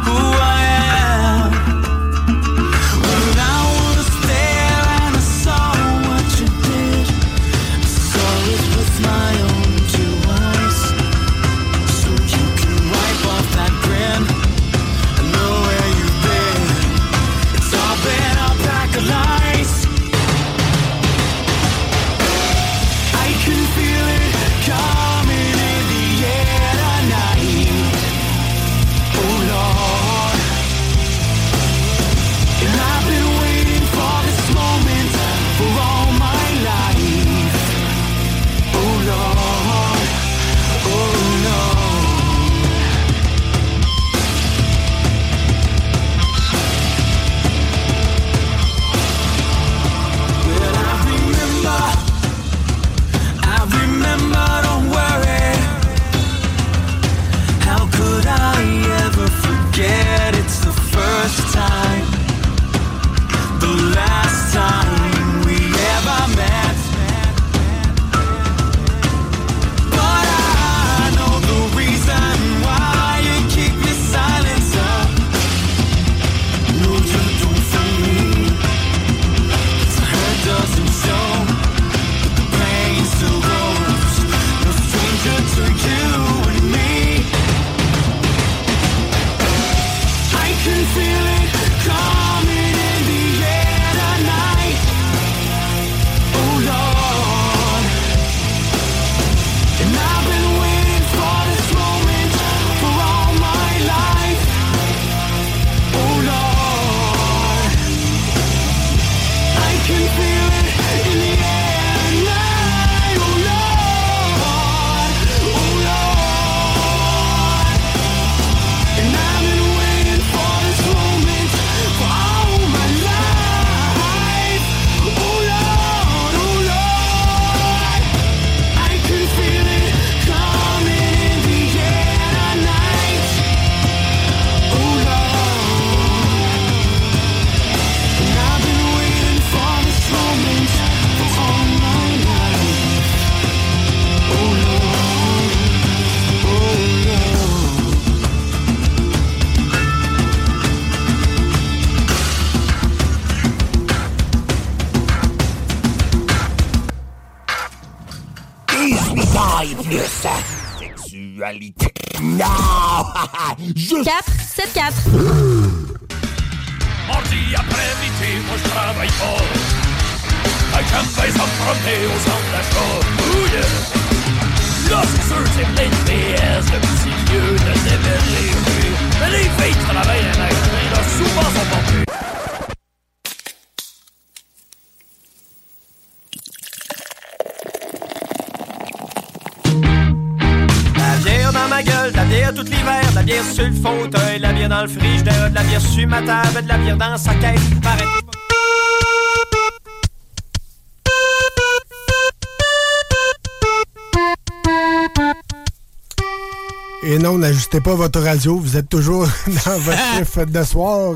pas 207.81 207.95
votre 207.95 208.19
radio, 208.19 208.57
vous 208.57 208.77
êtes 208.77 208.89
toujours 208.89 209.25
dans 209.47 209.79
votre 209.79 210.15
chiffre 210.17 210.45
de 210.45 210.63
soir. 210.63 211.15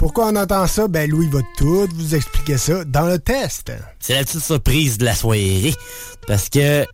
Pourquoi 0.00 0.28
on 0.28 0.36
entend 0.36 0.66
ça? 0.66 0.88
Ben 0.88 1.10
Louis 1.10 1.28
va 1.28 1.40
tout 1.58 1.86
vous 1.94 2.14
expliquer 2.14 2.56
ça 2.56 2.86
dans 2.86 3.04
le 3.04 3.18
test. 3.18 3.70
C'est 3.98 4.14
la 4.14 4.24
petite 4.24 4.40
surprise 4.40 4.96
de 4.96 5.04
la 5.04 5.14
soirée. 5.14 5.74
Parce 6.26 6.48
que 6.48 6.86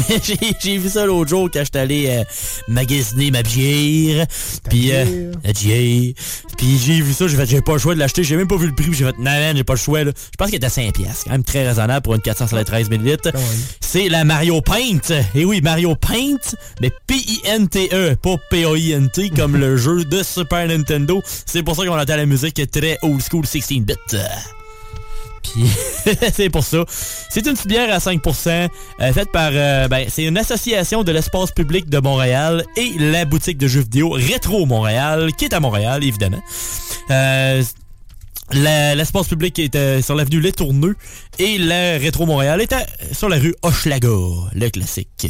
j'ai 0.60 0.78
vu 0.78 0.88
ça 0.88 1.06
l'autre 1.06 1.30
jour 1.30 1.48
quand 1.52 1.60
j'étais 1.64 1.78
allé 1.78 2.06
euh, 2.08 2.24
magasiner 2.68 3.30
ma 3.30 3.42
bière. 3.42 4.26
Puis 4.70 4.92
euh, 4.92 5.32
la 5.44 5.52
bière. 5.52 6.14
Puis 6.56 6.78
j'ai 6.78 7.00
vu 7.00 7.12
ça, 7.12 7.26
j'ai 7.26 7.36
fait 7.36 7.46
j'ai 7.46 7.62
pas 7.62 7.72
le 7.72 7.78
choix 7.78 7.94
de 7.94 7.98
l'acheter, 7.98 8.22
j'ai 8.22 8.36
même 8.36 8.48
pas 8.48 8.56
vu 8.56 8.68
le 8.68 8.74
prix, 8.74 8.92
j'ai 8.92 9.06
fait 9.06 9.18
non, 9.18 9.30
non, 9.30 9.52
j'ai 9.54 9.64
pas 9.64 9.72
le 9.72 9.78
choix 9.78 10.04
là. 10.04 10.12
Je 10.14 10.36
pense 10.36 10.48
qu'il 10.48 10.56
était 10.56 10.66
à 10.66 10.70
5 10.70 10.92
pièces, 10.94 11.22
quand 11.24 11.32
même 11.32 11.44
très 11.44 11.66
raisonnable 11.66 12.02
pour 12.02 12.14
une 12.14 12.20
413 12.20 12.90
ml. 12.90 13.32
C'est 13.80 14.08
la 14.08 14.24
Mario 14.24 14.60
Paint. 14.60 15.24
Et 15.34 15.44
oui, 15.44 15.60
Mario 15.60 15.94
Paint, 15.96 16.54
mais 16.80 16.90
P-I-N-T-E, 17.06 18.16
pas 18.16 18.36
P-A-I-N-T 18.50 19.30
comme 19.30 19.56
le 19.56 19.76
jeu 19.76 20.04
de 20.04 20.22
Super 20.22 20.68
Nintendo. 20.68 21.22
C'est 21.46 21.62
pour 21.62 21.76
ça 21.76 21.84
qu'on 21.84 21.98
entend 21.98 22.16
la 22.16 22.26
musique 22.26 22.51
très 22.70 22.98
old 23.02 23.20
school 23.22 23.44
16-bit. 23.44 24.16
Puis 25.42 25.64
c'est 26.32 26.50
pour 26.50 26.62
ça. 26.64 26.84
C'est 26.88 27.46
une 27.46 27.56
bière 27.66 27.92
à 27.92 27.98
5%, 27.98 28.68
euh, 29.00 29.12
faite 29.12 29.30
par... 29.32 29.50
euh, 29.52 29.88
ben, 29.88 30.06
c'est 30.08 30.24
une 30.24 30.38
association 30.38 31.02
de 31.02 31.10
l'espace 31.12 31.50
public 31.50 31.88
de 31.88 31.98
Montréal 31.98 32.64
et 32.76 32.92
la 32.98 33.24
boutique 33.24 33.58
de 33.58 33.66
jeux 33.66 33.80
vidéo 33.80 34.10
Rétro 34.10 34.66
Montréal, 34.66 35.30
qui 35.36 35.46
est 35.46 35.52
à 35.54 35.58
Montréal, 35.60 36.04
évidemment. 36.04 36.40
Euh, 37.10 37.62
la- 38.52 38.94
L'espace 38.94 39.26
public 39.28 39.58
est 39.58 39.74
euh, 39.74 40.00
sur 40.02 40.14
l'avenue 40.14 40.40
Les 40.40 40.52
Tourneux 40.52 40.94
et 41.38 41.56
le 41.58 41.98
Rétro 41.98 42.26
Montréal 42.26 42.60
est 42.60 42.74
sur 43.14 43.28
la 43.28 43.38
rue 43.38 43.54
Hochelaga, 43.62 44.08
le 44.54 44.68
classique. 44.68 45.26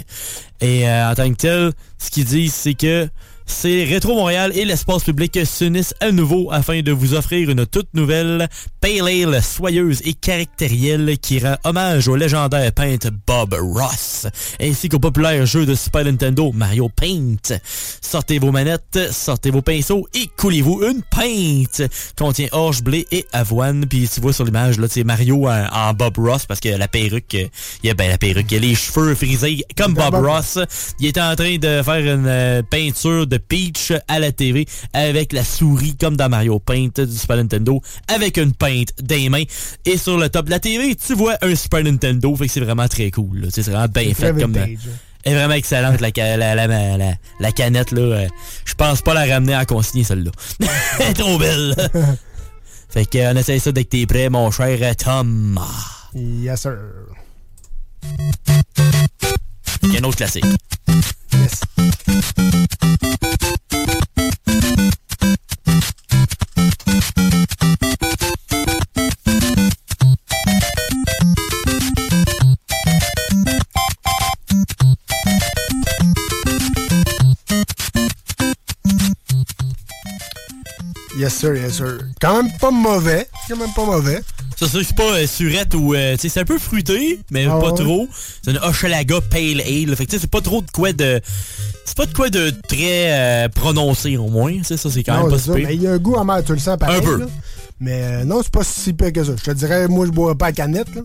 Et 0.60 0.86
en 0.88 1.14
tant 1.14 1.30
que 1.30 1.36
tel, 1.36 1.72
ce 1.98 2.10
qu'ils 2.10 2.24
disent, 2.24 2.52
c'est 2.54 2.74
que 2.74 3.08
c'est 3.52 3.84
Rétro 3.84 4.14
Montréal 4.14 4.50
et 4.54 4.64
l'espace 4.64 5.04
public 5.04 5.38
s'unissent 5.44 5.94
à 6.00 6.10
nouveau 6.10 6.50
afin 6.50 6.80
de 6.80 6.90
vous 6.90 7.14
offrir 7.14 7.50
une 7.50 7.66
toute 7.66 7.92
nouvelle 7.94 8.48
Pale 8.80 9.08
Ale 9.08 9.42
soyeuse 9.42 10.00
et 10.04 10.14
caractérielle 10.14 11.18
qui 11.18 11.38
rend 11.38 11.56
hommage 11.64 12.08
au 12.08 12.16
légendaire 12.16 12.72
peintre 12.72 13.08
Bob 13.26 13.54
Ross, 13.60 14.26
ainsi 14.60 14.88
qu'au 14.88 14.98
populaire 14.98 15.46
jeu 15.46 15.66
de 15.66 15.74
Super 15.74 16.04
Nintendo 16.04 16.50
Mario 16.52 16.88
Paint. 16.88 17.58
Sortez 18.00 18.38
vos 18.38 18.50
manettes, 18.50 18.98
sortez 19.12 19.50
vos 19.50 19.62
pinceaux 19.62 20.08
et 20.14 20.28
coulez-vous 20.36 20.82
une 20.82 21.02
pinte. 21.02 21.82
Contient 22.18 22.48
orge, 22.52 22.82
blé 22.82 23.06
et 23.12 23.24
avoine. 23.32 23.86
Puis 23.86 24.08
tu 24.12 24.20
vois 24.20 24.32
sur 24.32 24.44
l'image, 24.44 24.78
là, 24.78 24.86
c'est 24.90 25.04
Mario 25.04 25.48
en, 25.48 25.66
en 25.72 25.94
Bob 25.94 26.18
Ross 26.18 26.46
parce 26.46 26.60
que 26.60 26.70
la 26.70 26.88
perruque, 26.88 27.34
il 27.34 27.50
y 27.84 27.90
a 27.90 27.94
ben 27.94 28.08
la 28.08 28.18
perruque, 28.18 28.50
il 28.50 28.54
y 28.54 28.58
a 28.58 28.60
les 28.60 28.74
cheveux 28.74 29.14
frisés 29.14 29.64
comme 29.76 29.94
Bob 29.94 30.14
Ross. 30.14 30.58
Il 30.98 31.06
est 31.06 31.18
en 31.18 31.36
train 31.36 31.56
de 31.58 31.82
faire 31.82 32.14
une 32.14 32.26
euh, 32.26 32.62
peinture 32.62 33.26
de 33.26 33.38
Peach 33.46 33.92
à 34.08 34.18
la 34.18 34.32
TV 34.32 34.66
avec 34.92 35.32
la 35.32 35.44
souris 35.44 35.96
comme 35.96 36.16
dans 36.16 36.28
Mario 36.28 36.58
Paint 36.58 36.88
du 36.96 37.16
Super 37.16 37.36
Nintendo 37.36 37.80
avec 38.08 38.36
une 38.38 38.52
peinte 38.54 38.92
des 39.02 39.28
mains. 39.28 39.44
Et 39.84 39.96
sur 39.96 40.16
le 40.18 40.28
top 40.28 40.46
de 40.46 40.50
la 40.50 40.60
TV, 40.60 40.94
tu 40.96 41.14
vois 41.14 41.36
un 41.42 41.54
Super 41.54 41.84
Nintendo. 41.84 42.34
Fait 42.36 42.46
que 42.46 42.52
c'est 42.52 42.60
vraiment 42.60 42.88
très 42.88 43.10
cool. 43.10 43.48
C'est 43.50 43.62
vraiment 43.62 43.88
bien 43.88 44.14
fait 44.14 44.32
comme... 44.32 44.56
euh, 44.56 44.66
elle 45.24 45.34
est 45.34 45.36
vraiment 45.36 45.54
excellente, 45.54 46.00
la, 46.00 46.10
la, 46.36 46.66
la, 46.66 47.14
la, 47.38 47.52
canette, 47.52 47.92
là. 47.92 48.00
Euh, 48.00 48.28
Je 48.64 48.74
pense 48.74 49.02
pas 49.02 49.14
la 49.14 49.24
ramener 49.32 49.54
à 49.54 49.64
consigner, 49.64 50.02
celle-là. 50.02 50.32
Elle 50.98 51.10
est 51.10 51.14
trop 51.14 51.38
belle. 51.38 51.76
fait 52.88 53.06
que, 53.06 53.32
on 53.32 53.36
essaye 53.36 53.60
ça 53.60 53.70
dès 53.70 53.84
que 53.84 53.90
t'es 53.90 54.06
prêt, 54.06 54.28
mon 54.30 54.50
cher 54.50 54.76
euh, 54.82 54.94
Tom. 54.94 55.60
Yes, 56.14 56.62
sir. 56.62 56.76
Il 59.84 59.92
y 59.92 59.96
a 59.96 60.00
un 60.00 60.04
autre 60.04 60.16
classique. 60.16 60.44
Yes, 61.32 61.60
sir, 81.30 81.54
yes, 81.56 81.74
sir. 81.76 81.98
Quand 82.20 82.42
même 82.42 82.52
pas 82.60 82.70
mauvais. 82.70 83.28
Quand 83.48 83.56
même 83.56 83.72
pas 83.74 83.84
mauvais. 83.84 84.20
Ça, 84.58 84.66
c'est 84.70 84.94
pas 84.96 85.02
euh, 85.18 85.26
surette 85.26 85.74
ou... 85.74 85.94
euh, 85.94 86.16
c'est 86.18 86.38
un 86.38 86.44
peu 86.44 86.58
fruité, 86.58 87.18
mais 87.30 87.46
Ah 87.46 87.58
pas 87.60 87.70
ouais? 87.72 87.78
trop. 87.84 88.08
C'est 88.42 88.52
une 88.52 88.58
Hochelaga 88.58 89.20
Pale 89.22 89.60
Ale. 89.60 89.96
Fait 89.96 90.06
que, 90.06 90.18
c'est 90.18 90.30
pas 90.30 90.40
trop 90.40 90.60
de 90.62 90.70
quoi 90.70 90.92
de... 90.92 91.20
C'est 91.84 91.96
pas 91.96 92.06
de 92.06 92.14
quoi 92.14 92.30
de 92.30 92.52
très 92.68 93.12
euh, 93.12 93.48
prononcé, 93.48 94.16
au 94.16 94.28
moins. 94.28 94.52
Tu 94.58 94.64
sais, 94.64 94.76
ça, 94.76 94.88
c'est 94.90 95.02
quand 95.02 95.14
Non, 95.16 95.22
même 95.22 95.30
pas 95.32 95.38
super. 95.38 95.66
mais 95.66 95.74
il 95.74 95.82
y 95.82 95.86
a 95.88 95.92
un 95.92 95.98
goût 95.98 96.16
amer, 96.16 96.42
tu 96.44 96.52
le 96.52 96.58
sens 96.58 96.76
pareil. 96.78 96.98
Un 96.98 97.02
peu. 97.02 97.18
là. 97.18 97.26
Mais 97.80 98.02
euh, 98.04 98.24
non, 98.24 98.40
c'est 98.42 98.52
pas 98.52 98.62
si 98.62 98.92
pire 98.92 99.12
que 99.12 99.24
ça. 99.24 99.32
Je 99.36 99.42
te 99.42 99.50
dirais, 99.50 99.88
moi, 99.88 100.06
je 100.06 100.12
bois 100.12 100.36
pas 100.36 100.46
à 100.46 100.52
canette. 100.52 100.94
Là. 100.94 101.02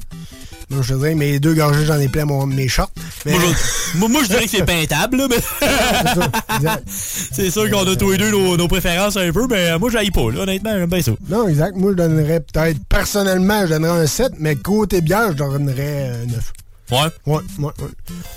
Moi, 0.70 0.82
je 0.82 0.94
dirais, 0.96 1.16
mes 1.16 1.40
deux 1.40 1.54
gorgées, 1.54 1.86
j'en 1.86 1.98
ai 1.98 2.10
plein 2.10 2.26
mon, 2.26 2.46
mes 2.46 2.68
shorts. 2.68 2.92
Mais... 3.26 3.32
Moi, 3.32 3.42
je, 3.42 3.98
moi, 3.98 4.10
moi, 4.10 4.22
je 4.24 4.28
dirais 4.28 4.44
que 4.44 4.50
c'est 4.50 4.66
peintable, 4.66 5.18
là, 5.18 5.28
mais... 5.30 5.38
c'est 6.88 7.50
sûr 7.52 7.70
qu'on 7.70 7.88
a 7.90 7.96
tous 7.96 8.12
les 8.12 8.18
deux 8.18 8.32
nos, 8.32 8.58
nos 8.58 8.68
préférences 8.68 9.16
un 9.16 9.32
peu, 9.32 9.48
mais 9.50 9.70
euh, 9.72 9.80
moi, 9.80 9.90
j'aille 9.90 10.12
pas, 10.12 10.30
là, 10.32 10.42
honnêtement, 10.42 10.72
j'aime 10.78 10.90
bien 10.90 11.02
ça. 11.02 11.12
Non, 11.30 11.48
exact. 11.48 11.78
Moi, 11.78 11.92
je 11.92 11.96
donnerais 11.98 12.42
peut-être, 12.42 12.80
personnellement, 12.90 13.62
je 13.66 13.70
donnerais 13.74 14.02
un 14.04 14.08
7, 14.08 14.34
mais 14.40 14.56
côté 14.58 15.00
bière, 15.02 15.30
je 15.32 15.38
donnerais 15.38 16.12
un 16.24 16.26
9. 16.26 16.54
Ouais? 16.90 16.98
Ouais, 17.26 17.42
ouais, 17.60 17.66
ouais. 17.66 17.72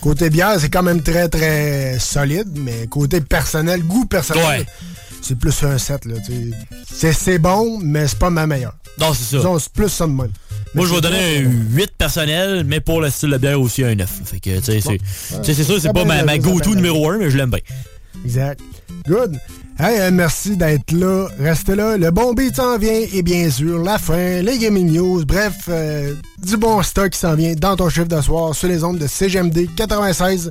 Côté 0.00 0.30
bière, 0.30 0.54
c'est 0.60 0.70
quand 0.70 0.82
même 0.82 1.02
très, 1.02 1.28
très 1.28 1.98
solide, 1.98 2.48
mais 2.56 2.86
côté 2.88 3.20
personnel, 3.20 3.82
goût 3.82 4.04
personnel, 4.06 4.44
Ouais. 4.44 4.66
c'est 5.20 5.36
plus 5.38 5.62
un 5.64 5.78
7, 5.78 6.04
là. 6.04 6.14
C'est, 6.92 7.12
c'est 7.12 7.38
bon, 7.38 7.78
mais 7.82 8.06
c'est 8.06 8.18
pas 8.18 8.30
ma 8.30 8.46
meilleure. 8.46 8.74
Non, 8.98 9.14
c'est 9.14 9.36
ça. 9.36 9.48
C'est 9.58 9.72
plus 9.72 9.88
ça 9.88 10.06
de 10.06 10.12
même. 10.12 10.30
Moi, 10.74 10.86
je 10.86 10.94
vais 10.94 11.00
donner 11.00 11.38
un 11.38 11.50
8 11.74 11.92
personnel, 11.98 12.64
mais 12.64 12.80
pour 12.80 13.00
le 13.00 13.10
style 13.10 13.30
de 13.30 13.38
bière 13.38 13.60
aussi 13.60 13.82
un 13.84 13.94
9. 13.94 14.08
Fait 14.24 14.38
que, 14.38 14.58
tu 14.58 14.64
sais, 14.64 14.80
c'est, 14.80 15.54
sûr, 15.54 15.74
c'est 15.74 15.80
Ça 15.80 15.92
pas 15.92 16.02
peut 16.02 16.06
ma, 16.06 16.22
ma 16.22 16.38
go-to 16.38 16.74
numéro 16.74 17.10
1, 17.10 17.18
mais 17.18 17.30
je 17.30 17.36
l'aime 17.36 17.50
bien. 17.50 17.60
Exact. 18.24 18.60
Good. 19.06 19.36
Hey, 19.78 19.98
euh, 19.98 20.10
merci 20.12 20.56
d'être 20.56 20.92
là. 20.92 21.28
Restez 21.38 21.74
là. 21.74 21.96
Le 21.96 22.10
bon 22.10 22.34
beat 22.34 22.54
s'en 22.54 22.76
vient 22.78 23.00
et 23.12 23.22
bien 23.22 23.50
sûr, 23.50 23.82
la 23.82 23.98
fin, 23.98 24.42
les 24.42 24.58
gaming 24.58 24.92
news, 24.92 25.24
bref, 25.24 25.54
euh, 25.68 26.14
du 26.38 26.56
bon 26.56 26.82
stock 26.82 27.10
qui 27.10 27.18
s'en 27.18 27.34
vient 27.34 27.54
dans 27.54 27.76
ton 27.76 27.88
chiffre 27.88 28.08
de 28.08 28.20
soir 28.20 28.54
sur 28.54 28.68
les 28.68 28.84
ondes 28.84 28.98
de 28.98 29.06
CGMD 29.06 29.68
96.9. 29.74 30.50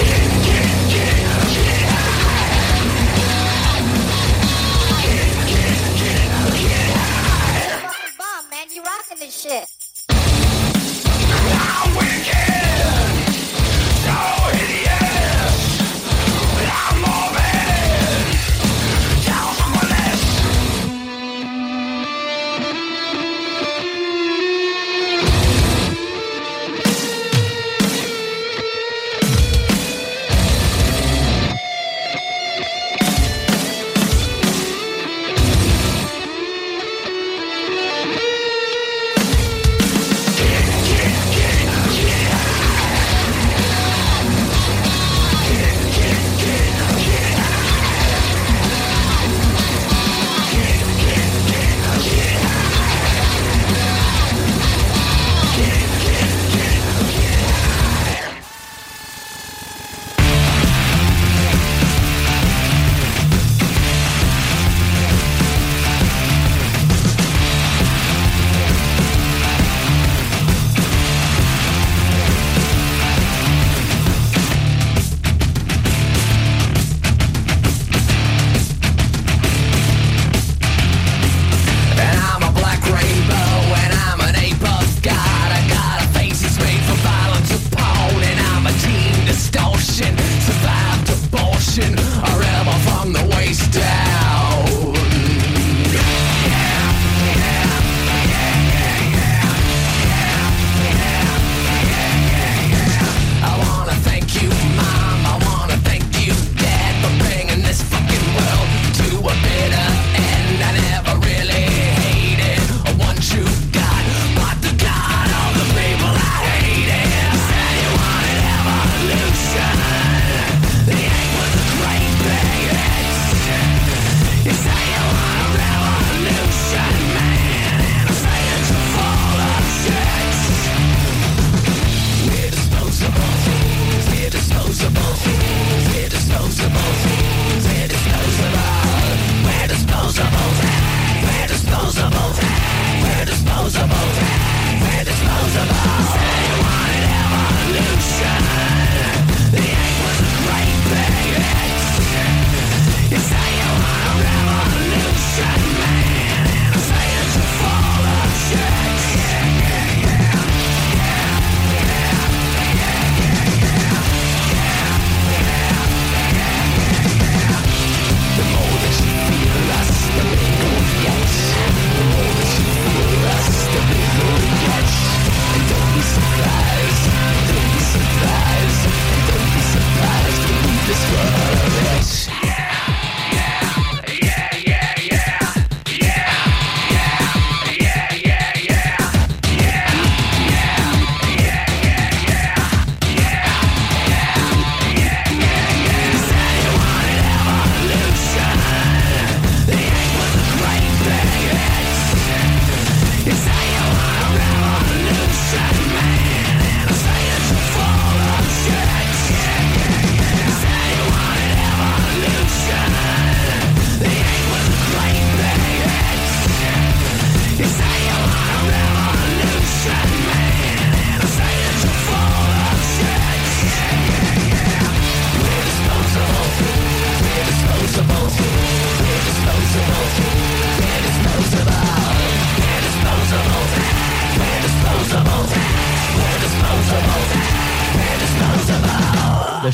Get, 0.00 0.08
get, 0.08 0.29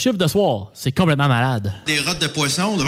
chiffre 0.07 0.19
de 0.19 0.29
soir, 0.29 0.69
c'est 0.73 0.93
complètement 0.93 1.27
malade. 1.27 1.73
Des 1.85 1.99
rottes 1.99 2.21
de 2.21 2.29
poisson. 2.29 2.77
là. 2.77 2.85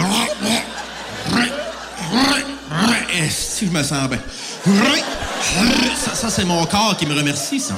Si 3.29 3.65
je 3.65 3.71
me 3.71 3.83
sens 3.83 4.07
bien? 4.07 4.19
Ça, 5.97 6.15
ça, 6.15 6.29
c'est 6.29 6.45
mon 6.45 6.65
corps 6.65 6.95
qui 6.95 7.05
me 7.05 7.13
remercie. 7.13 7.59
Ça. 7.59 7.73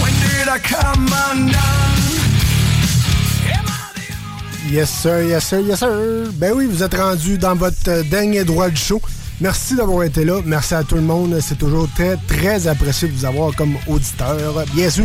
When 0.00 0.12
did 0.20 0.46
I 0.48 0.58
come 0.60 1.08
undone? 1.32 1.79
Yes 4.70 4.88
sir, 4.88 5.22
yes 5.24 5.44
sir, 5.46 5.60
yes 5.62 5.80
sir. 5.80 6.30
Ben 6.34 6.52
oui, 6.54 6.66
vous 6.66 6.84
êtes 6.84 6.94
rendu 6.94 7.36
dans 7.38 7.56
votre 7.56 7.88
euh, 7.88 8.04
dernier 8.04 8.44
droit 8.44 8.70
du 8.70 8.76
show. 8.76 9.02
Merci 9.40 9.74
d'avoir 9.74 10.04
été 10.04 10.24
là. 10.24 10.40
Merci 10.44 10.74
à 10.74 10.84
tout 10.84 10.94
le 10.94 11.00
monde. 11.00 11.36
C'est 11.40 11.58
toujours 11.58 11.88
très, 11.96 12.16
très 12.28 12.68
apprécié 12.68 13.08
de 13.08 13.12
vous 13.14 13.24
avoir 13.24 13.52
comme 13.56 13.74
auditeur, 13.88 14.64
bien 14.72 14.88
sûr. 14.88 15.04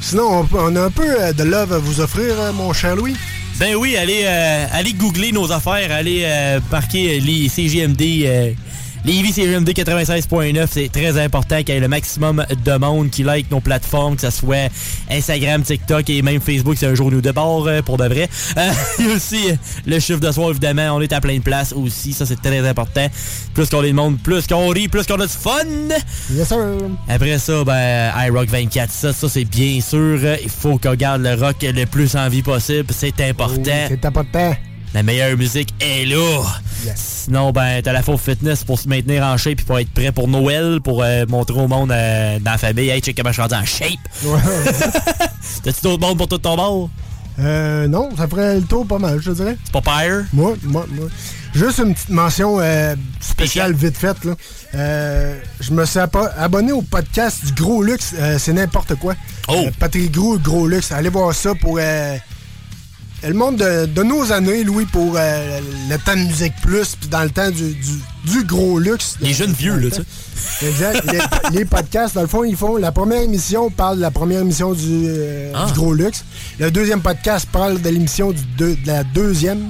Sinon, 0.00 0.48
on, 0.50 0.76
a 0.76 0.80
un 0.80 0.90
peu 0.90 1.04
euh, 1.06 1.34
de 1.34 1.42
love 1.42 1.74
à 1.74 1.78
vous 1.78 2.00
offrir, 2.00 2.32
euh, 2.40 2.52
mon 2.52 2.72
cher 2.72 2.96
Louis. 2.96 3.16
Ben 3.58 3.74
oui, 3.76 3.98
allez, 3.98 4.24
allez 4.24 4.94
googler 4.94 5.30
nos 5.30 5.52
affaires, 5.52 5.92
allez 5.92 6.26
marquer 6.70 7.20
les 7.20 7.50
CGMD. 7.50 8.56
Lévis 9.04 9.32
CGMD 9.32 9.68
96.9, 9.70 10.68
c'est 10.70 10.88
très 10.88 11.20
important 11.20 11.58
qu'il 11.58 11.74
y 11.74 11.78
ait 11.78 11.80
le 11.80 11.88
maximum 11.88 12.46
de 12.64 12.72
monde 12.76 13.10
qui 13.10 13.24
like 13.24 13.50
nos 13.50 13.60
plateformes, 13.60 14.14
que 14.14 14.22
ce 14.22 14.30
soit 14.30 14.70
Instagram, 15.10 15.62
TikTok 15.62 16.08
et 16.08 16.22
même 16.22 16.40
Facebook, 16.40 16.76
c'est 16.78 16.86
un 16.86 16.94
jour 16.94 17.08
ou 17.08 17.20
deux 17.20 17.32
bords 17.32 17.66
euh, 17.66 17.82
pour 17.82 17.96
de 17.96 18.04
vrai. 18.04 18.28
Euh, 18.56 18.70
Il 19.00 19.06
y 19.06 19.10
a 19.10 19.14
aussi 19.14 19.50
euh, 19.50 19.54
le 19.86 19.98
chiffre 19.98 20.20
de 20.20 20.30
soir, 20.30 20.50
évidemment, 20.50 20.94
on 20.94 21.00
est 21.00 21.12
à 21.12 21.20
plein 21.20 21.36
de 21.36 21.42
place 21.42 21.72
aussi, 21.72 22.12
ça 22.12 22.26
c'est 22.26 22.40
très 22.40 22.66
important. 22.68 23.08
Plus 23.54 23.68
qu'on 23.68 23.82
est 23.82 23.88
de 23.88 23.96
monde, 23.96 24.18
plus 24.22 24.46
qu'on 24.46 24.68
rit, 24.68 24.86
plus 24.86 25.04
qu'on 25.04 25.18
a 25.20 25.26
du 25.26 25.32
fun. 25.32 25.64
Yes 26.30 26.48
sir. 26.48 26.58
Après 27.08 27.38
ça, 27.38 27.64
ben, 27.64 28.12
iRock 28.26 28.48
24, 28.48 28.88
ça, 28.88 29.12
ça 29.12 29.28
c'est 29.28 29.44
bien 29.44 29.80
sûr, 29.80 30.20
il 30.40 30.48
faut 30.48 30.78
qu'on 30.78 30.94
garde 30.94 31.22
le 31.22 31.34
rock 31.34 31.56
le 31.62 31.86
plus 31.86 32.14
en 32.14 32.28
vie 32.28 32.42
possible, 32.42 32.86
c'est 32.96 33.20
important. 33.20 33.86
C'est 33.88 34.04
important. 34.04 34.54
La 34.94 35.02
meilleure 35.02 35.36
musique 35.38 35.72
est 35.80 36.04
là. 36.04 36.42
Sinon, 36.94 37.50
ben, 37.52 37.80
t'as 37.82 37.92
la 37.92 38.02
faux 38.02 38.18
fitness 38.18 38.62
pour 38.64 38.78
se 38.78 38.88
maintenir 38.88 39.22
en 39.24 39.36
shape 39.38 39.60
et 39.60 39.64
pour 39.64 39.78
être 39.78 39.90
prêt 39.90 40.12
pour 40.12 40.28
Noël, 40.28 40.80
pour 40.82 41.02
euh, 41.02 41.24
montrer 41.28 41.58
au 41.60 41.68
monde 41.68 41.92
euh, 41.92 42.38
dans 42.40 42.50
la 42.52 42.58
famille, 42.58 42.90
hey, 42.90 43.00
check 43.00 43.16
comment 43.16 43.30
je 43.30 43.34
suis 43.34 43.42
rendu 43.42 43.54
en 43.54 43.64
shape. 43.64 43.90
T'as-tu 45.62 45.80
d'autres 45.82 46.00
monde 46.06 46.18
pour 46.18 46.28
tout 46.28 46.38
ton 46.38 46.56
bord? 46.56 46.90
Euh, 47.38 47.86
non, 47.88 48.10
ça 48.16 48.28
ferait 48.28 48.56
le 48.56 48.62
tour 48.62 48.86
pas 48.86 48.98
mal, 48.98 49.18
je 49.22 49.30
te 49.30 49.36
dirais. 49.36 49.56
C'est 49.64 49.72
pas 49.72 49.80
pire? 49.80 50.24
Moi, 50.32 50.54
moi, 50.64 50.84
moi. 50.90 51.06
Juste 51.54 51.78
une 51.78 51.94
petite 51.94 52.10
mention 52.10 52.58
euh, 52.60 52.94
spéciale 53.20 53.72
vite 53.74 53.96
faite. 53.96 54.24
Là. 54.24 54.34
Euh, 54.74 55.38
je 55.60 55.70
me 55.72 55.84
suis 55.86 55.98
abo- 56.00 56.28
abonné 56.36 56.72
au 56.72 56.82
podcast 56.82 57.44
du 57.46 57.52
Gros 57.52 57.82
Luxe. 57.82 58.14
euh, 58.18 58.38
C'est 58.38 58.52
n'importe 58.52 58.94
quoi. 58.96 59.14
Oh! 59.48 59.66
Patrick 59.78 60.12
Gros, 60.12 60.38
Gros 60.38 60.66
Luxe. 60.66 60.92
Allez 60.92 61.08
voir 61.10 61.34
ça 61.34 61.54
pour... 61.54 61.78
euh, 63.24 63.28
le 63.28 63.34
monde 63.34 63.56
de, 63.56 63.86
de 63.86 64.02
nos 64.02 64.32
années, 64.32 64.64
Louis, 64.64 64.86
pour 64.86 65.14
euh, 65.16 65.60
le 65.90 65.96
temps 65.98 66.14
de 66.14 66.20
Musique 66.26 66.54
Plus, 66.62 66.96
puis 66.96 67.08
dans 67.08 67.22
le 67.22 67.30
temps 67.30 67.50
du, 67.50 67.74
du, 67.74 68.00
du 68.24 68.44
gros 68.44 68.78
luxe. 68.78 69.16
Les 69.20 69.32
jeunes 69.32 69.52
vieux, 69.52 69.76
là, 69.76 69.90
tu 69.90 69.96
sais. 69.96 70.66
Exact. 70.66 71.04
les, 71.12 71.18
les 71.58 71.64
podcasts, 71.64 72.14
dans 72.14 72.22
le 72.22 72.26
fond, 72.26 72.44
ils 72.44 72.56
font... 72.56 72.76
La 72.76 72.92
première 72.92 73.22
émission 73.22 73.70
parle 73.70 73.96
de 73.98 74.02
la 74.02 74.10
première 74.10 74.40
émission 74.40 74.72
du, 74.72 75.04
euh, 75.06 75.52
Ah. 75.54 75.66
du 75.66 75.72
gros 75.74 75.94
luxe. 75.94 76.24
Le 76.58 76.70
deuxième 76.70 77.00
podcast 77.00 77.46
parle 77.52 77.80
de 77.80 77.88
l'émission 77.88 78.32
de 78.58 78.76
la 78.86 79.04
deuxième 79.04 79.60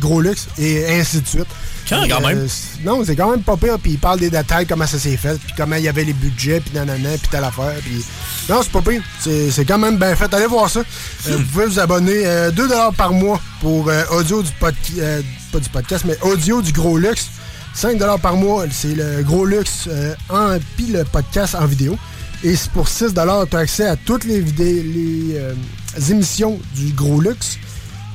gros 0.00 0.20
luxe, 0.20 0.46
et 0.58 0.86
ainsi 0.98 1.20
de 1.20 1.26
suite. 1.26 1.46
Quand, 1.88 2.02
quand 2.08 2.22
Euh, 2.24 2.28
même? 2.34 2.48
non, 2.84 3.02
c'est 3.04 3.14
quand 3.16 3.30
même 3.30 3.42
pas 3.42 3.56
pire, 3.56 3.78
puis 3.78 3.92
ils 3.92 3.98
parlent 3.98 4.18
des 4.20 4.30
détails, 4.30 4.66
comment 4.66 4.86
ça 4.86 4.98
s'est 4.98 5.16
fait, 5.16 5.38
puis 5.38 5.54
comment 5.56 5.76
il 5.76 5.84
y 5.84 5.88
avait 5.88 6.04
les 6.04 6.12
budgets, 6.12 6.60
puis 6.60 6.74
nanana, 6.74 7.10
puis 7.10 7.28
telle 7.30 7.44
affaire, 7.44 7.74
puis... 7.84 8.04
Non, 8.48 8.60
c'est 8.62 8.72
pas 8.72 8.82
pire. 8.82 9.02
C'est 9.20 9.50
c'est 9.50 9.64
quand 9.64 9.78
même 9.78 9.96
bien 9.96 10.14
fait. 10.14 10.32
Allez 10.32 10.46
voir 10.46 10.70
ça. 10.70 10.80
Euh, 10.80 11.36
vous 11.36 11.44
pouvez 11.44 11.66
vous 11.66 11.80
abonner 11.80 12.26
euh, 12.26 12.50
2 12.52 12.68
par 12.96 13.12
mois 13.12 13.40
pour 13.60 13.88
euh, 13.88 14.04
audio 14.12 14.42
du 14.42 14.50
podcast, 14.52 15.24
pas 15.52 15.58
du 15.58 15.68
podcast, 15.68 16.04
mais 16.06 16.16
audio 16.22 16.62
du 16.62 16.72
gros 16.72 16.96
luxe. 16.98 17.26
5 17.74 17.98
par 18.22 18.36
mois, 18.36 18.64
c'est 18.70 18.94
le 18.94 19.22
gros 19.22 19.44
luxe 19.44 19.88
en 20.30 20.56
puis 20.76 20.86
le 20.86 21.04
podcast 21.04 21.54
en 21.56 21.66
vidéo. 21.66 21.98
Et 22.44 22.54
pour 22.72 22.88
6 22.88 23.12
tu 23.14 23.20
as 23.20 23.58
accès 23.58 23.86
à 23.86 23.96
toutes 23.96 24.24
les 24.24 24.40
vidéos, 24.40 24.82
les 24.84 26.10
émissions 26.12 26.58
du 26.74 26.92
gros 26.92 27.20
luxe. 27.20 27.58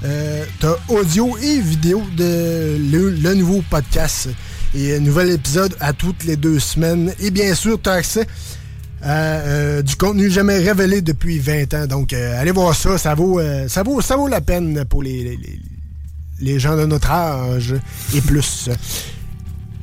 Euh, 0.04 0.46
t'as 0.60 0.76
audio 0.90 1.38
et 1.38 1.60
vidéo 1.60 2.02
de 2.18 2.78
le, 2.92 3.34
nouveau 3.36 3.64
podcast. 3.70 4.30
Et 4.74 4.96
un 4.96 5.00
nouvel 5.00 5.32
épisode 5.32 5.76
à 5.80 5.94
toutes 5.94 6.24
les 6.24 6.38
deux 6.38 6.60
semaines. 6.60 7.14
Et 7.20 7.30
bien 7.30 7.54
sûr, 7.54 7.80
t'as 7.82 7.94
accès 7.94 8.26
à 9.04 9.14
euh, 9.16 9.82
du 9.82 9.96
contenu 9.96 10.30
jamais 10.30 10.58
révélé 10.60 11.02
depuis 11.02 11.40
20 11.40 11.74
ans. 11.74 11.88
Donc, 11.88 12.14
euh, 12.14 12.40
allez 12.40 12.52
voir 12.52 12.76
ça. 12.76 12.98
Ça 12.98 13.14
vaut, 13.16 13.40
euh, 13.40 13.68
ça 13.68 13.84
vaut, 13.84 14.02
ça 14.02 14.16
vaut 14.16 14.28
la 14.28 14.42
peine 14.42 14.86
pour 14.86 15.04
les- 15.04 15.38
les 16.40 16.60
gens 16.60 16.76
de 16.78 16.86
notre 16.86 17.12
âge 17.12 17.76
et 18.16 18.22
plus. 18.22 18.70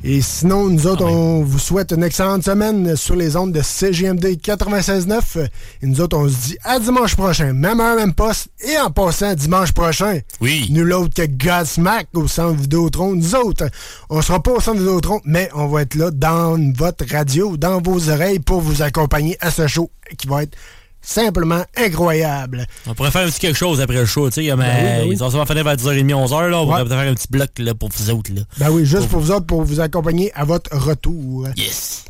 Et 0.03 0.21
sinon, 0.21 0.69
nous 0.69 0.87
autres, 0.87 1.03
on 1.03 1.43
vous 1.43 1.59
souhaite 1.59 1.91
une 1.91 2.03
excellente 2.03 2.43
semaine 2.43 2.95
sur 2.95 3.17
les 3.17 3.35
ondes 3.35 3.51
de 3.51 3.61
CGMD 3.61 4.37
96.9. 4.41 5.49
Et 5.81 5.85
nous 5.85 5.99
autres, 5.99 6.17
on 6.17 6.29
se 6.29 6.35
dit 6.35 6.57
à 6.63 6.79
dimanche 6.79 7.15
prochain. 7.15 7.51
Même 7.51 7.81
heure, 7.81 7.97
même 7.97 8.13
poste. 8.13 8.47
Et 8.61 8.77
en 8.77 8.91
passant, 8.91 9.33
dimanche 9.33 9.73
prochain, 9.73 10.19
oui. 10.39 10.67
nul 10.69 10.93
autre 10.93 11.13
que 11.13 11.27
Godsmack 11.27 12.07
au 12.13 12.27
centre 12.27 12.61
Vidéotron. 12.61 13.13
Nous 13.13 13.35
autres, 13.35 13.65
on 14.09 14.21
sera 14.21 14.41
pas 14.41 14.51
au 14.51 14.61
centre 14.61 14.79
Vidéotron, 14.79 15.19
mais 15.25 15.49
on 15.53 15.67
va 15.67 15.81
être 15.81 15.95
là 15.95 16.11
dans 16.11 16.57
votre 16.73 17.05
radio, 17.11 17.57
dans 17.57 17.81
vos 17.81 18.09
oreilles 18.09 18.39
pour 18.39 18.61
vous 18.61 18.81
accompagner 18.81 19.37
à 19.41 19.51
ce 19.51 19.67
show 19.67 19.91
qui 20.17 20.27
va 20.27 20.43
être 20.43 20.57
simplement 21.01 21.63
incroyable. 21.75 22.65
On 22.87 22.93
pourrait 22.93 23.11
faire 23.11 23.25
un 23.25 23.29
petit 23.29 23.39
quelque 23.39 23.57
chose 23.57 23.81
après 23.81 23.97
le 23.97 24.05
show, 24.05 24.29
tu 24.29 24.43
sais. 24.43 24.55
Ben 24.55 24.57
oui, 24.59 24.65
ben 24.65 25.07
oui. 25.07 25.15
Ils 25.19 25.23
finir 25.45 25.63
vers 25.63 25.75
10h30, 25.75 26.05
11h, 26.13 26.47
là. 26.49 26.59
On 26.61 26.65
pourrait 26.65 26.83
Ouais. 26.83 26.89
faire 26.89 26.99
un 26.99 27.13
petit 27.13 27.27
bloc 27.29 27.49
là, 27.59 27.73
pour 27.73 27.89
vous 27.89 28.09
autres, 28.09 28.31
là. 28.33 28.41
Ben 28.57 28.69
oui, 28.69 28.85
juste 28.85 29.07
pour 29.07 29.19
vous 29.19 29.31
autres, 29.31 29.45
pour 29.45 29.63
vous 29.63 29.79
accompagner 29.79 30.31
à 30.33 30.43
votre 30.45 30.75
retour. 30.75 31.47
Yes. 31.57 32.05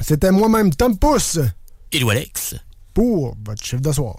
C'était 0.00 0.30
moi-même, 0.32 0.74
Tom 0.74 0.98
Pousse. 0.98 1.38
Et 1.92 2.02
Alex. 2.08 2.54
Pour 2.94 3.36
votre 3.44 3.64
chiffre 3.64 3.82
de 3.82 3.92
soir. 3.92 4.16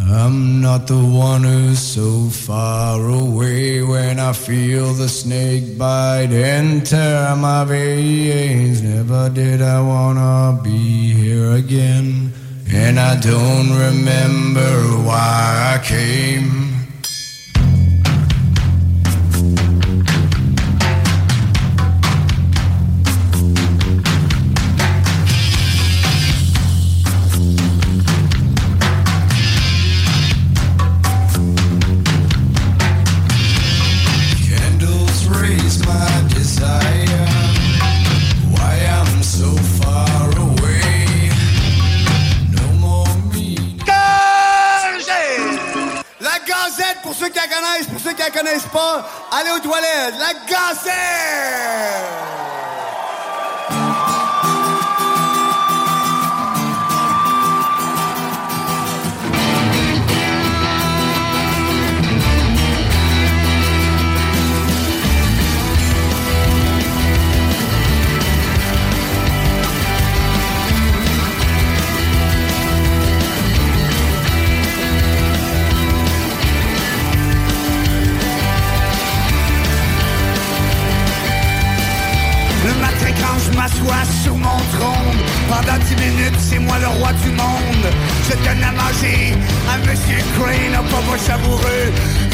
I'm 0.00 0.60
not 0.60 0.86
the 0.86 1.02
one 1.02 1.42
who's 1.42 1.80
so 1.80 2.28
far 2.30 3.04
away 3.04 3.82
when 3.82 4.20
I 4.20 4.32
feel 4.32 4.92
the 4.94 5.08
snake 5.08 5.76
bite 5.76 6.30
enter 6.30 7.34
my 7.36 7.64
veins. 7.64 8.80
Never 8.80 9.28
did 9.28 9.60
I 9.60 9.80
wanna 9.80 10.60
be 10.62 11.12
here 11.12 11.52
again, 11.52 12.32
and 12.72 13.00
I 13.00 13.18
don't 13.18 13.70
remember 13.70 15.02
why 15.04 15.74
I 15.74 15.84
came. 15.84 16.77
Connaissent 48.48 48.68
allez 49.30 49.50
aux 49.50 49.60
toilettes. 49.60 50.14
La 50.18 50.32
gazette! 50.48 52.47
M'assois 83.68 84.04
sur 84.22 84.36
mon 84.36 84.58
trône. 84.76 85.20
Pendant 85.48 85.78
dix 85.84 85.96
minutes, 85.96 86.38
c'est 86.38 86.58
moi 86.58 86.78
le 86.78 86.88
roi 86.88 87.12
du 87.24 87.30
monde. 87.30 87.86
Je 88.28 88.34
donne 88.36 88.62
à 88.62 88.72
manger 88.72 89.34
à 89.68 89.78
Monsieur 89.78 90.20
Crane, 90.36 90.74
un 90.74 90.82
pas 90.82 91.18
savoureux. 91.18 91.86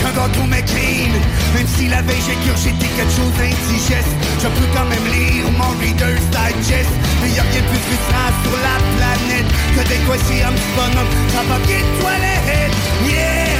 Quand 0.02 0.14
on 0.24 0.28
trouve 0.32 0.50
clean, 0.50 1.12
même 1.54 1.66
si 1.76 1.88
la 1.88 2.02
veille 2.02 2.22
j'ai 2.26 2.36
gurgité 2.44 2.86
quelque 2.96 3.12
chose 3.12 3.32
d'indigeste, 3.38 4.14
je 4.42 4.48
peux 4.48 4.68
quand 4.74 4.86
même 4.86 5.06
lire 5.12 5.46
mon 5.58 5.72
Reader's 5.80 6.24
Digest. 6.34 6.90
Mais 7.22 7.30
y 7.30 7.38
a 7.38 7.42
rien 7.42 7.62
plus 7.70 7.82
frustrant 7.86 8.30
sur 8.42 8.56
la 8.68 8.76
planète 8.96 9.48
que 9.74 9.82
d'écoisser 9.88 10.42
un 10.42 10.52
petit 10.52 10.72
bonhomme 10.76 11.12
sans 11.32 11.44
papier 11.48 11.78
de 11.78 12.00
toilette. 12.00 12.72
Yeah, 13.06 13.56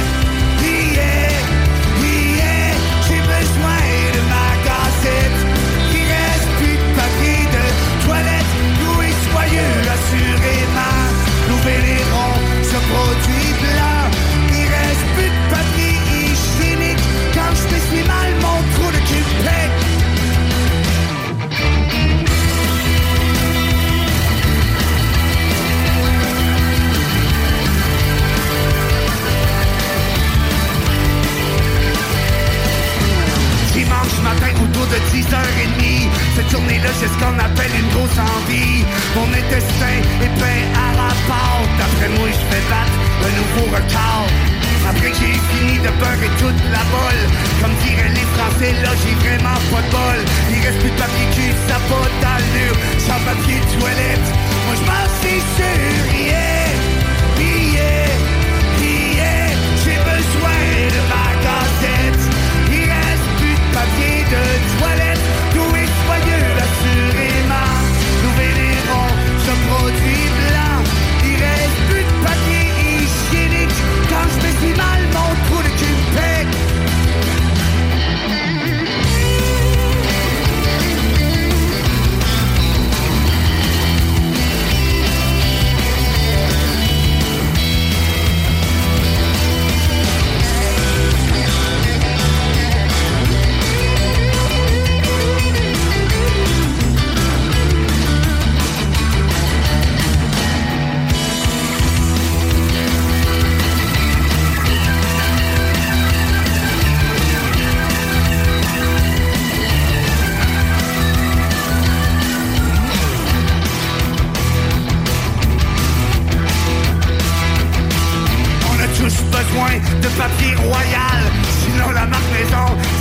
yeah, 0.61 1.29
yeah, 2.01 2.73
j'ai 3.07 3.21
besoin 3.21 3.79
de 4.15 4.21
ma 4.31 4.47
cassette. 4.65 5.34
Autour 34.61 34.87
de 34.87 34.99
10h30 35.11 36.09
Cette 36.35 36.49
journée-là 36.49 36.89
j'ai 36.99 37.07
ce 37.07 37.17
qu'on 37.19 37.37
appelle 37.39 37.73
une 37.79 37.89
grosse 37.93 38.19
envie. 38.19 38.83
Mon 39.15 39.27
intestin 39.31 39.97
est 40.23 40.33
peint 40.39 40.65
à 40.75 40.87
la 40.95 41.11
pâte 41.27 41.71
D'après 41.77 42.09
moi 42.17 42.27
je 42.29 42.43
fais 42.49 42.63
battre 42.69 42.97
un 43.25 43.33
nouveau 43.39 43.65
record. 43.75 44.27
Après 44.89 45.09
que 45.09 45.17
j'ai 45.17 45.37
fini 45.49 45.79
de 45.79 45.89
beurrer 45.99 46.31
toute 46.37 46.61
la 46.71 46.83
bolle 46.93 47.23
Comme 47.59 47.73
diraient 47.83 48.13
les 48.13 48.27
Français 48.37 48.73
là 48.83 48.91
j'ai 49.01 49.15
vraiment 49.23 49.59
pas 49.71 49.81
de 49.81 49.91
bol. 49.91 50.19
Il 50.51 50.59
reste 50.65 50.79
plus 50.79 50.91
de 50.91 50.99
papier 50.99 51.27
cul, 51.33 51.53
ça 51.67 51.77
va 51.89 52.01
dans 52.23 52.41
le 52.53 52.65
Sans 52.99 53.19
papier 53.25 53.59
de 53.59 53.79
toilette. 53.79 54.27
Moi 54.65 54.75
je 54.79 54.83
m'en 54.87 55.05
suis 55.19 55.41
yeah, 56.27 56.69
yeah, 57.39 57.73
yeah 57.73 58.14
de 64.29 64.35
papier 64.35 64.59
de 64.59 64.79
toilette 64.79 65.14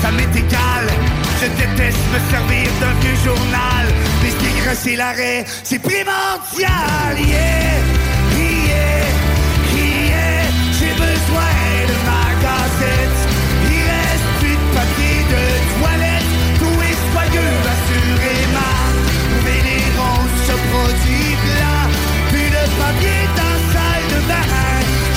ça 0.05 0.11
m'est 0.11 0.35
Je 1.41 1.47
déteste 1.61 2.05
me 2.13 2.21
servir 2.31 2.69
d'un 2.81 2.95
vieux 3.01 3.19
journal. 3.25 3.85
Mais 4.23 4.33
dégraisser 4.45 4.97
l'arrêt, 4.97 5.45
c'est 5.63 5.79
primordial. 5.79 7.15
Yeah, 7.17 7.81
yeah, 8.37 9.07
yeah. 9.77 10.45
J'ai 10.77 10.95
besoin 11.09 11.55
de 11.91 11.97
ma 12.09 12.27
cassette 12.45 13.21
Il 13.73 13.83
reste 13.93 14.29
plus 14.41 14.57
de 14.63 14.69
papier 14.79 15.17
de 15.35 15.43
toilette. 15.73 16.31
Tout 16.61 16.79
est 16.91 17.01
soyeux, 17.13 17.57
assurément 17.75 18.85
vénérons 19.49 20.25
ce 20.47 20.55
produit 20.71 21.33
blanc 21.45 21.85
Plus 22.31 22.51
de 22.57 22.65
papier 22.83 23.21
dans 23.41 23.59
salle 23.73 24.07
de 24.13 24.21
bain. 24.29 24.49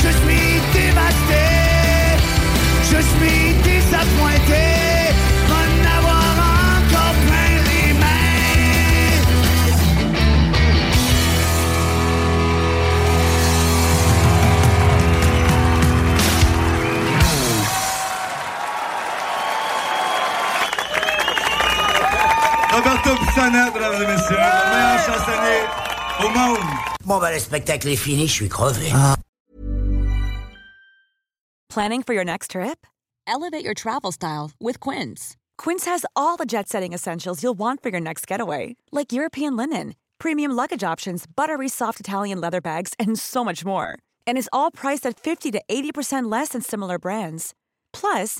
Je 0.03 0.11
suis 0.21 0.49
dévasté 0.77 1.43
Je 2.91 2.99
suis 3.11 3.53
désappointé 3.69 4.76
Roberto 22.77 23.15
Pisana, 23.15 23.71
mesdames 23.71 24.03
et 24.03 24.05
messieurs, 24.05 24.35
le 24.35 24.69
meilleur 24.69 24.99
chansonnier 24.99 25.61
au 26.23 26.29
monde. 26.29 26.69
Bon, 27.05 27.17
bah, 27.17 27.31
le 27.31 27.39
spectacle 27.39 27.87
est 27.87 27.95
fini, 27.95 28.27
je 28.27 28.33
suis 28.33 28.49
crevé. 28.49 28.91
Ah. 28.93 29.15
Planning 31.69 32.03
for 32.03 32.13
your 32.13 32.23
next 32.23 32.51
trip? 32.51 32.85
Elevate 33.25 33.65
your 33.65 33.73
travel 33.73 34.11
style 34.11 34.51
with 34.61 34.79
Quince. 34.79 35.35
Quince 35.57 35.85
has 35.85 36.05
all 36.15 36.37
the 36.37 36.45
jet 36.45 36.69
setting 36.69 36.93
essentials 36.93 37.41
you'll 37.41 37.57
want 37.57 37.81
for 37.81 37.89
your 37.89 37.99
next 37.99 38.27
getaway, 38.27 38.75
like 38.91 39.11
European 39.11 39.57
linen, 39.57 39.95
premium 40.19 40.51
luggage 40.51 40.83
options, 40.83 41.25
buttery 41.25 41.67
soft 41.67 41.99
Italian 41.99 42.39
leather 42.39 42.61
bags, 42.61 42.93
and 42.99 43.17
so 43.17 43.43
much 43.43 43.65
more. 43.65 43.97
And 44.27 44.37
is 44.37 44.49
all 44.53 44.69
priced 44.69 45.03
at 45.07 45.19
50 45.19 45.49
to 45.53 45.63
80% 45.67 46.31
less 46.31 46.49
than 46.49 46.61
similar 46.61 46.99
brands. 46.99 47.55
Plus, 47.91 48.39